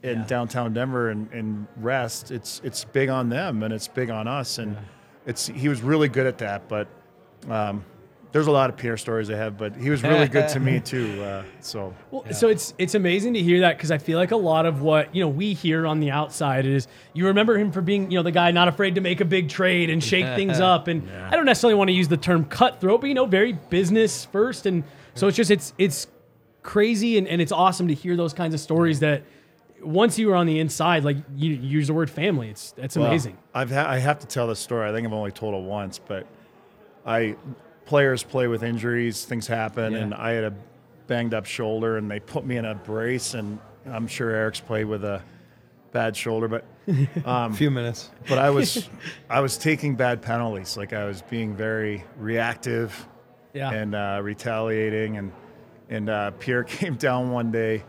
[0.03, 2.31] in downtown Denver and, and rest.
[2.31, 4.77] It's it's big on them and it's big on us, and
[5.25, 6.67] it's he was really good at that.
[6.67, 6.87] But
[7.49, 7.83] um,
[8.37, 10.79] there's a lot of Pierre stories I have, but he was really good to me
[10.85, 11.23] too.
[11.23, 14.37] Uh, so Well, so it's it's amazing to hear that because I feel like a
[14.37, 17.81] lot of what you know we hear on the outside is you remember him for
[17.81, 20.59] being you know the guy not afraid to make a big trade and shake things
[20.73, 23.53] up, and I don't necessarily want to use the term cutthroat, but you know very
[23.53, 24.83] business first, and
[25.15, 26.05] so it's just it's it's
[26.61, 29.23] crazy and, and it's awesome to hear those kinds of stories that
[29.81, 32.95] once you were on the inside, like you, you use the word family, it's it's
[32.95, 33.35] Well, amazing.
[33.55, 34.87] I've ha- I have to tell this story.
[34.87, 36.27] I think I've only told it once, but
[37.03, 37.35] I
[37.87, 40.53] players play with injuries, things happen, and I had a
[41.07, 44.85] banged up shoulder, and they put me in a brace, and I'm sure Eric's played
[44.85, 45.23] with a
[45.93, 46.65] bad shoulder, but
[47.25, 48.11] A few minutes.
[48.29, 48.87] but I was
[49.29, 53.07] I was taking bad penalties, like I was being very reactive
[53.53, 53.71] Yeah.
[53.71, 55.31] and uh, retaliating, and
[55.89, 57.83] and uh, Pierre came down one day,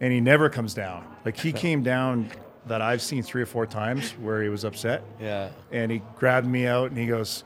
[0.00, 1.04] and he never comes down.
[1.24, 2.30] Like he came down
[2.66, 5.48] that I've seen three or four times where he was upset Yeah.
[5.72, 7.42] and he grabbed me out and he goes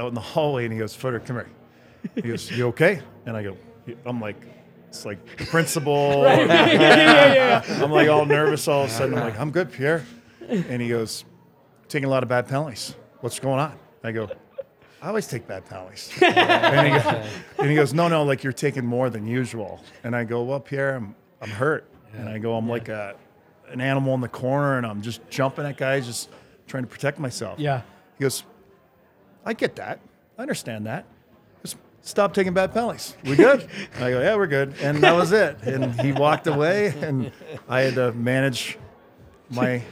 [0.00, 1.50] out in the hallway and he goes, Footer, come here.
[2.14, 3.02] He goes, You okay?
[3.26, 3.56] And I go,
[4.06, 4.36] I'm like,
[4.88, 6.22] it's like the principal.
[6.24, 7.84] yeah, yeah, yeah.
[7.84, 9.14] I'm like all nervous all of a sudden.
[9.16, 10.04] I'm like, I'm good, Pierre.
[10.48, 11.24] And he goes,
[11.88, 12.94] taking a lot of bad penalties.
[13.20, 13.78] What's going on?
[14.02, 14.28] I go,
[15.02, 16.10] I always take bad penalties.
[16.22, 17.26] and, he goes,
[17.58, 19.80] and he goes, no, no, like you're taking more than usual.
[20.02, 21.88] And I go, well, Pierre, I'm, I'm hurt.
[22.14, 23.14] And I go, I'm like a,
[23.68, 26.30] an animal in the corner and I'm just jumping at guys, just
[26.66, 27.60] trying to protect myself.
[27.60, 27.82] Yeah.
[28.18, 28.42] He goes,
[29.44, 30.00] I get that.
[30.38, 31.06] I understand that.
[31.62, 33.16] Just stop taking bad penalties.
[33.24, 33.68] We good?
[33.96, 34.74] I go, yeah, we're good.
[34.80, 35.58] And that was it.
[35.62, 37.32] And he walked away, and
[37.68, 38.78] I had to manage
[39.50, 39.82] my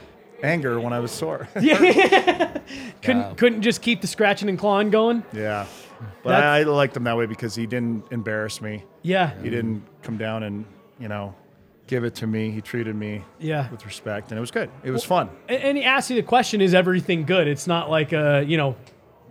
[0.43, 1.47] anger when I was sore.
[1.59, 2.57] yeah.
[3.01, 5.23] Couldn't couldn't just keep the scratching and clawing going.
[5.33, 5.65] yeah.
[6.23, 8.83] But That's- I, I liked him that way because he didn't embarrass me.
[9.01, 9.33] Yeah.
[9.41, 10.65] He didn't come down and,
[10.99, 11.33] you know,
[11.87, 12.51] give it to me.
[12.51, 13.69] He treated me Yeah.
[13.71, 14.69] with respect, and it was good.
[14.83, 15.29] It was fun.
[15.49, 17.47] And, and he asked you the question: Is everything good?
[17.47, 18.75] It's not like a you know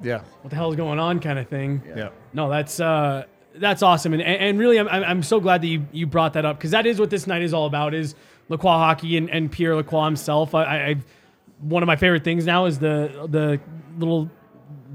[0.03, 0.21] Yeah.
[0.43, 1.83] what the hell is going on kind of thing.
[1.97, 2.11] Yeah.
[2.33, 3.25] No, that's uh,
[3.57, 6.35] that's awesome, and and and really, I'm I'm I'm so glad that you you brought
[6.35, 8.15] that up because that is what this night is all about is
[8.49, 10.55] Lacroix hockey and, and Pierre Lacroix himself.
[10.55, 11.05] I, I I've,
[11.61, 13.61] one of my favorite things now is the the
[13.99, 14.31] little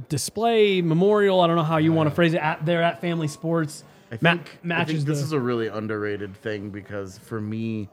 [0.09, 1.41] display memorial.
[1.41, 3.83] I don't know how you want to phrase it at there at Family Sports.
[4.11, 7.41] I Ma- think, I matches think this the- is a really underrated thing because for
[7.41, 7.89] me,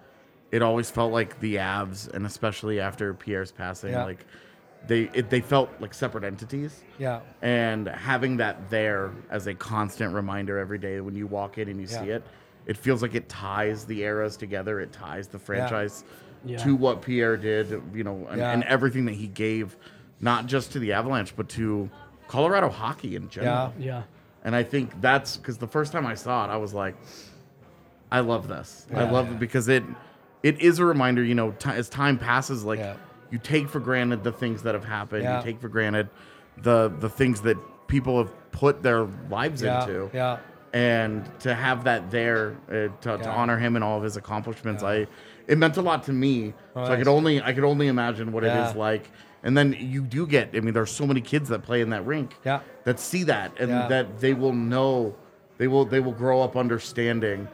[0.51, 4.05] it always felt like the Avs, and especially after Pierre's passing, Yeah.
[4.05, 4.27] like
[4.87, 6.83] they it, they felt like separate entities.
[6.99, 7.21] Yeah.
[7.43, 11.81] And having that there as a constant reminder every day when you walk in and
[11.81, 12.23] you see it,
[12.67, 14.81] it feels like it ties the eras together.
[14.81, 16.05] It ties the franchise
[16.45, 16.57] Yeah.
[16.59, 18.53] to what Pierre did, you know, and, Yeah.
[18.53, 19.77] and everything that he gave,
[20.21, 21.91] not just to the Avalanche, but to
[22.29, 23.75] Colorado hockey in general.
[23.79, 23.85] Yeah.
[23.99, 24.03] yeah.
[24.45, 26.95] And I think that's because the first time I saw it, I was like,
[28.11, 28.87] I love this.
[28.95, 29.11] I Yeah.
[29.11, 29.85] love it because it
[30.43, 31.23] it is a reminder.
[31.23, 32.95] You know, ti as time passes, like Yeah.
[33.31, 35.23] You take for granted the things that have happened.
[35.25, 35.39] Yeah.
[35.39, 36.09] You take for granted
[36.59, 39.83] the the things that people have put their lives Yeah.
[39.83, 40.11] into.
[40.13, 40.39] Yeah.
[40.73, 44.83] And to have that there uh, to, to honor him and all of his accomplishments,
[44.83, 45.07] I
[45.49, 46.55] it meant a lot to me.
[46.77, 48.71] Oh, so I could only I could only imagine what it Yeah.
[48.71, 49.11] is like.
[49.43, 50.51] And then you do get.
[50.55, 52.61] I mean, there's so many kids that play in that rink Yeah.
[52.85, 53.89] that see that and Yeah.
[53.89, 55.17] that they will know
[55.59, 57.49] they will they will grow up understanding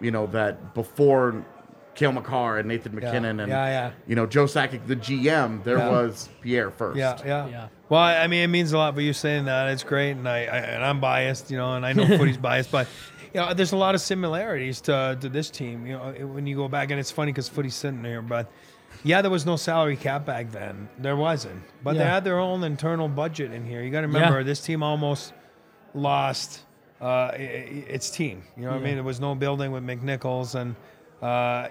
[0.00, 1.44] you know that before
[1.94, 3.00] Cale Makar and Nathan Yeah.
[3.00, 3.90] MacKinnon and Yeah, yeah.
[4.06, 5.62] you know Joe Sakic, the GM.
[5.64, 5.90] There Yeah.
[5.90, 6.98] was Pierre first.
[6.98, 7.68] Yeah, yeah, Yeah.
[7.88, 9.68] Well, I mean, it means a lot for you saying that.
[9.68, 12.70] It's great, and I, I and I'm biased, you know, and I know footy's biased,
[12.70, 12.86] but
[13.34, 15.86] you know, there's a lot of similarities to to this team.
[15.86, 18.50] You know, when you go back, and it's funny because footy's sitting here, but
[19.04, 20.88] yeah, there was no salary cap back then.
[20.98, 23.82] There wasn't, but they had their own internal budget in here.
[23.82, 24.44] You got to remember, Yeah.
[24.44, 25.32] this team almost
[25.94, 26.60] lost
[27.00, 28.44] uh, i- i- its team.
[28.56, 28.94] You know what I mean?
[28.94, 30.76] There was no building with McNichols, and
[31.22, 31.68] uh,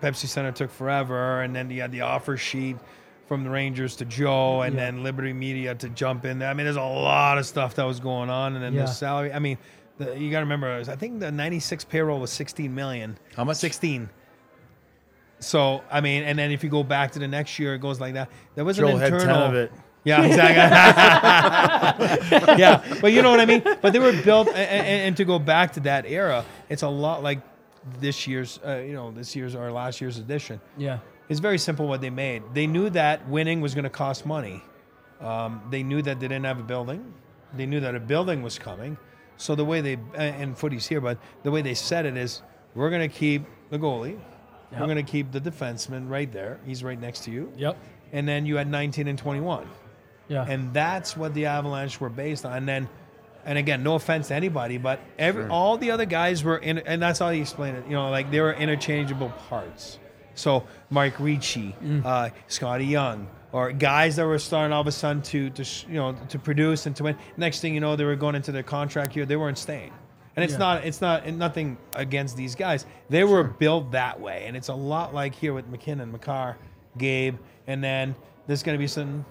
[0.00, 2.76] Pepsi Center took forever, and then you had the offer sheet
[3.26, 6.48] from the Rangers to Joe, and then Liberty Media to jump in there.
[6.48, 8.82] I mean, there's a lot of stuff that was going on, and then Yeah.
[8.82, 9.32] the salary.
[9.32, 9.58] I mean,
[9.98, 13.18] the, you got to remember, I think the '96 payroll was 16 million.
[13.36, 13.56] How much?
[13.58, 14.08] 16.
[15.40, 18.00] So I mean, and then if you go back to the next year, it goes
[18.00, 18.30] like that.
[18.54, 19.34] There was Joe an had internal.
[19.34, 19.72] ten of it.
[20.04, 20.56] Yeah, exactly.
[22.58, 23.62] yeah, but you know what I mean.
[23.80, 26.88] But they were built, and, and, and to go back to that era, it's a
[26.88, 27.40] lot like
[28.00, 30.60] this year's, uh, you know, this year's or last year's edition.
[30.76, 30.98] Yeah.
[31.28, 32.42] It's very simple what they made.
[32.52, 34.62] They knew that winning was going to cost money.
[35.20, 37.14] Um, they knew that they didn't have a building.
[37.54, 38.96] They knew that a building was coming.
[39.36, 42.42] So the way they and footy's here, but the way they said it is,
[42.74, 44.18] we're going to keep the goalie.
[44.72, 46.58] We're going to keep the defenseman right there.
[46.64, 47.52] He's right next to you.
[47.56, 47.76] Yep.
[48.12, 49.68] And then you had 19 and 21.
[50.28, 50.46] Yeah.
[50.48, 52.56] And that's what the Avalanche were based on.
[52.56, 52.88] And then,
[53.44, 57.00] and again, no offense to anybody, but every all the other guys were in, and
[57.02, 57.84] that's how he explained it.
[57.86, 59.98] You know, like they were interchangeable parts.
[60.34, 61.74] So Mike Ricci,
[62.04, 65.84] uh, Scotty Young, or guys that were starting all of a sudden to, to sh-
[65.88, 67.16] you know to produce and to win.
[67.36, 69.26] Next thing you know, they were going into their contract year.
[69.26, 69.92] They weren't staying.
[70.34, 70.58] And it's Yeah.
[70.60, 72.86] not it's not nothing against these guys.
[73.10, 76.56] They were built that way, and it's a lot like here with MacKinnon, Makar,
[76.96, 77.36] Gabe,
[77.66, 78.14] and then
[78.46, 79.26] there's going to be some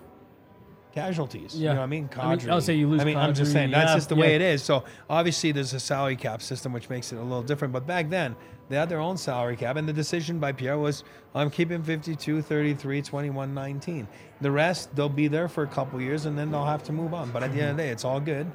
[0.93, 1.55] casualties.
[1.55, 1.73] You Yeah.
[1.73, 2.09] know what I mean?
[2.17, 2.49] I mean.
[2.49, 4.41] I'll say you lose I mean, I'm just saying that's yeah, just the way it
[4.41, 4.61] is.
[4.63, 7.73] So obviously there's a salary cap system which makes it a little different.
[7.73, 8.35] But back then
[8.71, 11.03] they had their own salary cap, and the decision by Pierre was,
[11.35, 14.07] I'm keeping 52, 33, 21, 19.
[14.41, 17.13] The rest they'll be there for a couple years, and then they'll have to move
[17.13, 17.29] on.
[17.31, 18.47] But at the end of the day, it's all good.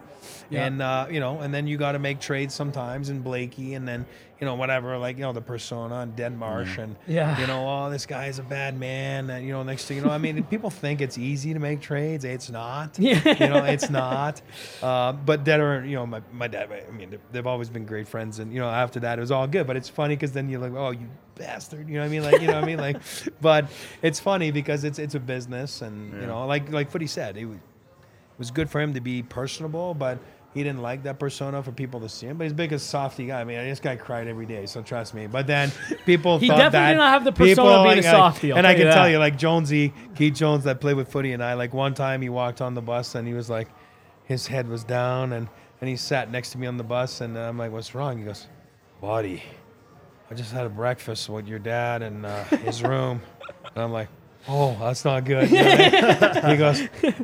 [0.50, 0.66] Yeah.
[0.66, 3.86] And uh, you know, and then you got to make trades sometimes, and Blakey, and
[3.86, 4.04] then
[4.40, 7.40] you know whatever, like you know the persona and Deadmarsh, and Yeah.
[7.40, 9.30] you know, oh, this guy's a bad man.
[9.30, 11.80] And, you know, next thing you know, I mean, people think it's easy to make
[11.80, 12.24] trades.
[12.24, 12.98] It's not.
[13.06, 13.20] Yeah.
[13.38, 14.42] You know, it's not.
[14.82, 18.08] Uh, but that are, you know, my, my dad, I mean, they've- always been great
[18.08, 18.40] friends.
[18.40, 19.68] And, you know, after that, it was all good.
[19.68, 21.88] But it's funny because then you're like, oh, you bastard.
[21.88, 22.22] You know what I mean?
[22.22, 22.78] Like, you know what I mean?
[22.78, 23.02] Like,
[23.40, 23.66] but
[24.02, 25.82] it's funny because it's it's a business.
[25.82, 29.00] And, you know, like like Footy said, it was, it was good for him to
[29.00, 30.18] be personable, but
[30.54, 32.38] he didn't like that persona for people to see him.
[32.38, 33.40] But he's big as softy guy.
[33.40, 35.26] I mean, this guy cried every day, so trust me.
[35.26, 35.72] But then
[36.06, 38.52] people He thought definitely that did not have the persona people of being a softy,
[38.52, 41.08] I'll and I tell you can tell you, like Jonesy, Keith Jones, that played with
[41.10, 43.68] Footy, and I, like one time he walked on the bus and he was like,
[44.24, 45.48] his head was down, and
[45.80, 48.16] and he sat next to me on the bus, and I'm like, what's wrong?
[48.16, 48.46] He goes,
[49.00, 49.42] buddy,
[50.30, 53.20] I just had a breakfast with your dad in uh, his room,
[53.74, 54.08] and I'm like,
[54.48, 55.50] oh, that's not good.
[55.50, 56.50] You know what I mean?
[56.50, 57.16] he goes.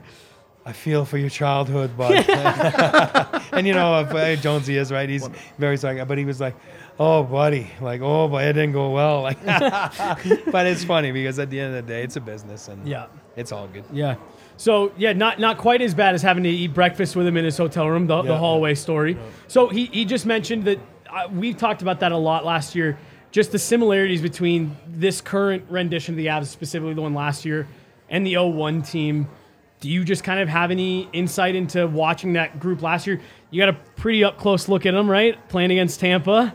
[0.64, 2.12] I feel for your childhood, bud.
[3.52, 5.08] and you know, if, uh, Jonesy is right.
[5.08, 6.54] He's very sorry, but he was like,
[7.00, 11.50] "Oh, buddy, like, oh, but it didn't go well." Like, but it's funny because at
[11.50, 13.06] the end of the day, it's a business, and Yeah.
[13.34, 13.82] it's all good.
[13.92, 14.14] Yeah.
[14.56, 17.44] So yeah, not not quite as bad as having to eat breakfast with him in
[17.44, 18.38] his hotel room, the, the Yeah.
[18.38, 19.18] hallway story.
[19.48, 20.78] So he, he just mentioned that
[21.12, 22.98] uh, we've talked about that a lot last year.
[23.30, 27.66] Just the similarities between this current rendition of the Avs, specifically the one last year,
[28.10, 29.28] and the 01 team.
[29.80, 33.20] Do you just kind of have any insight into watching that group last year?
[33.50, 35.36] You got a pretty up close look at them, right?
[35.48, 36.54] Playing against Tampa.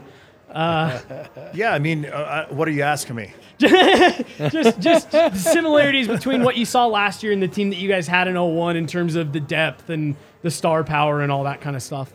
[1.54, 3.34] Yeah, I mean, uh, uh, what are you asking me?
[3.60, 8.08] just just similarities between what you saw last year and the team that you guys
[8.08, 11.60] had in 01 in terms of the depth and the star power and all that
[11.60, 12.14] kind of stuff.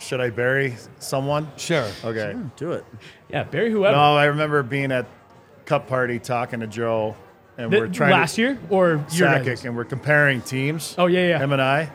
[0.00, 1.46] Should I bury someone?
[1.56, 1.86] Sure.
[2.02, 2.34] Okay.
[2.56, 2.84] Do it.
[3.28, 3.94] Yeah, bury whoever.
[3.96, 5.06] No, I remember being at
[5.66, 7.14] cup party talking to Joe,
[7.58, 10.94] and The- we're trying last to year or your Sakic, and we're comparing teams.
[10.96, 11.38] Oh yeah, yeah.
[11.38, 11.92] Him and I.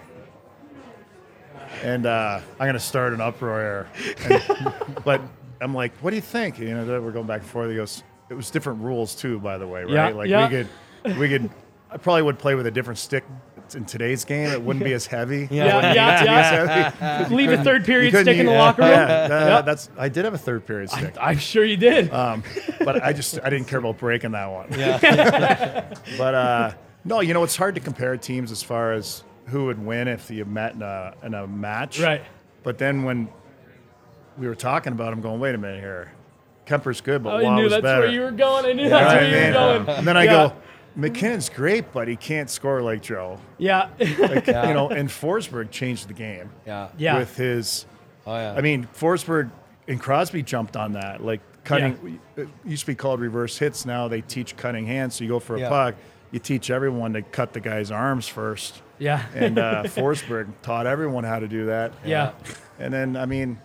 [1.84, 4.18] And uh, I'm gonna start an uproar here.
[4.30, 4.74] And-
[5.04, 5.22] but
[5.60, 6.60] I'm like, what do you think?
[6.60, 7.72] You know, we're going back and forth.
[7.72, 9.92] He goes, it was different rules too, by the way, right?
[9.92, 10.48] Yeah, like yeah.
[10.48, 11.50] we could, we could.
[11.90, 13.24] I probably would play with a different stick
[13.74, 14.50] in today's game.
[14.52, 15.48] It wouldn't be as heavy.
[15.50, 15.94] Yeah.
[15.94, 17.28] Yeah, be yeah.
[17.32, 18.92] Leave a third period stick in the locker room.
[18.92, 19.66] Yeah, that- Yep.
[19.66, 19.90] that's.
[19.98, 21.16] I did have a third period stick.
[21.20, 22.14] I'm sure you did.
[22.14, 22.44] Um,
[22.84, 24.68] but I just I didn't care about breaking that one.
[24.78, 25.94] Yeah.
[26.18, 26.74] but uh,
[27.06, 30.30] no, you know it's hard to compare teams as far as who would win if
[30.30, 32.00] you met in a in a match.
[32.00, 32.22] Right.
[32.64, 33.30] But then when
[34.38, 36.12] we were talking about him, going, wait a minute here,
[36.66, 38.02] Kuemper's good, but oh, I knew that's better.
[38.02, 38.66] where you were going.
[38.66, 39.86] I knew You that's where what you I were mean?
[39.86, 39.98] going.
[40.00, 40.32] And then I Yeah.
[40.50, 40.54] go,
[40.96, 43.40] MacKinnon's great, but he can't score like Joe.
[43.58, 43.90] Yeah.
[44.00, 46.88] Like, You know, and Forsberg changed the game Yeah.
[46.98, 47.18] yeah.
[47.18, 47.86] with his.
[48.26, 48.54] Oh yeah.
[48.58, 49.52] I mean, Forsberg
[49.88, 51.24] and Crosby jumped on that.
[51.24, 52.20] Like cutting.
[52.38, 53.86] It used to be called reverse hits.
[53.86, 55.16] Now they teach cutting hands.
[55.16, 55.70] So you go for a Yeah.
[55.70, 55.96] puck,
[56.32, 58.82] you teach everyone to cut the guy's arms first.
[58.98, 59.24] Yeah.
[59.36, 61.94] And uh, Forsberg taught everyone how to do that.
[62.06, 62.32] Yeah.
[62.80, 63.60] And then, I mean,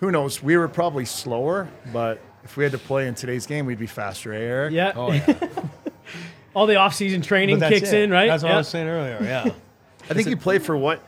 [0.00, 0.42] who knows?
[0.42, 3.86] We were probably slower, but if we had to play in today's game, we'd be
[3.86, 4.72] faster, eh, Eric?
[4.72, 4.92] Yeah.
[4.96, 5.34] Oh yeah.
[6.54, 8.02] All the off-season training kicks it.
[8.02, 8.26] in, right?
[8.28, 8.54] That's what Yeah.
[8.54, 9.18] I was saying earlier.
[9.22, 9.52] Yeah.
[10.10, 11.02] I think you play for what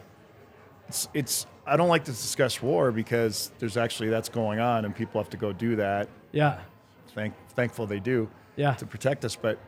[0.88, 1.46] it's, it's.
[1.66, 5.30] I don't like to discuss war because there's actually that's going on, and people have
[5.30, 6.08] to go do that.
[6.32, 6.60] Yeah.
[7.14, 8.28] Thank, thankful they do.
[8.56, 8.74] Yeah.
[8.74, 9.58] To protect us, but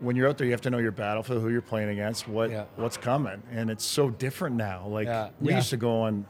[0.00, 2.50] when you're out there, you have to know your battlefield, who you're playing against, what
[2.50, 2.64] Yeah.
[2.76, 4.86] what's coming, and it's so different now.
[4.88, 5.28] Like Yeah.
[5.40, 5.56] we Yeah.
[5.56, 6.26] used to go on.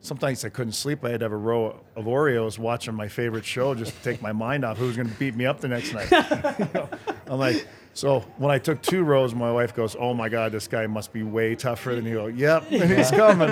[0.00, 1.04] Sometimes I couldn't sleep.
[1.04, 4.20] I had to have a row of Oreos watching my favorite show just to take
[4.22, 6.08] my mind off who was going to beat me up the next night.
[6.58, 6.88] You know?
[7.26, 7.66] I'm like,
[7.96, 11.14] so when I took two rows, my wife goes, "Oh my God, this guy must
[11.14, 13.48] be way tougher than you." Yep, and he's coming.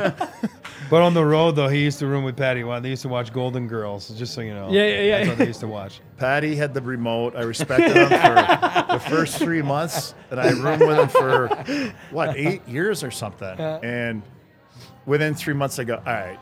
[0.91, 2.63] But on the road though, he used to room with Patty.
[2.63, 4.71] Well, they used to watch Golden Girls, just so you know.
[4.71, 5.17] Yeah, yeah, yeah.
[5.17, 6.01] That's what they used to watch.
[6.19, 7.35] Patty had the remote.
[7.35, 11.49] I respected him for the first three months, and I roomed with him for
[12.11, 13.59] what eight years or something.
[13.59, 14.23] And
[15.07, 16.39] within three months, I go, all right.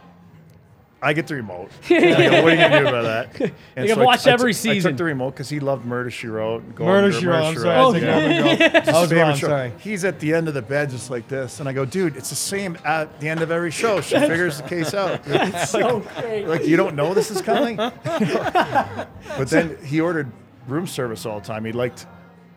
[1.04, 1.70] I get the remote.
[1.90, 3.02] And I go, what are you gonna do about
[3.36, 3.52] that?
[3.76, 4.92] And I've I- watched I took- every I season.
[4.92, 6.74] took the remote because he loved Murder She Wrote.
[6.76, 7.42] Golden Murder She Wrote.
[7.44, 7.76] I'm sorry.
[7.76, 8.82] Oh, I said yeah.
[8.96, 9.34] I was wrong.
[9.36, 9.46] show.
[9.48, 9.72] Sorry.
[9.80, 12.30] He's at the end of the bed, just like this, and I go, dude, it's
[12.30, 14.00] the same at the end of every show.
[14.00, 15.20] She figures the case out.
[15.26, 17.76] It's like, like you don't know this is coming.
[17.76, 19.08] but
[19.48, 20.30] then he ordered
[20.68, 21.64] room service all the time.
[21.64, 22.06] He liked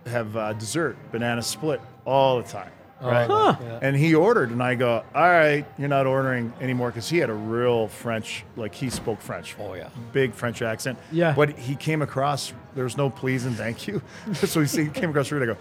[0.05, 2.69] to have uh, dessert, banana split all the time.
[3.01, 3.79] Right, yeah.
[3.81, 7.29] and he ordered, and I go, "All right, you're not ordering anymore," because he had
[7.29, 9.55] a real French, like he spoke French.
[9.59, 9.89] Oh, yeah.
[10.13, 10.97] big French accent.
[11.11, 11.33] Yeah.
[11.35, 12.53] but he came across.
[12.73, 14.01] There was no please and thank you,
[14.33, 15.43] so he came across rude.
[15.43, 15.57] I go,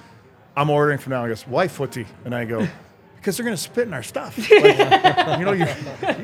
[0.57, 2.67] "I'm ordering from now." He goes, "Why footy?" And I go,
[3.17, 5.67] "Because they're gonna spit in our stuff." Like, you know, you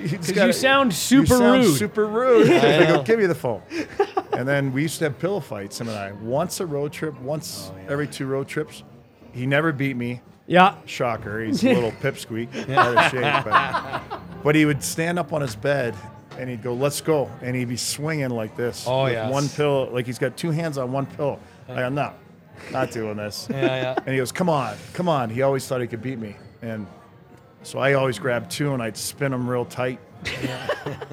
[0.08, 1.76] because you sound super you sound rude.
[1.76, 2.50] Super rude.
[2.50, 3.62] I go, "Give me the phone."
[4.32, 5.80] And then we used to have pillow fights.
[5.80, 8.84] Him and I, once a road trip, once oh, every two road trips.
[9.32, 10.22] He never beat me.
[10.50, 10.74] Yeah.
[10.84, 11.44] Shocker.
[11.44, 13.44] He's a little pipsqueak, out of shape.
[13.44, 15.94] But, but he would stand up on his bed
[16.36, 17.30] and he'd go, let's go.
[17.40, 18.84] And he'd be swinging like this.
[18.86, 19.30] Oh, with yes.
[19.30, 19.88] One pillow.
[19.92, 21.38] Like he's got two hands on one pillow.
[21.68, 22.16] I'm not,
[22.72, 23.46] not doing this.
[23.50, 23.94] Yeah, yeah.
[23.98, 25.30] And he goes, come on, come on.
[25.30, 26.34] He always thought he could beat me.
[26.62, 26.88] And
[27.62, 30.00] so I always grabbed two and I'd spin them real tight.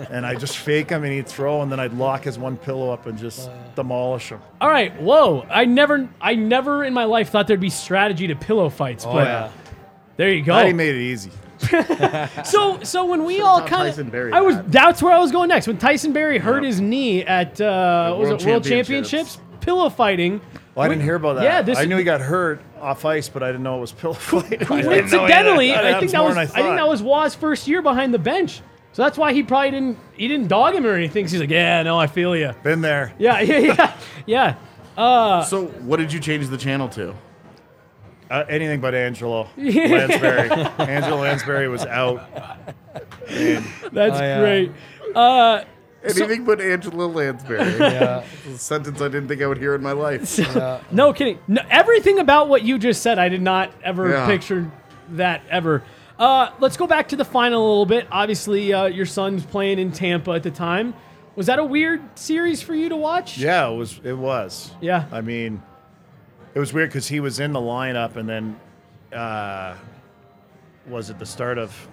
[0.10, 2.92] And I just fake him and he'd throw and then I'd lock his one pillow
[2.92, 4.40] up and just demolish him.
[4.62, 5.00] All right.
[5.02, 5.46] Whoa.
[5.50, 9.14] I never, I never in my life thought there'd be strategy to pillow fights, Oh
[9.14, 9.52] but yeah.
[10.18, 11.32] there you Patty He made it easy.
[12.46, 14.72] So, so when we all how kind Tyson of, I was, had.
[14.72, 15.68] that's where I was going next.
[15.68, 16.68] When Tyson Barrie hurt Yep.
[16.68, 19.10] his knee at, uh, what was World it World Championships.
[19.36, 20.40] Championships, pillow fighting.
[20.76, 21.44] Well, I didn't hear about that.
[21.44, 23.92] Yeah, this I knew he got hurt off ice, but I didn't know it was
[23.92, 24.44] pillow fight.
[24.46, 26.46] I didn't know he had- Coincidentally, that I think happens that more was, than I,
[26.46, 26.76] think thought.
[26.76, 28.62] that was Waz's first year behind the bench.
[28.98, 31.24] So that's why he probably didn't, he didn't dog him or anything.
[31.24, 32.52] 'cause he's like, yeah, no, I feel you.
[32.64, 33.14] Been there.
[33.19, 33.94] Yeah, yeah,
[34.26, 34.56] yeah,
[34.95, 35.44] yeah.
[35.44, 37.14] So, what did you change the channel to?
[38.32, 40.49] Uh, anything but Angela Lansbury.
[40.80, 42.28] Angela Lansbury was out.
[43.30, 44.40] And That's Oh, yeah.
[44.40, 44.72] great.
[45.14, 45.64] Uh,
[46.03, 47.60] Anything but Angela Lansbury.
[47.80, 48.24] Yeah.
[48.52, 50.40] A sentence I didn't think I would hear in my life.
[50.91, 51.38] no kidding.
[51.48, 54.26] No, everything about what you just said, I did not ever Yeah.
[54.26, 54.72] picture
[55.11, 55.84] that ever.
[56.19, 58.07] Uh, let's go back to the final a little bit.
[58.11, 60.94] Obviously, uh, your son's playing in Tampa at the time.
[61.35, 63.38] Was that a weird series for you to watch?
[63.38, 63.99] yeah, it was.
[64.03, 64.72] It was.
[64.81, 65.06] Yeah.
[65.11, 65.61] I mean,
[66.56, 68.60] it was weird because he was in the lineup, and then
[69.14, 69.76] uh,
[70.88, 71.88] was it the start of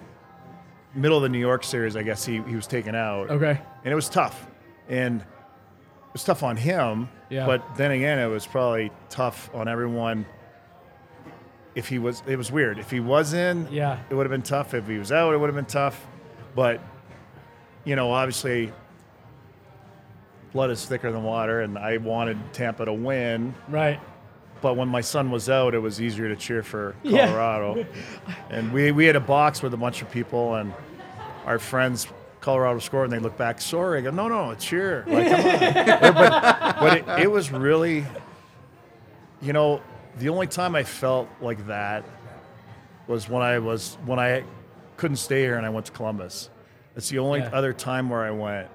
[0.95, 1.95] middle of the New York series?
[1.95, 3.29] I guess he he was taken out.
[3.29, 3.61] Okay.
[3.83, 4.47] and it was tough,
[4.89, 5.27] and it
[6.13, 7.07] was tough on him.
[7.29, 7.45] Yeah.
[7.45, 10.25] But then again, it was probably tough on everyone.
[11.75, 12.79] If he was, it was weird.
[12.79, 13.99] If he was in, Yeah.
[14.09, 14.73] it would have been tough.
[14.73, 16.05] If he was out, it would have been tough.
[16.55, 16.79] But
[17.83, 18.71] you know, obviously,
[20.53, 23.53] blood is thicker than water, and I wanted Tampa to win.
[23.67, 23.99] Right.
[24.61, 27.27] But when my son was out, it was easier to cheer for Yeah.
[27.27, 27.85] Colorado.
[28.49, 30.73] and we, we had a box with a bunch of people, and
[31.45, 32.07] our friends,
[32.39, 33.99] Colorado scored, and they look back, sorry.
[33.99, 35.03] I go, no, no, cheer.
[35.07, 36.13] Like, come on.
[36.13, 38.05] but but it, it was really,
[39.41, 39.81] you know,
[40.17, 42.03] the only time I felt like that
[43.07, 44.43] was when I was when I
[44.97, 46.49] couldn't stay here and I went to Columbus.
[46.95, 47.49] It's the only Yeah.
[47.53, 48.67] other time where I went.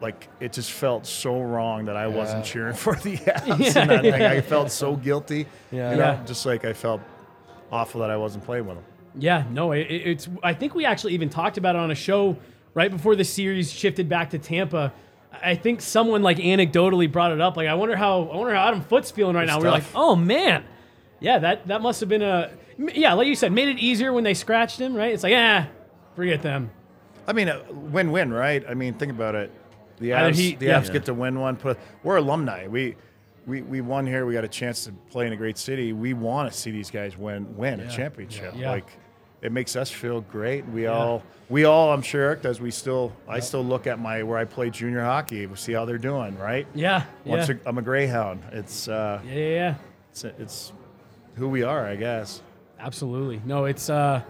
[0.00, 4.14] Like it just felt so wrong that I wasn't cheering for the Avs and thing.
[4.22, 5.46] I felt so guilty.
[5.70, 5.90] Yeah.
[5.92, 6.24] you know, Yeah.
[6.24, 7.00] just like I felt
[7.70, 8.84] awful that I wasn't playing with them.
[9.14, 10.28] Yeah, no, it- it's.
[10.42, 12.36] I think we actually even talked about it on a show
[12.74, 14.92] right before the series shifted back to Tampa.
[15.42, 17.56] I think someone like anecdotally brought it up.
[17.56, 19.60] Like, I wonder how I wonder how Adam Foote's feeling right It's now.
[19.60, 20.64] We're like, oh man,
[21.20, 24.24] yeah, that that must have been a yeah, like you said, made it easier when
[24.24, 24.94] they scratched him.
[24.94, 25.12] Right?
[25.12, 25.66] It's like, yeah,
[26.16, 26.70] forget them.
[27.26, 28.64] I mean, a win-win, right?
[28.68, 29.52] I mean, think about it.
[29.98, 30.80] The Either Avs, he- the yeah.
[30.80, 31.56] Avs get to win one.
[31.56, 32.66] Put we're alumni.
[32.66, 32.96] We.
[33.44, 34.24] We, we won here.
[34.24, 35.92] We got a chance to play in a great city.
[35.92, 38.54] We want to see these guys win win a championship.
[38.56, 38.70] Yeah.
[38.70, 38.86] Like
[39.42, 40.64] it makes us feel great.
[40.66, 42.60] We all we all I'm sure Eric does.
[42.60, 45.46] We still I still look at my where I play junior hockey.
[45.46, 46.38] We see how they're doing.
[46.38, 46.66] Right.
[46.74, 47.04] Yeah.
[47.24, 47.56] Once yeah.
[47.64, 48.42] a, I'm a greyhound.
[48.52, 49.74] It's uh yeah, yeah, yeah.
[50.10, 50.72] it's it's
[51.34, 52.40] who we are, I guess.
[52.78, 53.42] Absolutely.
[53.44, 54.22] No, it's uh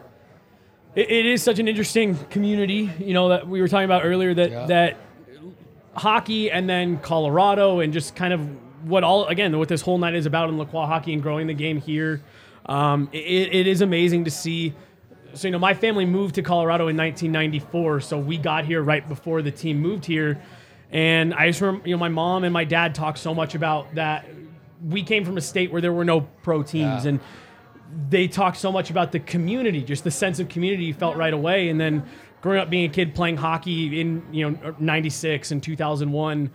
[0.94, 4.32] it, it is such an interesting community, you know, that we were talking about earlier
[4.34, 4.66] that Yeah.
[4.66, 4.96] that
[5.94, 8.40] hockey and then Colorado and just kind of
[8.88, 11.54] what all again what this whole night is about in Lacroix hockey and growing the
[11.54, 12.22] game here.
[12.64, 14.72] Um, it, it is amazing to see.
[15.34, 19.06] So you know, my family moved to Colorado in 1994, so we got here right
[19.08, 20.40] before the team moved here,
[20.90, 23.94] and I just remember you know my mom and my dad talked so much about
[23.94, 24.26] that.
[24.84, 27.10] We came from a state where there were no pro teams, Yeah.
[27.10, 27.20] and
[28.10, 31.32] they talked so much about the community, just the sense of community you felt right
[31.32, 31.68] away.
[31.68, 32.02] And then
[32.40, 36.50] growing up being a kid playing hockey in you know '96 and 2001,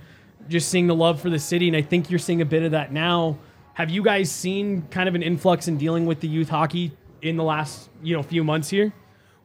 [0.49, 2.71] just seeing the love for the city, and I think you're seeing a bit of
[2.71, 3.39] that now.
[3.73, 6.91] Have you guys seen kind of an influx in dealing with the youth hockey
[7.22, 8.94] in the last you know few months here?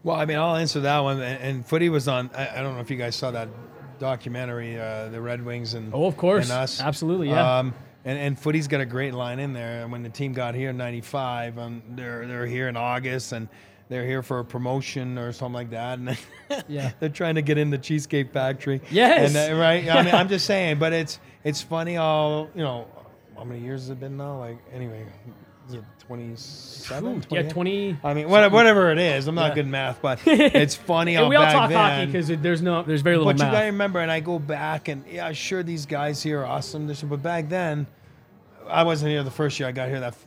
[0.05, 1.21] Well, I mean, I'll answer that one.
[1.21, 2.31] And, and Footy was on.
[2.35, 3.49] I, I don't know if you guys saw that
[3.99, 6.51] documentary, uh, the Red Wings and Oh, of course.
[6.51, 6.81] and us.
[6.81, 7.59] Absolutely, yeah.
[7.59, 7.75] Um,
[8.05, 9.87] and, and Footy's got a great line in there.
[9.87, 13.49] When the team got here in '95, um, they're they're here in August and
[13.89, 15.99] they're here for a promotion or something like that.
[16.01, 16.19] And
[16.69, 16.91] Yeah.
[17.01, 18.81] they're trying to get in the Cheesecake Factory.
[18.91, 19.35] Yes.
[19.37, 19.89] And, uh, right.
[19.89, 22.89] I mean, I'm just saying, but it's it's funny how you know
[23.37, 24.39] how many years has it been now?
[24.41, 25.07] Like anyway,
[25.69, 27.25] is it 27?
[27.31, 27.99] Yeah, 20.
[28.05, 31.23] I mean, whatever, whatever it is, I'm not good at math, but it's funny how
[31.23, 33.45] And we all back talk hockey then- because there's no there's very little but you
[33.45, 33.53] math.
[33.53, 36.87] gotta remember, and I go back, and yeah, sure, these guys here are awesome.
[36.87, 37.87] This, but back then,
[38.69, 39.69] I wasn't here the first year.
[39.69, 40.27] I got here that f-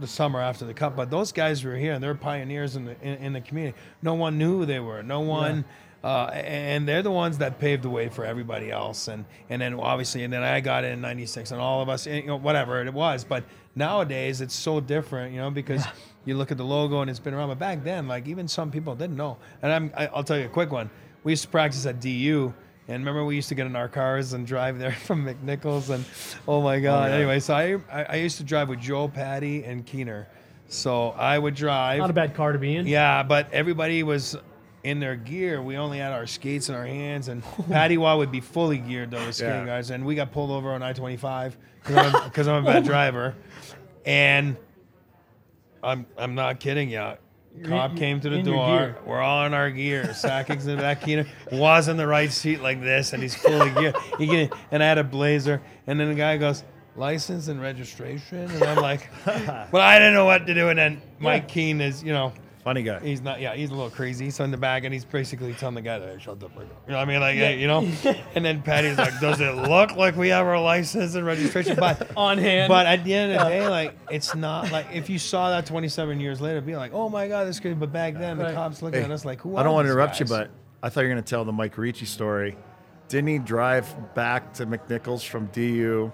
[0.00, 0.96] the summer after the cup.
[0.96, 3.76] But those guys were here, and they're pioneers in the in, in the community.
[4.02, 5.02] No one knew who they were.
[5.02, 5.64] No one.
[6.02, 9.74] Uh, and they're the ones that paved the way for everybody else, and and then
[9.74, 12.92] obviously, and then I got in '96, and all of us, you know, whatever it
[12.92, 13.22] was.
[13.22, 13.44] But
[13.76, 15.84] nowadays, it's so different, you know, because
[16.24, 17.48] you look at the logo and it's been around.
[17.50, 19.36] But back then, like even some people didn't know.
[19.62, 20.90] And I'm, I, I'll tell you a quick one.
[21.22, 22.52] We used to practice at DU,
[22.88, 26.04] and remember we used to get in our cars and drive there from McNichols, and
[26.48, 27.12] oh my god.
[27.12, 30.26] Anyway, so I, I I used to drive with Joe, Patty, and Keener.
[30.66, 31.98] So I would drive.
[31.98, 32.86] Not a bad car to be in.
[32.86, 34.36] Yeah, but everybody was
[34.84, 35.62] in their gear.
[35.62, 39.10] We only had our skates in our hands, and Patty Waugh would be fully geared
[39.10, 39.66] though with skating Yeah.
[39.66, 39.90] guys.
[39.90, 42.86] And we got pulled over on I twenty five because I'm, a bad oh.
[42.86, 43.34] driver,
[44.04, 44.56] and
[45.82, 47.12] I'm I'm not kidding you.
[47.64, 48.96] Cop came to the in door.
[49.04, 50.14] We're all in our gear.
[50.14, 51.02] Sakic's in the back.
[51.02, 53.94] Keener was in the right seat like this, and he's fully geared.
[54.16, 56.64] He get, and I had a blazer, and then the guy goes.
[56.94, 59.08] License and registration, and I'm like,
[59.72, 60.68] well, I didn't know what to do.
[60.68, 62.34] And then Mike Keane is, you know,
[62.64, 63.00] Funny guy.
[63.00, 63.40] He's not.
[63.40, 64.26] Yeah, he's a little crazy.
[64.26, 66.68] He's in the back, and he's basically telling the guy to shut the fuck up.
[66.86, 67.20] You know what I mean?
[67.20, 67.80] Like, hey, you know.
[68.34, 72.10] And then Patty's like, "Does it look like we have our license and registration?" But
[72.16, 72.68] On hand.
[72.68, 75.66] But at the end of the day, like, it's not like if you saw that
[75.66, 78.80] 27 years later, be like, "Oh my god, this kid." But back then, the cops
[78.80, 80.50] looking Hey, at us like, "Who?" I don't want to these interrupt you, but
[80.84, 82.56] I thought you were going to tell the Mike Ricci story.
[83.08, 86.12] Didn't he drive back to McNichols from DU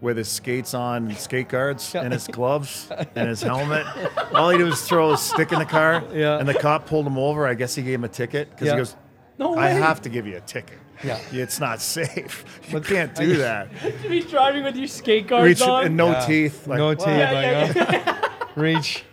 [0.00, 3.86] with his skates on and skate guards and his gloves and his helmet?
[4.34, 6.38] All he did was throw his stick in the car, Yeah.
[6.38, 7.46] and the cop pulled him over.
[7.46, 8.72] I guess he gave him a ticket because Yeah.
[8.74, 8.96] he goes,
[9.38, 9.80] No I way.
[9.80, 10.78] have to give you a ticket.
[11.02, 11.18] Yeah.
[11.32, 12.44] It's not safe.
[12.68, 13.68] You But- can't do that.
[14.02, 15.86] to be driving with your skate guards Reach on.
[15.86, 16.26] and no Yeah.
[16.26, 16.66] teeth.
[16.66, 17.06] Like, no teeth.
[17.08, 19.04] Yeah, like, yeah, reach.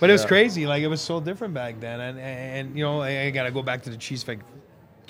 [0.00, 0.28] But it was Yeah.
[0.28, 0.66] crazy.
[0.66, 3.50] Like it was so different back then, and and you know I, I got to
[3.50, 4.40] go back to the cheesecake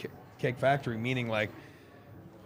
[0.00, 1.50] ca- cake factory, meaning like.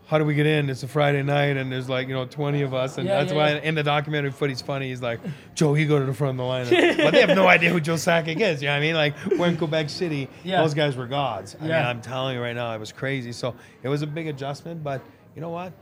[0.08, 0.70] How do we get in?
[0.70, 3.30] It's a Friday night, and there's like you know 20 of us, and Yeah, that's
[3.32, 3.60] yeah, why yeah.
[3.62, 4.88] in the documentary footy's funny.
[4.88, 5.20] He's like,
[5.54, 6.64] Joe, you go to the front of the line,
[6.96, 8.62] but they have no idea who Joe Sakic is.
[8.62, 8.94] You know what I mean?
[8.94, 10.62] Like we're in Quebec City, Yeah.
[10.62, 11.56] those guys were gods.
[11.60, 11.72] I mean.
[11.72, 13.32] I'm telling you right now, it was crazy.
[13.32, 15.02] So it was a big adjustment, but
[15.36, 15.72] you know what?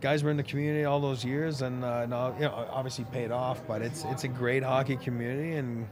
[0.00, 3.30] guys were in the community all those years, and uh, now you know obviously paid
[3.30, 3.66] off.
[3.66, 5.88] But it's it's a great hockey community, and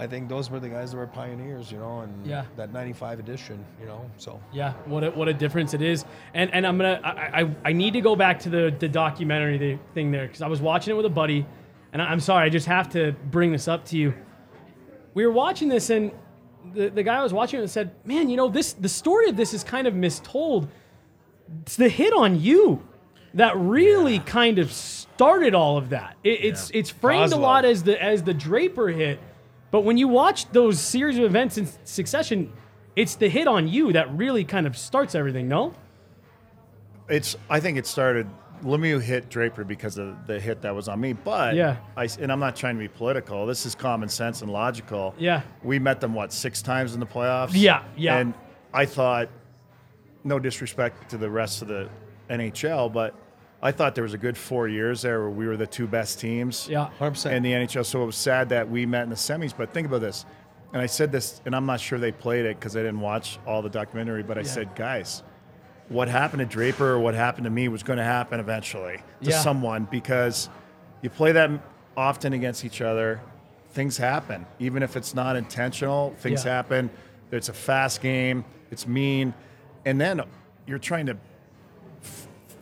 [0.00, 2.44] I think those were the guys that were pioneers, you know, and Yeah.
[2.56, 4.10] that '95 edition, you know.
[4.16, 6.04] So Yeah, what a, what a difference it is.
[6.34, 9.58] And and I'm gonna I, I, I need to go back to the the documentary
[9.58, 11.46] the thing there because I was watching it with a buddy,
[11.92, 14.14] and I, I'm sorry I just have to bring this up to you.
[15.14, 16.12] We were watching this and
[16.72, 19.36] the the guy I was watching it said, "Man, you know this the story of
[19.36, 20.68] this is kind of mistold.
[21.62, 22.86] It's the hit on you
[23.34, 26.16] that really kind of started all of that.
[26.24, 29.20] It, it's it's framed a lot as the as the Draper hit."
[29.70, 32.52] But when you watch those series of events in succession,
[32.96, 35.74] it's the hit on you that really kind of starts everything, no?
[37.08, 38.28] it's I think it started
[38.62, 41.76] Lemieux hit Draper because of the hit that was on me, but Yeah.
[41.96, 43.46] I and I'm not trying to be political.
[43.46, 45.14] This is common sense and logical.
[45.18, 45.42] Yeah.
[45.64, 47.50] we met them what six times in the playoffs.
[47.52, 48.18] Yeah, yeah.
[48.18, 48.34] And
[48.72, 49.28] I thought
[50.22, 51.88] no disrespect to the rest of the
[52.28, 53.14] NHL, but
[53.62, 56.18] I thought there was a good four years there where we were the two best
[56.18, 56.88] teams Yeah.
[56.98, 57.32] 100%.
[57.34, 57.84] in the NHL.
[57.84, 59.52] So it was sad that we met in the semis.
[59.56, 60.24] But think about this,
[60.72, 63.38] and I said this, and I'm not sure they played it because I didn't watch
[63.46, 64.22] all the documentary.
[64.22, 65.22] But I said, guys,
[65.90, 69.30] what happened to Draper or what happened to me was going to happen eventually to
[69.30, 69.40] Yeah.
[69.40, 70.48] someone because
[71.02, 71.50] you play that
[71.96, 73.20] often against each other.
[73.72, 76.14] Things happen, even if it's not intentional.
[76.18, 76.52] Things Yeah.
[76.54, 76.90] happen.
[77.30, 78.44] It's a fast game.
[78.70, 79.34] It's mean,
[79.84, 80.22] and then
[80.66, 81.18] you're trying to f-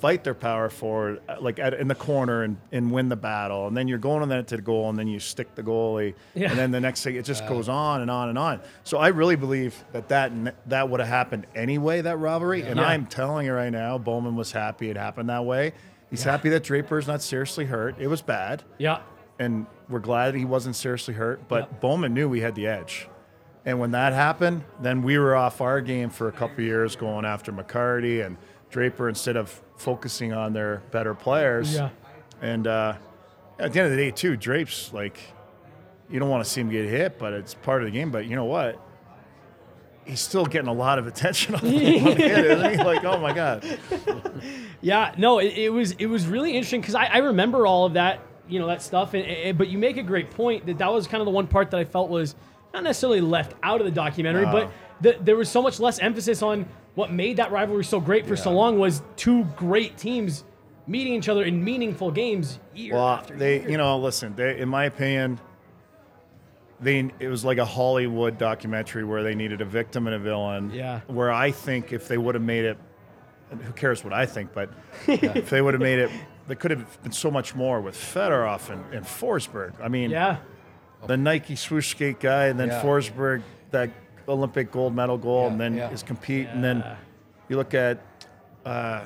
[0.00, 3.66] fight their power forward, uh, like at, in the corner, and, and win the battle.
[3.66, 6.14] And then you're going on that to the goal, and then you stick the goalie,
[6.34, 6.50] Yeah.
[6.50, 8.60] and then the next thing it just goes on and on and on.
[8.84, 10.32] So I really believe that that
[10.68, 12.62] that would have happened anyway, that rivalry.
[12.62, 12.86] And Yeah.
[12.86, 15.72] I'm telling you right now, Bowman was happy it happened that way.
[16.10, 17.96] He's happy that Draper's not seriously hurt.
[17.98, 19.00] It was bad Yeah.
[19.38, 21.46] and we're glad he wasn't seriously hurt.
[21.48, 21.78] But Yeah.
[21.80, 23.08] Bowman knew we had the edge.
[23.66, 27.26] And when that happened, then we were off our game for a couple years going
[27.26, 28.38] after McCarty and
[28.70, 31.74] Draper instead of focusing on their better players.
[31.74, 31.90] Yeah.
[32.42, 32.94] And uh,
[33.58, 35.18] at the end of the day, too, Drape's like,
[36.10, 38.10] you don't want to see him get hit, but it's part of the game.
[38.10, 38.80] But you know what?
[40.04, 42.76] He's still getting a lot of attention on the one hit, isn't he?
[42.78, 43.62] Like, oh my God.
[44.80, 47.94] Yeah, no, it, it was it was really interesting because I, I remember all of
[47.94, 49.12] that, you know, that stuff.
[49.14, 51.46] And, and- but you make a great point that that was kind of the one
[51.46, 52.36] part that I felt was
[52.72, 54.52] not necessarily left out of the documentary, No.
[54.52, 54.70] but
[55.00, 56.66] the, there was so much less emphasis on
[56.98, 60.42] what made that rivalry so great for so long was two great teams
[60.88, 63.70] meeting each other in meaningful games year Well, after they, year.
[63.70, 64.34] you know, listen.
[64.34, 65.38] They, in my opinion,
[66.80, 70.72] they it was like a Hollywood documentary where they needed a victim and a villain.
[70.72, 71.02] Yeah.
[71.06, 72.78] Where I think if they would have made it,
[73.62, 74.68] who cares what I think, but
[75.06, 76.10] if they would have made it,
[76.48, 79.72] they could have been so much more with Fedorov and, and Forsberg.
[79.80, 80.38] I mean, yeah,
[81.06, 82.82] the Nike swoosh skate guy, and then Yeah.
[82.82, 83.90] Forsberg that
[84.28, 85.88] Olympic gold medal goal, and then yeah.
[85.88, 86.84] his compete, and then
[87.48, 87.98] you look at.
[88.64, 89.05] Uh,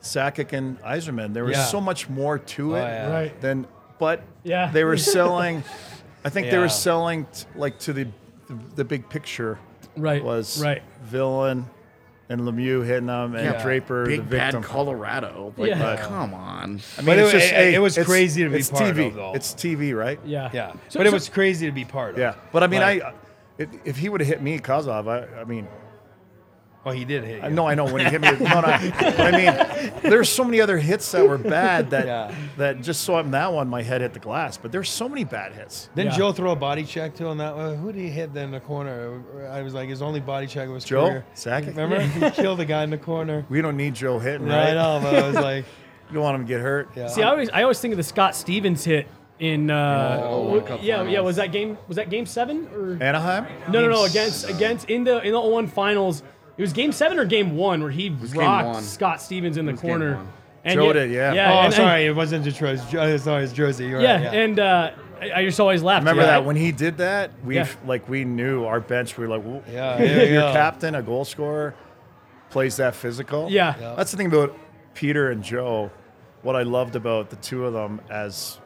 [0.00, 1.32] Sakic and Yzerman.
[1.32, 1.64] There was Yeah.
[1.64, 3.10] so much more to it Oh, yeah.
[3.10, 3.40] right.
[3.40, 3.66] then
[3.98, 4.70] but Yeah.
[4.70, 5.64] they were selling
[6.26, 8.04] i think they were selling t- like to the,
[8.48, 9.58] the the big picture
[9.96, 10.22] Right.
[10.22, 10.82] was right.
[11.04, 11.64] villain
[12.28, 13.62] and lemieux hitting them and Yeah.
[13.62, 15.54] draper Big the bad victim Colorado.
[15.56, 15.96] Like, Yeah.
[16.02, 16.80] come on.
[16.98, 18.68] I mean, But it's it- just, it- hey, it was it's- crazy to be it's
[18.70, 19.06] part TV.
[19.06, 19.32] of, though.
[19.34, 20.18] It's TV, right?
[20.26, 20.50] Yeah.
[20.52, 20.72] Yeah.
[20.90, 22.18] So- but it was crazy to be part of.
[22.20, 23.12] Yeah, but I mean, Like- I
[23.58, 25.68] if, if he would have hit me, Kozlov, I, I mean,
[26.84, 27.52] Well, he did hit uh, you.
[27.52, 28.30] I know, I know when he hit me.
[28.32, 32.34] No, no, I mean, there's so many other hits that were bad that Yeah.
[32.58, 34.56] that just so that one, my head hit the glass.
[34.58, 35.88] But there's so many bad hits.
[35.94, 36.18] Didn't Yeah.
[36.18, 37.76] Joe throw a body check to on that one?
[37.76, 39.22] Who did he hit in the corner?
[39.50, 41.24] I was like, his only body check was Joe career.
[41.34, 41.68] Sakic.
[41.68, 42.00] Remember?
[42.02, 43.46] he killed the guy in the corner.
[43.48, 44.74] We don't need Joe hitting, Yeah, I right?
[44.74, 45.64] know, but I was like,
[46.10, 46.90] You don't want him to get hurt.
[46.94, 47.06] yeah.
[47.08, 49.06] See, I always I always think of the Scott Stevens hit
[49.40, 52.92] in uh, Oh, w- Cup yeah yeah was that game was that game seven or
[53.02, 53.46] Anaheim.
[53.70, 54.04] No, no, no.
[54.04, 56.22] Against against in the in the 01 finals,
[56.56, 58.82] it was game seven or game one where he game rocked.
[58.84, 60.16] Scott Stevens in the corner.
[60.16, 60.28] one.
[60.66, 61.32] And Joe yet- did, yeah.
[61.34, 61.52] Yeah.
[61.52, 62.82] oh, and- and- sorry, it wasn't Detroit's.
[62.94, 63.86] uh, Sorry, it's Jersey.
[63.86, 64.22] You're yeah, right.
[64.22, 64.32] Yeah.
[64.32, 64.90] and uh,
[65.20, 66.02] I, I just always laughed.
[66.02, 66.28] Remember yeah.
[66.28, 67.68] that when he did that, we Yeah.
[67.84, 69.18] like we knew our bench.
[69.18, 70.00] We were like, "Whoa, Yeah,
[70.30, 70.52] your go.
[70.52, 71.74] captain, a goal scorer,
[72.50, 73.50] plays that physical.
[73.50, 73.74] Yeah.
[73.80, 73.94] Yeah.
[73.96, 74.56] that's the thing about
[74.94, 75.90] Peter and Joe.
[76.42, 78.58] What I loved about the two of them, as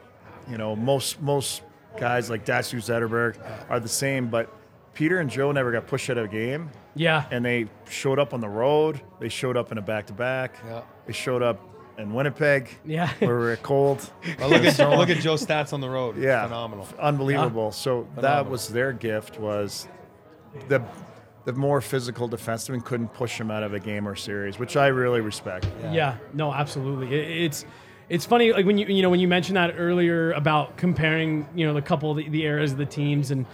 [0.49, 1.61] you know, most most
[1.97, 3.37] guys like Datsyuk Zetterberg
[3.69, 4.53] are the same, but
[4.93, 7.25] Peter and Joe never got pushed out of a game, Yeah.
[7.31, 9.01] and they showed up on the road.
[9.19, 10.55] They showed up in a back to back.
[10.65, 10.81] Yeah.
[11.05, 11.59] They showed up
[11.97, 12.69] in Winnipeg.
[12.85, 13.09] Yeah.
[13.19, 14.09] where we were cold.
[14.39, 16.17] Well, look at look at Joe's stats on the road.
[16.17, 16.87] yeah, phenomenal.
[16.99, 17.71] unbelievable.
[17.71, 19.87] So that was their gift was
[20.67, 20.81] the
[21.45, 24.87] the more physical defenseman couldn't push him out of a game or series, which I
[24.87, 25.67] really respect.
[25.91, 27.13] Yeah, no, absolutely.
[27.17, 27.65] It, it's
[28.09, 31.65] it's funny like when you you know when you mentioned that earlier about comparing you
[31.65, 33.45] know the couple of the, the eras of the teams and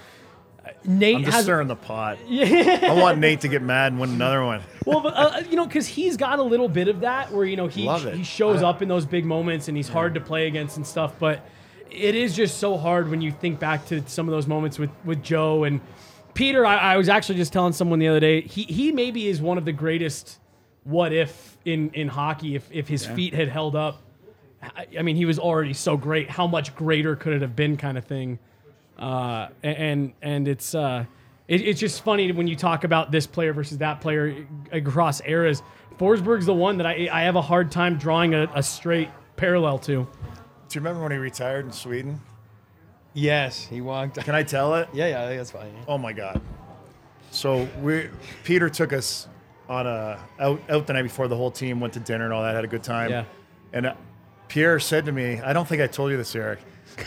[0.66, 2.18] uh, Nate I'm just has stirring the pot.
[2.30, 4.62] I want Nate to get mad and win another one.
[4.86, 7.56] well, but, uh, you know, because he's got a little bit of that where you
[7.56, 10.78] know he he shows up in those big moments and he's hard to play against
[10.78, 11.14] and stuff.
[11.20, 11.48] But
[11.92, 14.90] it is just so hard when you think back to some of those moments with
[15.04, 15.82] with Joe and
[16.34, 16.66] Peter.
[16.66, 19.58] I, I was actually just telling someone the other day he he maybe is one
[19.58, 20.40] of the greatest
[20.84, 24.02] what if in in hockey if if his feet had held up.
[24.76, 26.30] I, I mean, he was already so great.
[26.30, 28.40] How much greater could it have been, kind of thing.
[28.98, 31.06] Uh, and and it's uh,
[31.48, 35.62] it, it's just funny when you talk about this player versus that player across eras.
[35.98, 39.80] Forsberg's the one that I I have a hard time drawing a, a straight parallel
[39.80, 39.94] to.
[39.96, 40.08] Do
[40.72, 42.22] you remember when he retired in Sweden?
[43.14, 44.16] Yes, he walked.
[44.18, 44.90] Can I tell it?
[44.94, 45.74] Yeah, yeah, that's fine.
[45.88, 46.42] Oh my God.
[47.32, 48.10] So we
[48.44, 49.28] Peter took us
[49.68, 52.44] on a out out the night before the whole team went to dinner and all
[52.44, 53.12] that had a good time.
[53.12, 53.26] Yeah.
[53.74, 53.94] And uh,
[54.48, 56.60] Pierre said to me, I don't think I told you this, Eric.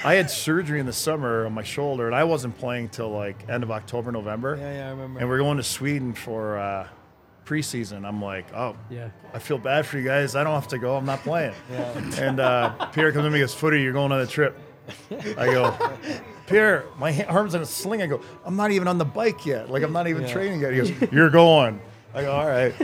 [0.04, 3.48] I had surgery in the summer on my shoulder and I wasn't playing till like
[3.48, 4.56] end of October, November.
[4.60, 5.20] Yeah, yeah, I remember.
[5.20, 6.88] And we're going to Sweden for uh,
[7.46, 8.06] preseason.
[8.06, 9.08] I'm like, oh, Yeah.
[9.32, 10.36] I feel bad for you guys.
[10.36, 10.96] I don't have to go.
[10.96, 11.54] I'm not playing.
[11.72, 12.20] yeah.
[12.20, 14.58] And uh, Pierre comes to me and goes, Footy, you're going on a trip.
[15.10, 15.74] I go,
[16.46, 18.00] Pierre, my arm's in a sling.
[18.02, 19.70] I go, I'm not even on the bike yet.
[19.70, 20.72] Like, I'm not even training yet.
[20.72, 21.80] He goes, You're going.
[22.14, 22.74] I go, All right.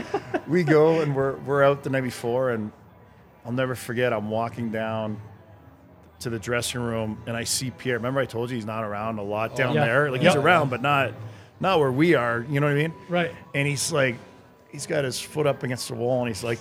[0.47, 2.51] We go, and we're, we're out the night before.
[2.51, 2.71] And
[3.45, 5.19] I'll never forget, I'm walking down
[6.19, 7.97] to the dressing room, and I see Pierre.
[7.97, 9.85] Remember, I told you he's not around a lot down Yeah.
[9.85, 10.11] there?
[10.11, 10.33] Like, Yep.
[10.33, 11.11] he's around, but not,
[11.59, 12.45] not where we are.
[12.49, 12.93] You know what I mean?
[13.09, 13.31] Right.
[13.53, 14.15] and he's like
[14.71, 16.59] he's got his foot up against the wall and he's like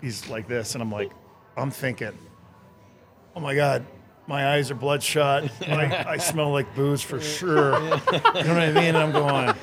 [0.00, 1.10] he's like this and i'm like
[1.58, 2.12] i'm thinking
[3.36, 3.84] oh my god
[4.26, 8.00] my eyes are bloodshot like i smell like booze for sure you know
[8.32, 9.54] what i mean and i'm going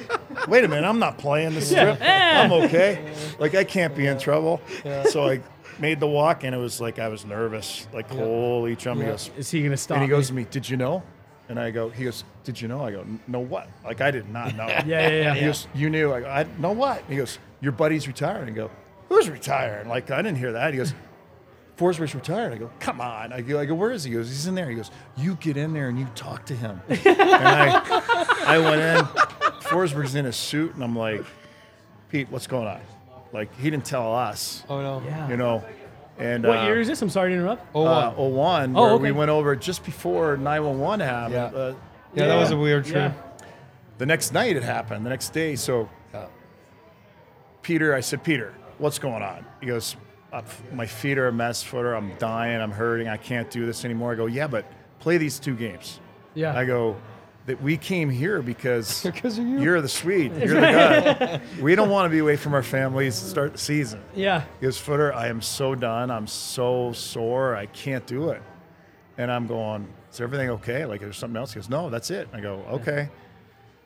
[0.47, 4.19] wait a minute i'm not playing this strip i'm okay like i can't be in
[4.19, 4.61] trouble
[5.09, 5.41] so i
[5.79, 9.29] made the walk and it was like i was nervous like holy chum he goes
[9.37, 9.97] Is he gonna stop?
[9.97, 10.15] and he me?
[10.15, 11.03] goes to me did you know
[11.49, 14.29] and i go he goes did you know i go no what like i did
[14.29, 15.33] not know Yeah, yeah, yeah.
[15.35, 18.51] he goes, "You knew?" I go, "I know what?" He goes, "Your buddy's retiring." I
[18.51, 18.69] go,
[19.09, 20.73] "Who's retiring?" Like I didn't hear that.
[20.73, 20.93] He goes,
[21.77, 24.27] "Forsberg's retired." I go, "Come on!" I go, "I go, where is he?" He goes,
[24.29, 26.99] "He's in there." He goes, "You get in there and you talk to him." and
[27.07, 29.05] I, I went in.
[29.61, 31.23] Forsberg's in a suit, and I'm like,
[32.09, 32.81] "Pete, what's going on?"
[33.35, 35.03] Like he didn't tell us, Oh no.
[35.05, 35.29] Yeah.
[35.29, 35.63] you know.
[36.17, 37.01] And What uh, year is this?
[37.01, 37.67] I'm sorry to interrupt.
[37.75, 38.15] Oh, uh, wow.
[38.17, 39.03] 01, Oh, where okay.
[39.03, 41.33] we went over just before 911 happened.
[41.33, 41.43] Yeah.
[41.45, 41.75] Uh,
[42.13, 43.09] yeah, that was a weird Yeah.
[43.09, 43.13] trip.
[43.97, 45.05] the next night it happened.
[45.05, 46.25] The next day, so Yeah.
[47.61, 49.45] Peter, I said, Peter, what's going on?
[49.59, 49.95] He goes,
[50.31, 50.41] "Uh,
[50.73, 51.93] my feet are a mess, footer.
[51.95, 52.61] I'm dying.
[52.61, 53.07] I'm hurting.
[53.07, 54.11] I can't do this anymore.
[54.13, 54.65] I go, yeah, but
[54.99, 55.99] play these two games.
[56.33, 56.57] Yeah.
[56.57, 56.95] I go,
[57.45, 59.59] that we came here because Because you.
[59.59, 60.35] you're the Swede.
[60.35, 61.41] You're the guy.
[61.61, 64.01] we don't want to be away from our families to start the season.
[64.15, 64.43] Yeah.
[64.59, 66.09] He goes, Footer, I am so done.
[66.11, 67.55] I'm so sore.
[67.55, 68.41] I can't do it.
[69.17, 70.85] And I'm going, is everything okay?
[70.85, 71.53] Like, there's something else?
[71.53, 72.27] He goes, no, that's it.
[72.33, 73.09] I go, okay.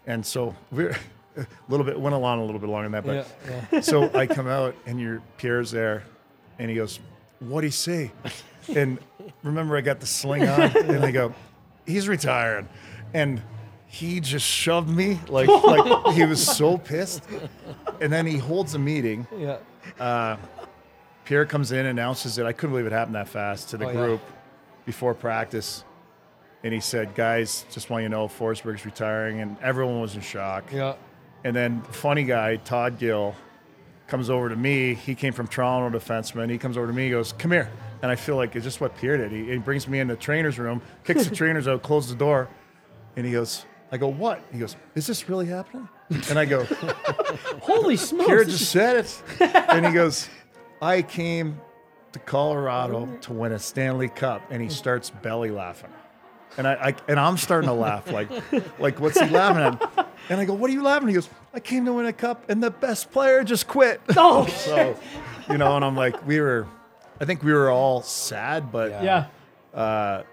[0.07, 0.97] And so we're
[1.37, 3.05] a little bit, went along a little bit longer than that.
[3.05, 3.79] But Yeah, yeah.
[3.81, 6.03] so I come out and your Pierre's there
[6.57, 6.99] and he goes,
[7.39, 8.11] what'd he say?
[8.75, 8.99] And
[9.43, 11.33] remember, I got the sling on and I go,
[11.85, 12.67] he's retired.
[13.13, 13.41] And
[13.87, 17.23] he just shoved me like, like he was so pissed.
[18.01, 19.25] And then he holds a meeting.
[19.37, 19.57] Yeah.
[19.99, 20.37] Uh,
[21.25, 22.45] Pierre comes in, announces it.
[22.45, 23.93] I couldn't believe it happened that fast to the Oh, yeah.
[23.95, 24.21] group
[24.85, 25.83] before practice.
[26.63, 29.39] And he said, Guys, just want you to know Forsberg's retiring.
[29.41, 30.71] And everyone was in shock.
[30.73, 30.95] Yeah.
[31.43, 33.33] And then, funny guy, Todd Gill,
[34.07, 34.93] comes over to me.
[34.95, 36.49] He came from Toronto defenseman.
[36.49, 37.69] He comes over to me, he goes, Come here.
[38.01, 39.31] And I feel like it's just what Pierre did.
[39.31, 42.47] He, he brings me in the trainer's room, kicks the trainers out, closes the door.
[43.19, 44.41] And he goes, I go, What?
[44.49, 45.89] He goes, Is this really happening?
[46.29, 46.63] And I go,
[47.61, 48.27] Holy smokes!
[48.27, 49.21] Pierre this just said it.
[49.41, 50.29] and he goes,
[50.81, 51.59] I came
[52.13, 54.41] to Colorado to win a Stanley Cup.
[54.49, 55.91] And he starts belly laughing.
[56.57, 58.29] And I, I and I'm starting to laugh like
[58.79, 60.07] like what's he laughing at?
[60.29, 61.09] And I go, What are you laughing?
[61.09, 63.99] at?" He goes, I came to win a cup and the best player just quit.
[64.15, 64.97] Oh, so
[65.49, 66.67] you know, and I'm like, we were
[67.19, 69.25] I think we were all sad, but yeah.
[69.73, 70.23] Uh,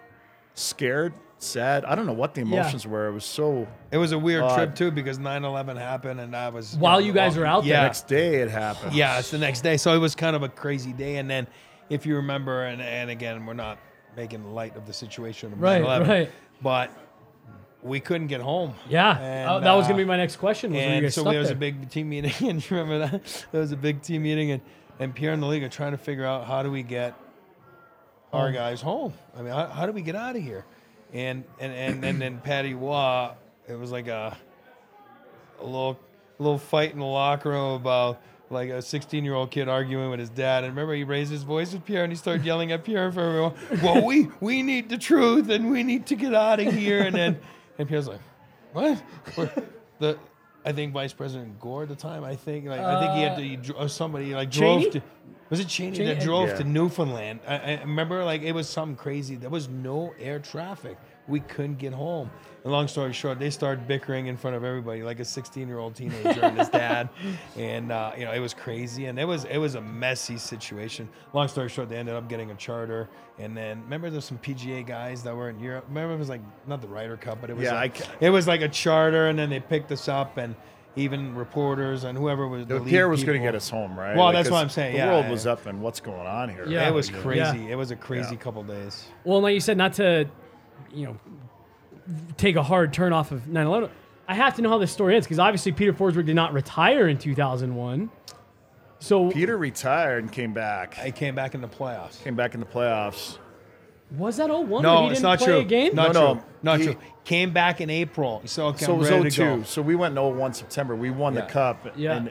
[0.54, 1.12] scared,
[1.46, 1.84] sad.
[1.84, 3.06] I don't know what the emotions were.
[3.08, 4.54] It was so It was a weird Odd.
[4.56, 7.72] trip too because 9/11 happened and I was While you guys were out there.
[7.74, 7.82] Yeah.
[7.82, 8.94] next day it happened.
[8.94, 9.76] Yeah, it's the next day.
[9.76, 11.16] So it was kind of a crazy day.
[11.16, 11.46] And then,
[11.88, 13.78] if you remember, and, and again, we're not
[14.16, 16.30] making light of the situation of Right, 9/11, right.
[16.62, 16.90] but
[17.82, 18.74] we couldn't get home.
[18.88, 19.16] Yeah.
[19.18, 20.72] And, Oh, that was uh, gonna be my next question.
[20.72, 21.56] Was when you And guys so stuck there was there.
[21.56, 23.46] a big team meeting, and you remember that?
[23.52, 24.62] There was a big team meeting, and,
[24.98, 27.14] and Pierre and the league are trying to figure out how do we get
[28.32, 29.12] our guys home.
[29.38, 30.64] I mean, how, how do we get out of here?
[31.16, 33.30] And and and and then Patty Roy,
[33.66, 34.36] it was like a
[35.60, 35.98] a little
[36.38, 38.20] little fight in the locker room about
[38.50, 40.62] like a 16 year old kid arguing with his dad.
[40.64, 43.20] And remember, he raised his voice with Pierre and he started yelling at Pierre for
[43.20, 43.54] everyone.
[43.82, 47.00] Well, we we need the truth and we need to get out of here.
[47.00, 47.40] And then
[47.78, 48.20] and Pierre's like,
[48.74, 49.02] what?
[49.38, 49.50] We're-
[49.98, 50.18] the
[50.66, 52.24] I think Vice President Gore at the time.
[52.24, 54.50] I think like I think he had to uh, he dro- or uh, somebody like
[54.50, 54.90] drove Cheney?
[54.92, 55.02] to.
[55.48, 56.06] Was it Cheney, Cheney?
[56.14, 56.56] that drove Yeah.
[56.56, 57.38] to Newfoundland?
[57.46, 59.36] I, I remember like it was something crazy.
[59.36, 60.98] There was no air traffic.
[61.28, 62.30] We couldn't get home.
[62.62, 66.40] And long story short, they started bickering in front of everybody, like a 16-year-old teenager
[66.44, 67.08] and his dad,
[67.56, 71.08] and uh, you know it was crazy, and it was it was a messy situation.
[71.32, 73.08] Long story short, they ended up getting a charter,
[73.38, 75.84] and then remember there's some PGA guys that were in Europe.
[75.88, 78.30] Remember it was like not the Ryder Cup, but it was Yeah, like, I it
[78.30, 80.54] was like a charter, and then they picked us up, and
[80.98, 84.16] even reporters and whoever was the lead Pierre was going to get us home, right?
[84.16, 85.30] Well, Like, that's what I'm saying, The yeah, world yeah.
[85.30, 86.66] was up and what's going on here?
[86.66, 86.88] Yeah.
[86.88, 87.18] It was Yeah.
[87.18, 87.70] crazy.
[87.70, 88.40] It was a crazy Yeah.
[88.40, 89.04] couple days.
[89.22, 90.24] Well, like you said, not to,
[90.96, 91.16] you know,
[92.36, 93.90] take a hard turn off of 9/11.
[94.28, 97.06] I have to know how this story ends because obviously Peter Forsberg did not retire
[97.08, 98.10] in 2001.
[98.98, 100.98] So Peter retired and came back.
[100.98, 102.22] I came back in the playoffs.
[102.24, 103.38] Came back in the playoffs.
[104.16, 104.68] was that 01?
[104.70, 105.56] where No, he it's didn't not play true.
[105.58, 105.94] A game?
[105.94, 106.44] Not No, no.
[106.62, 106.96] Not he- true.
[107.24, 108.40] Came back in April.
[108.44, 109.64] So, okay, So it I'm was ready to 02.
[109.64, 110.94] So we went in 01 September.
[110.94, 111.40] We won Yeah.
[111.42, 111.86] the cup.
[111.96, 112.16] Yeah.
[112.16, 112.30] And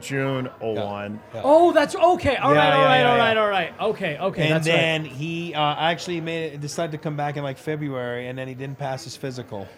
[0.00, 1.20] June 01.
[1.34, 2.36] Oh, that's okay.
[2.36, 3.22] All right, Yeah, all yeah, right, yeah, all yeah.
[3.24, 3.80] right, all right.
[3.80, 4.42] Okay, okay.
[4.44, 4.74] and that's right.
[4.74, 8.48] then he uh, actually made it, decided to come back in like February, and then
[8.48, 9.68] he didn't pass his physical.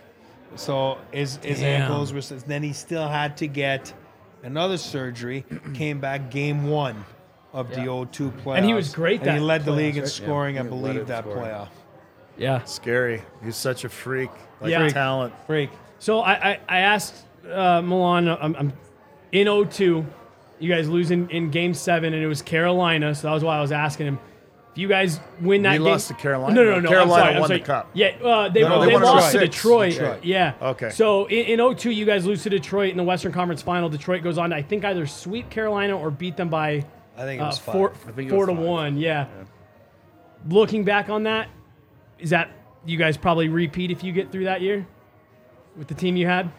[0.57, 1.83] So his his Damn.
[1.83, 2.21] ankles were.
[2.21, 3.93] Then he still had to get
[4.43, 5.45] another surgery.
[5.75, 7.05] came back game one
[7.53, 8.05] of the Yeah.
[8.11, 10.11] 02 playoffs, And he was great And he that led the playoffs, league in right?
[10.11, 11.45] scoring, I he led believe, it that scoring.
[11.45, 11.69] playoff.
[12.37, 12.65] Yeah.
[12.65, 13.23] Scary.
[13.45, 14.31] He's such a freak.
[14.61, 14.89] Like Yeah.
[14.89, 15.33] talent.
[15.47, 15.71] Freak.
[15.99, 17.15] So I, I, I asked
[17.51, 18.73] uh, Milan, I'm, I'm
[19.35, 20.07] in 02,
[20.61, 23.15] you guys lose in, in game seven, and it was Carolina.
[23.15, 24.19] So that was why I was asking him.
[24.73, 26.55] If you guys win that We game, lost to Carolina?
[26.55, 26.89] No, no, no.
[26.89, 27.91] Carolina I'm sorry, I'm won the cup.
[27.95, 29.93] Yeah, uh, they, No, no, they, they lost to Detroit.
[29.93, 30.25] Detroit.
[30.25, 30.55] Yeah.
[30.61, 30.91] Okay.
[30.91, 33.89] So in, in 02, you guys lose to Detroit in the Western Conference Final.
[33.89, 36.85] Detroit goes on to, I think, either sweep Carolina or beat them by
[37.17, 37.73] I think it uh, was five.
[37.75, 38.65] four, I think it four was to five.
[38.65, 38.99] one.
[38.99, 39.27] Yeah.
[40.49, 41.49] Looking back on that,
[42.19, 42.51] is that
[42.85, 44.87] you guys probably repeat if you get through that year
[45.77, 46.51] with the team you had?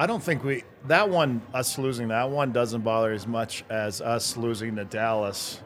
[0.00, 4.00] I don't think we that one us losing that one doesn't bother as much as
[4.00, 5.60] us losing to Dallas.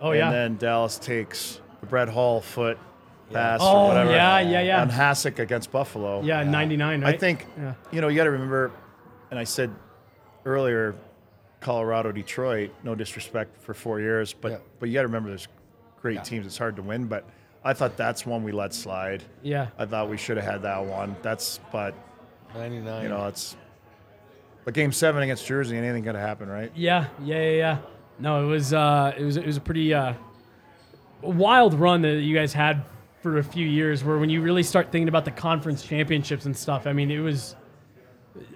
[0.00, 0.24] Oh and yeah.
[0.26, 2.78] And then Dallas takes the Brett Hull foot
[3.30, 4.10] pass Oh, or whatever.
[4.10, 4.80] yeah, yeah, yeah.
[4.80, 6.22] On Hasek against Buffalo.
[6.22, 7.14] yeah, 99, right?
[7.14, 7.74] I think Yeah.
[7.92, 8.70] you know you got to remember,
[9.30, 9.70] and I said
[10.46, 10.94] earlier,
[11.60, 12.70] Colorado, Detroit.
[12.84, 14.58] No disrespect for four years, but Yeah.
[14.78, 15.48] but you got to remember there's
[16.00, 16.46] great teams.
[16.46, 17.24] It's hard to win, but
[17.62, 19.22] I thought that's one we let slide.
[19.42, 19.66] Yeah.
[19.78, 21.16] I thought we should have had that one.
[21.20, 21.94] That's but
[22.54, 23.02] 99.
[23.02, 23.56] you know it's.
[24.64, 26.72] But game seven against Jersey, anything could have happened, right?
[26.74, 27.78] Yeah, yeah, yeah, yeah.
[28.18, 30.14] No, it was uh, it was it was a pretty uh,
[31.22, 32.84] wild run that you guys had
[33.22, 34.04] for a few years.
[34.04, 37.18] Where when you really start thinking about the conference championships and stuff, I mean, it
[37.18, 37.56] was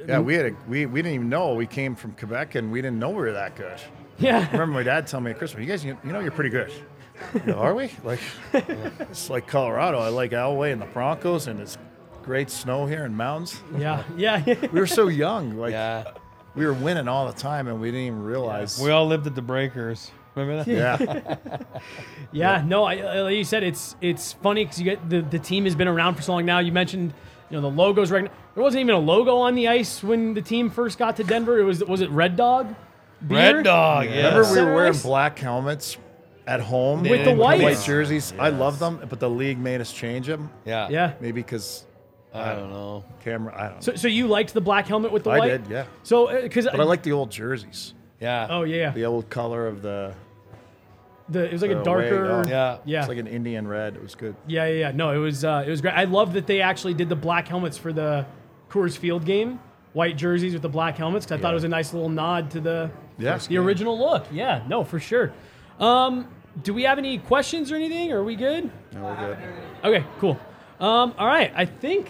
[0.06, 2.80] Yeah, we had a, we we didn't even know we came from Quebec and we
[2.80, 3.78] didn't know we were that good.
[4.18, 6.30] yeah, I remember my dad telling me at Christmas, "You guys, you, you know, you're
[6.30, 6.72] pretty good."
[7.34, 7.90] You know, Are we?
[8.04, 8.20] Like,
[8.54, 9.98] it's like Colorado.
[9.98, 11.76] I like Elway and the Broncos, and it's
[12.28, 13.60] great snow here in mountains.
[13.78, 14.54] yeah, yeah, yeah.
[14.70, 16.12] We were so young, like Yeah.
[16.54, 18.78] we were winning all the time, and we didn't even realize.
[18.78, 20.10] We all lived at the Breakers.
[20.34, 21.40] Remember that?
[21.42, 21.58] yeah,
[22.32, 25.38] Yeah, no, I, I- like you said, it's it's funny because you get the, the
[25.38, 26.58] team has been around for so long now.
[26.58, 27.14] You mentioned,
[27.50, 28.30] you know, the logos right.
[28.54, 31.58] There wasn't even a logo on the ice when the team first got to Denver.
[31.58, 32.74] It was was it Red Dog?
[33.26, 33.38] Beer?
[33.56, 34.04] Red Dog.
[34.04, 34.16] Yeah.
[34.16, 35.02] remember we Center were wearing ice?
[35.02, 35.96] black helmets
[36.46, 37.62] at home With the whites.
[37.62, 38.32] white jerseys.
[38.38, 40.50] I love them, but the league made us change them.
[40.66, 40.88] Yeah.
[40.90, 41.12] Yeah.
[41.20, 41.84] Maybe because
[42.40, 43.04] I don't know.
[43.24, 43.54] camera.
[43.56, 43.74] I don't.
[43.76, 43.80] know.
[43.80, 45.48] So so you liked the black helmet with the I white?
[45.48, 45.84] did, yeah.
[46.02, 48.46] So because But I like the old jerseys, Yeah.
[48.50, 50.14] oh yeah, the old color of the.
[51.28, 52.42] the it was like the a darker.
[52.44, 52.50] way-.
[52.50, 52.78] Yeah.
[52.84, 53.00] Yeah.
[53.00, 53.96] It's like an Indian red.
[53.96, 54.34] It was good.
[54.46, 54.90] Yeah, yeah, yeah.
[54.92, 55.94] No, it was uh, it was great.
[55.94, 58.26] I love that they actually did the black helmets for the
[58.70, 59.60] Coors Field game,
[59.92, 61.26] white jerseys with the black helmets.
[61.26, 63.38] 'cause I thought it was a nice little nod to the Yeah.
[63.38, 64.26] the original look.
[64.32, 65.32] Yeah, no, for sure.
[65.80, 66.28] Um,
[66.62, 68.10] do we have any questions or anything?
[68.12, 68.70] Are we good?
[68.94, 69.38] No, we're good.
[69.84, 70.38] Okay, cool.
[70.80, 72.08] Um, all right, I think,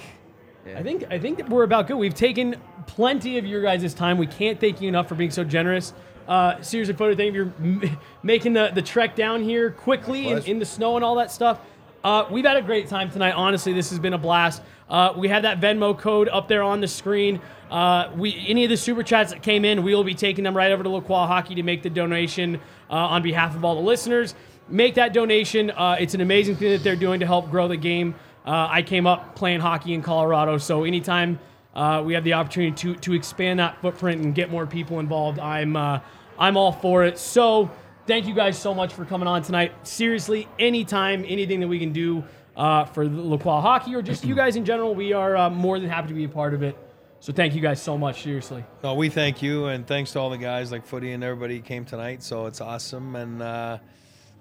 [0.66, 1.96] I think, I think that we're about good.
[1.96, 2.56] We've taken
[2.86, 4.18] plenty of your guys' time.
[4.18, 5.94] We can't thank you enough for being so generous.
[6.26, 10.36] Uh, seriously, photo, thank you for m- making the, the trek down here quickly in,
[10.46, 11.60] in the snow and all that stuff.
[12.04, 13.32] Uh, we've had a great time tonight.
[13.32, 14.62] Honestly, this has been a blast.
[14.90, 17.40] Uh, we have that Venmo code up there on the screen.
[17.70, 20.56] Uh, we any of the super chats that came in, we will be taking them
[20.56, 22.56] right over to Lacroix Hockey to make the donation
[22.90, 24.34] uh, on behalf of all the listeners.
[24.68, 25.70] Make that donation.
[25.70, 28.14] Uh, it's an amazing thing that they're doing to help grow the game.
[28.48, 31.38] Uh, I came up playing hockey in Colorado, so anytime
[31.74, 35.38] uh, we have the opportunity to to expand that footprint and get more people involved,
[35.38, 36.00] I'm uh,
[36.38, 37.18] I'm all for it.
[37.18, 37.70] So
[38.06, 39.86] thank you guys so much for coming on tonight.
[39.86, 42.24] Seriously, anytime, anything that we can do
[42.56, 45.90] uh, for Lacroix hockey or just you guys in general, we are uh, more than
[45.90, 46.74] happy to be a part of it.
[47.20, 48.22] So thank you guys so much.
[48.22, 48.64] Seriously.
[48.82, 51.84] No, we thank you, and thanks to all the guys like Footy and everybody came
[51.84, 52.22] tonight.
[52.22, 53.76] So it's awesome, and uh,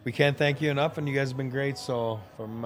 [0.06, 0.98] we can't thank you enough.
[0.98, 1.78] And you guys have been great.
[1.78, 2.64] So from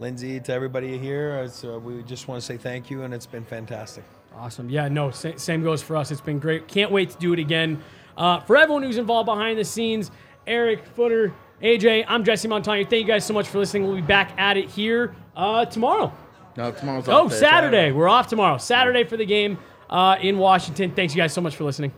[0.00, 3.26] Lindsay to everybody here, it's, uh, we just want to say thank you, and it's
[3.26, 4.04] been fantastic.
[4.36, 4.68] Awesome.
[4.68, 6.10] Yeah, no, sa- same goes for us.
[6.10, 6.66] It's been great.
[6.66, 7.80] Can't wait to do it again.
[8.16, 10.10] Uh, for everyone who's involved behind the scenes,
[10.46, 12.82] Eric, Footer, AJ, I'm Jesse Montano.
[12.84, 13.84] Thank you guys so much for listening.
[13.86, 16.12] We'll be back at it here uh, tomorrow.
[16.56, 17.36] No, tomorrow's Oh, off day.
[17.38, 17.92] Saturday.
[17.92, 18.58] We're off tomorrow.
[18.58, 19.58] Saturday for the game
[19.88, 20.90] uh, in Washington.
[20.92, 21.92] Thanks you guys so much for listening.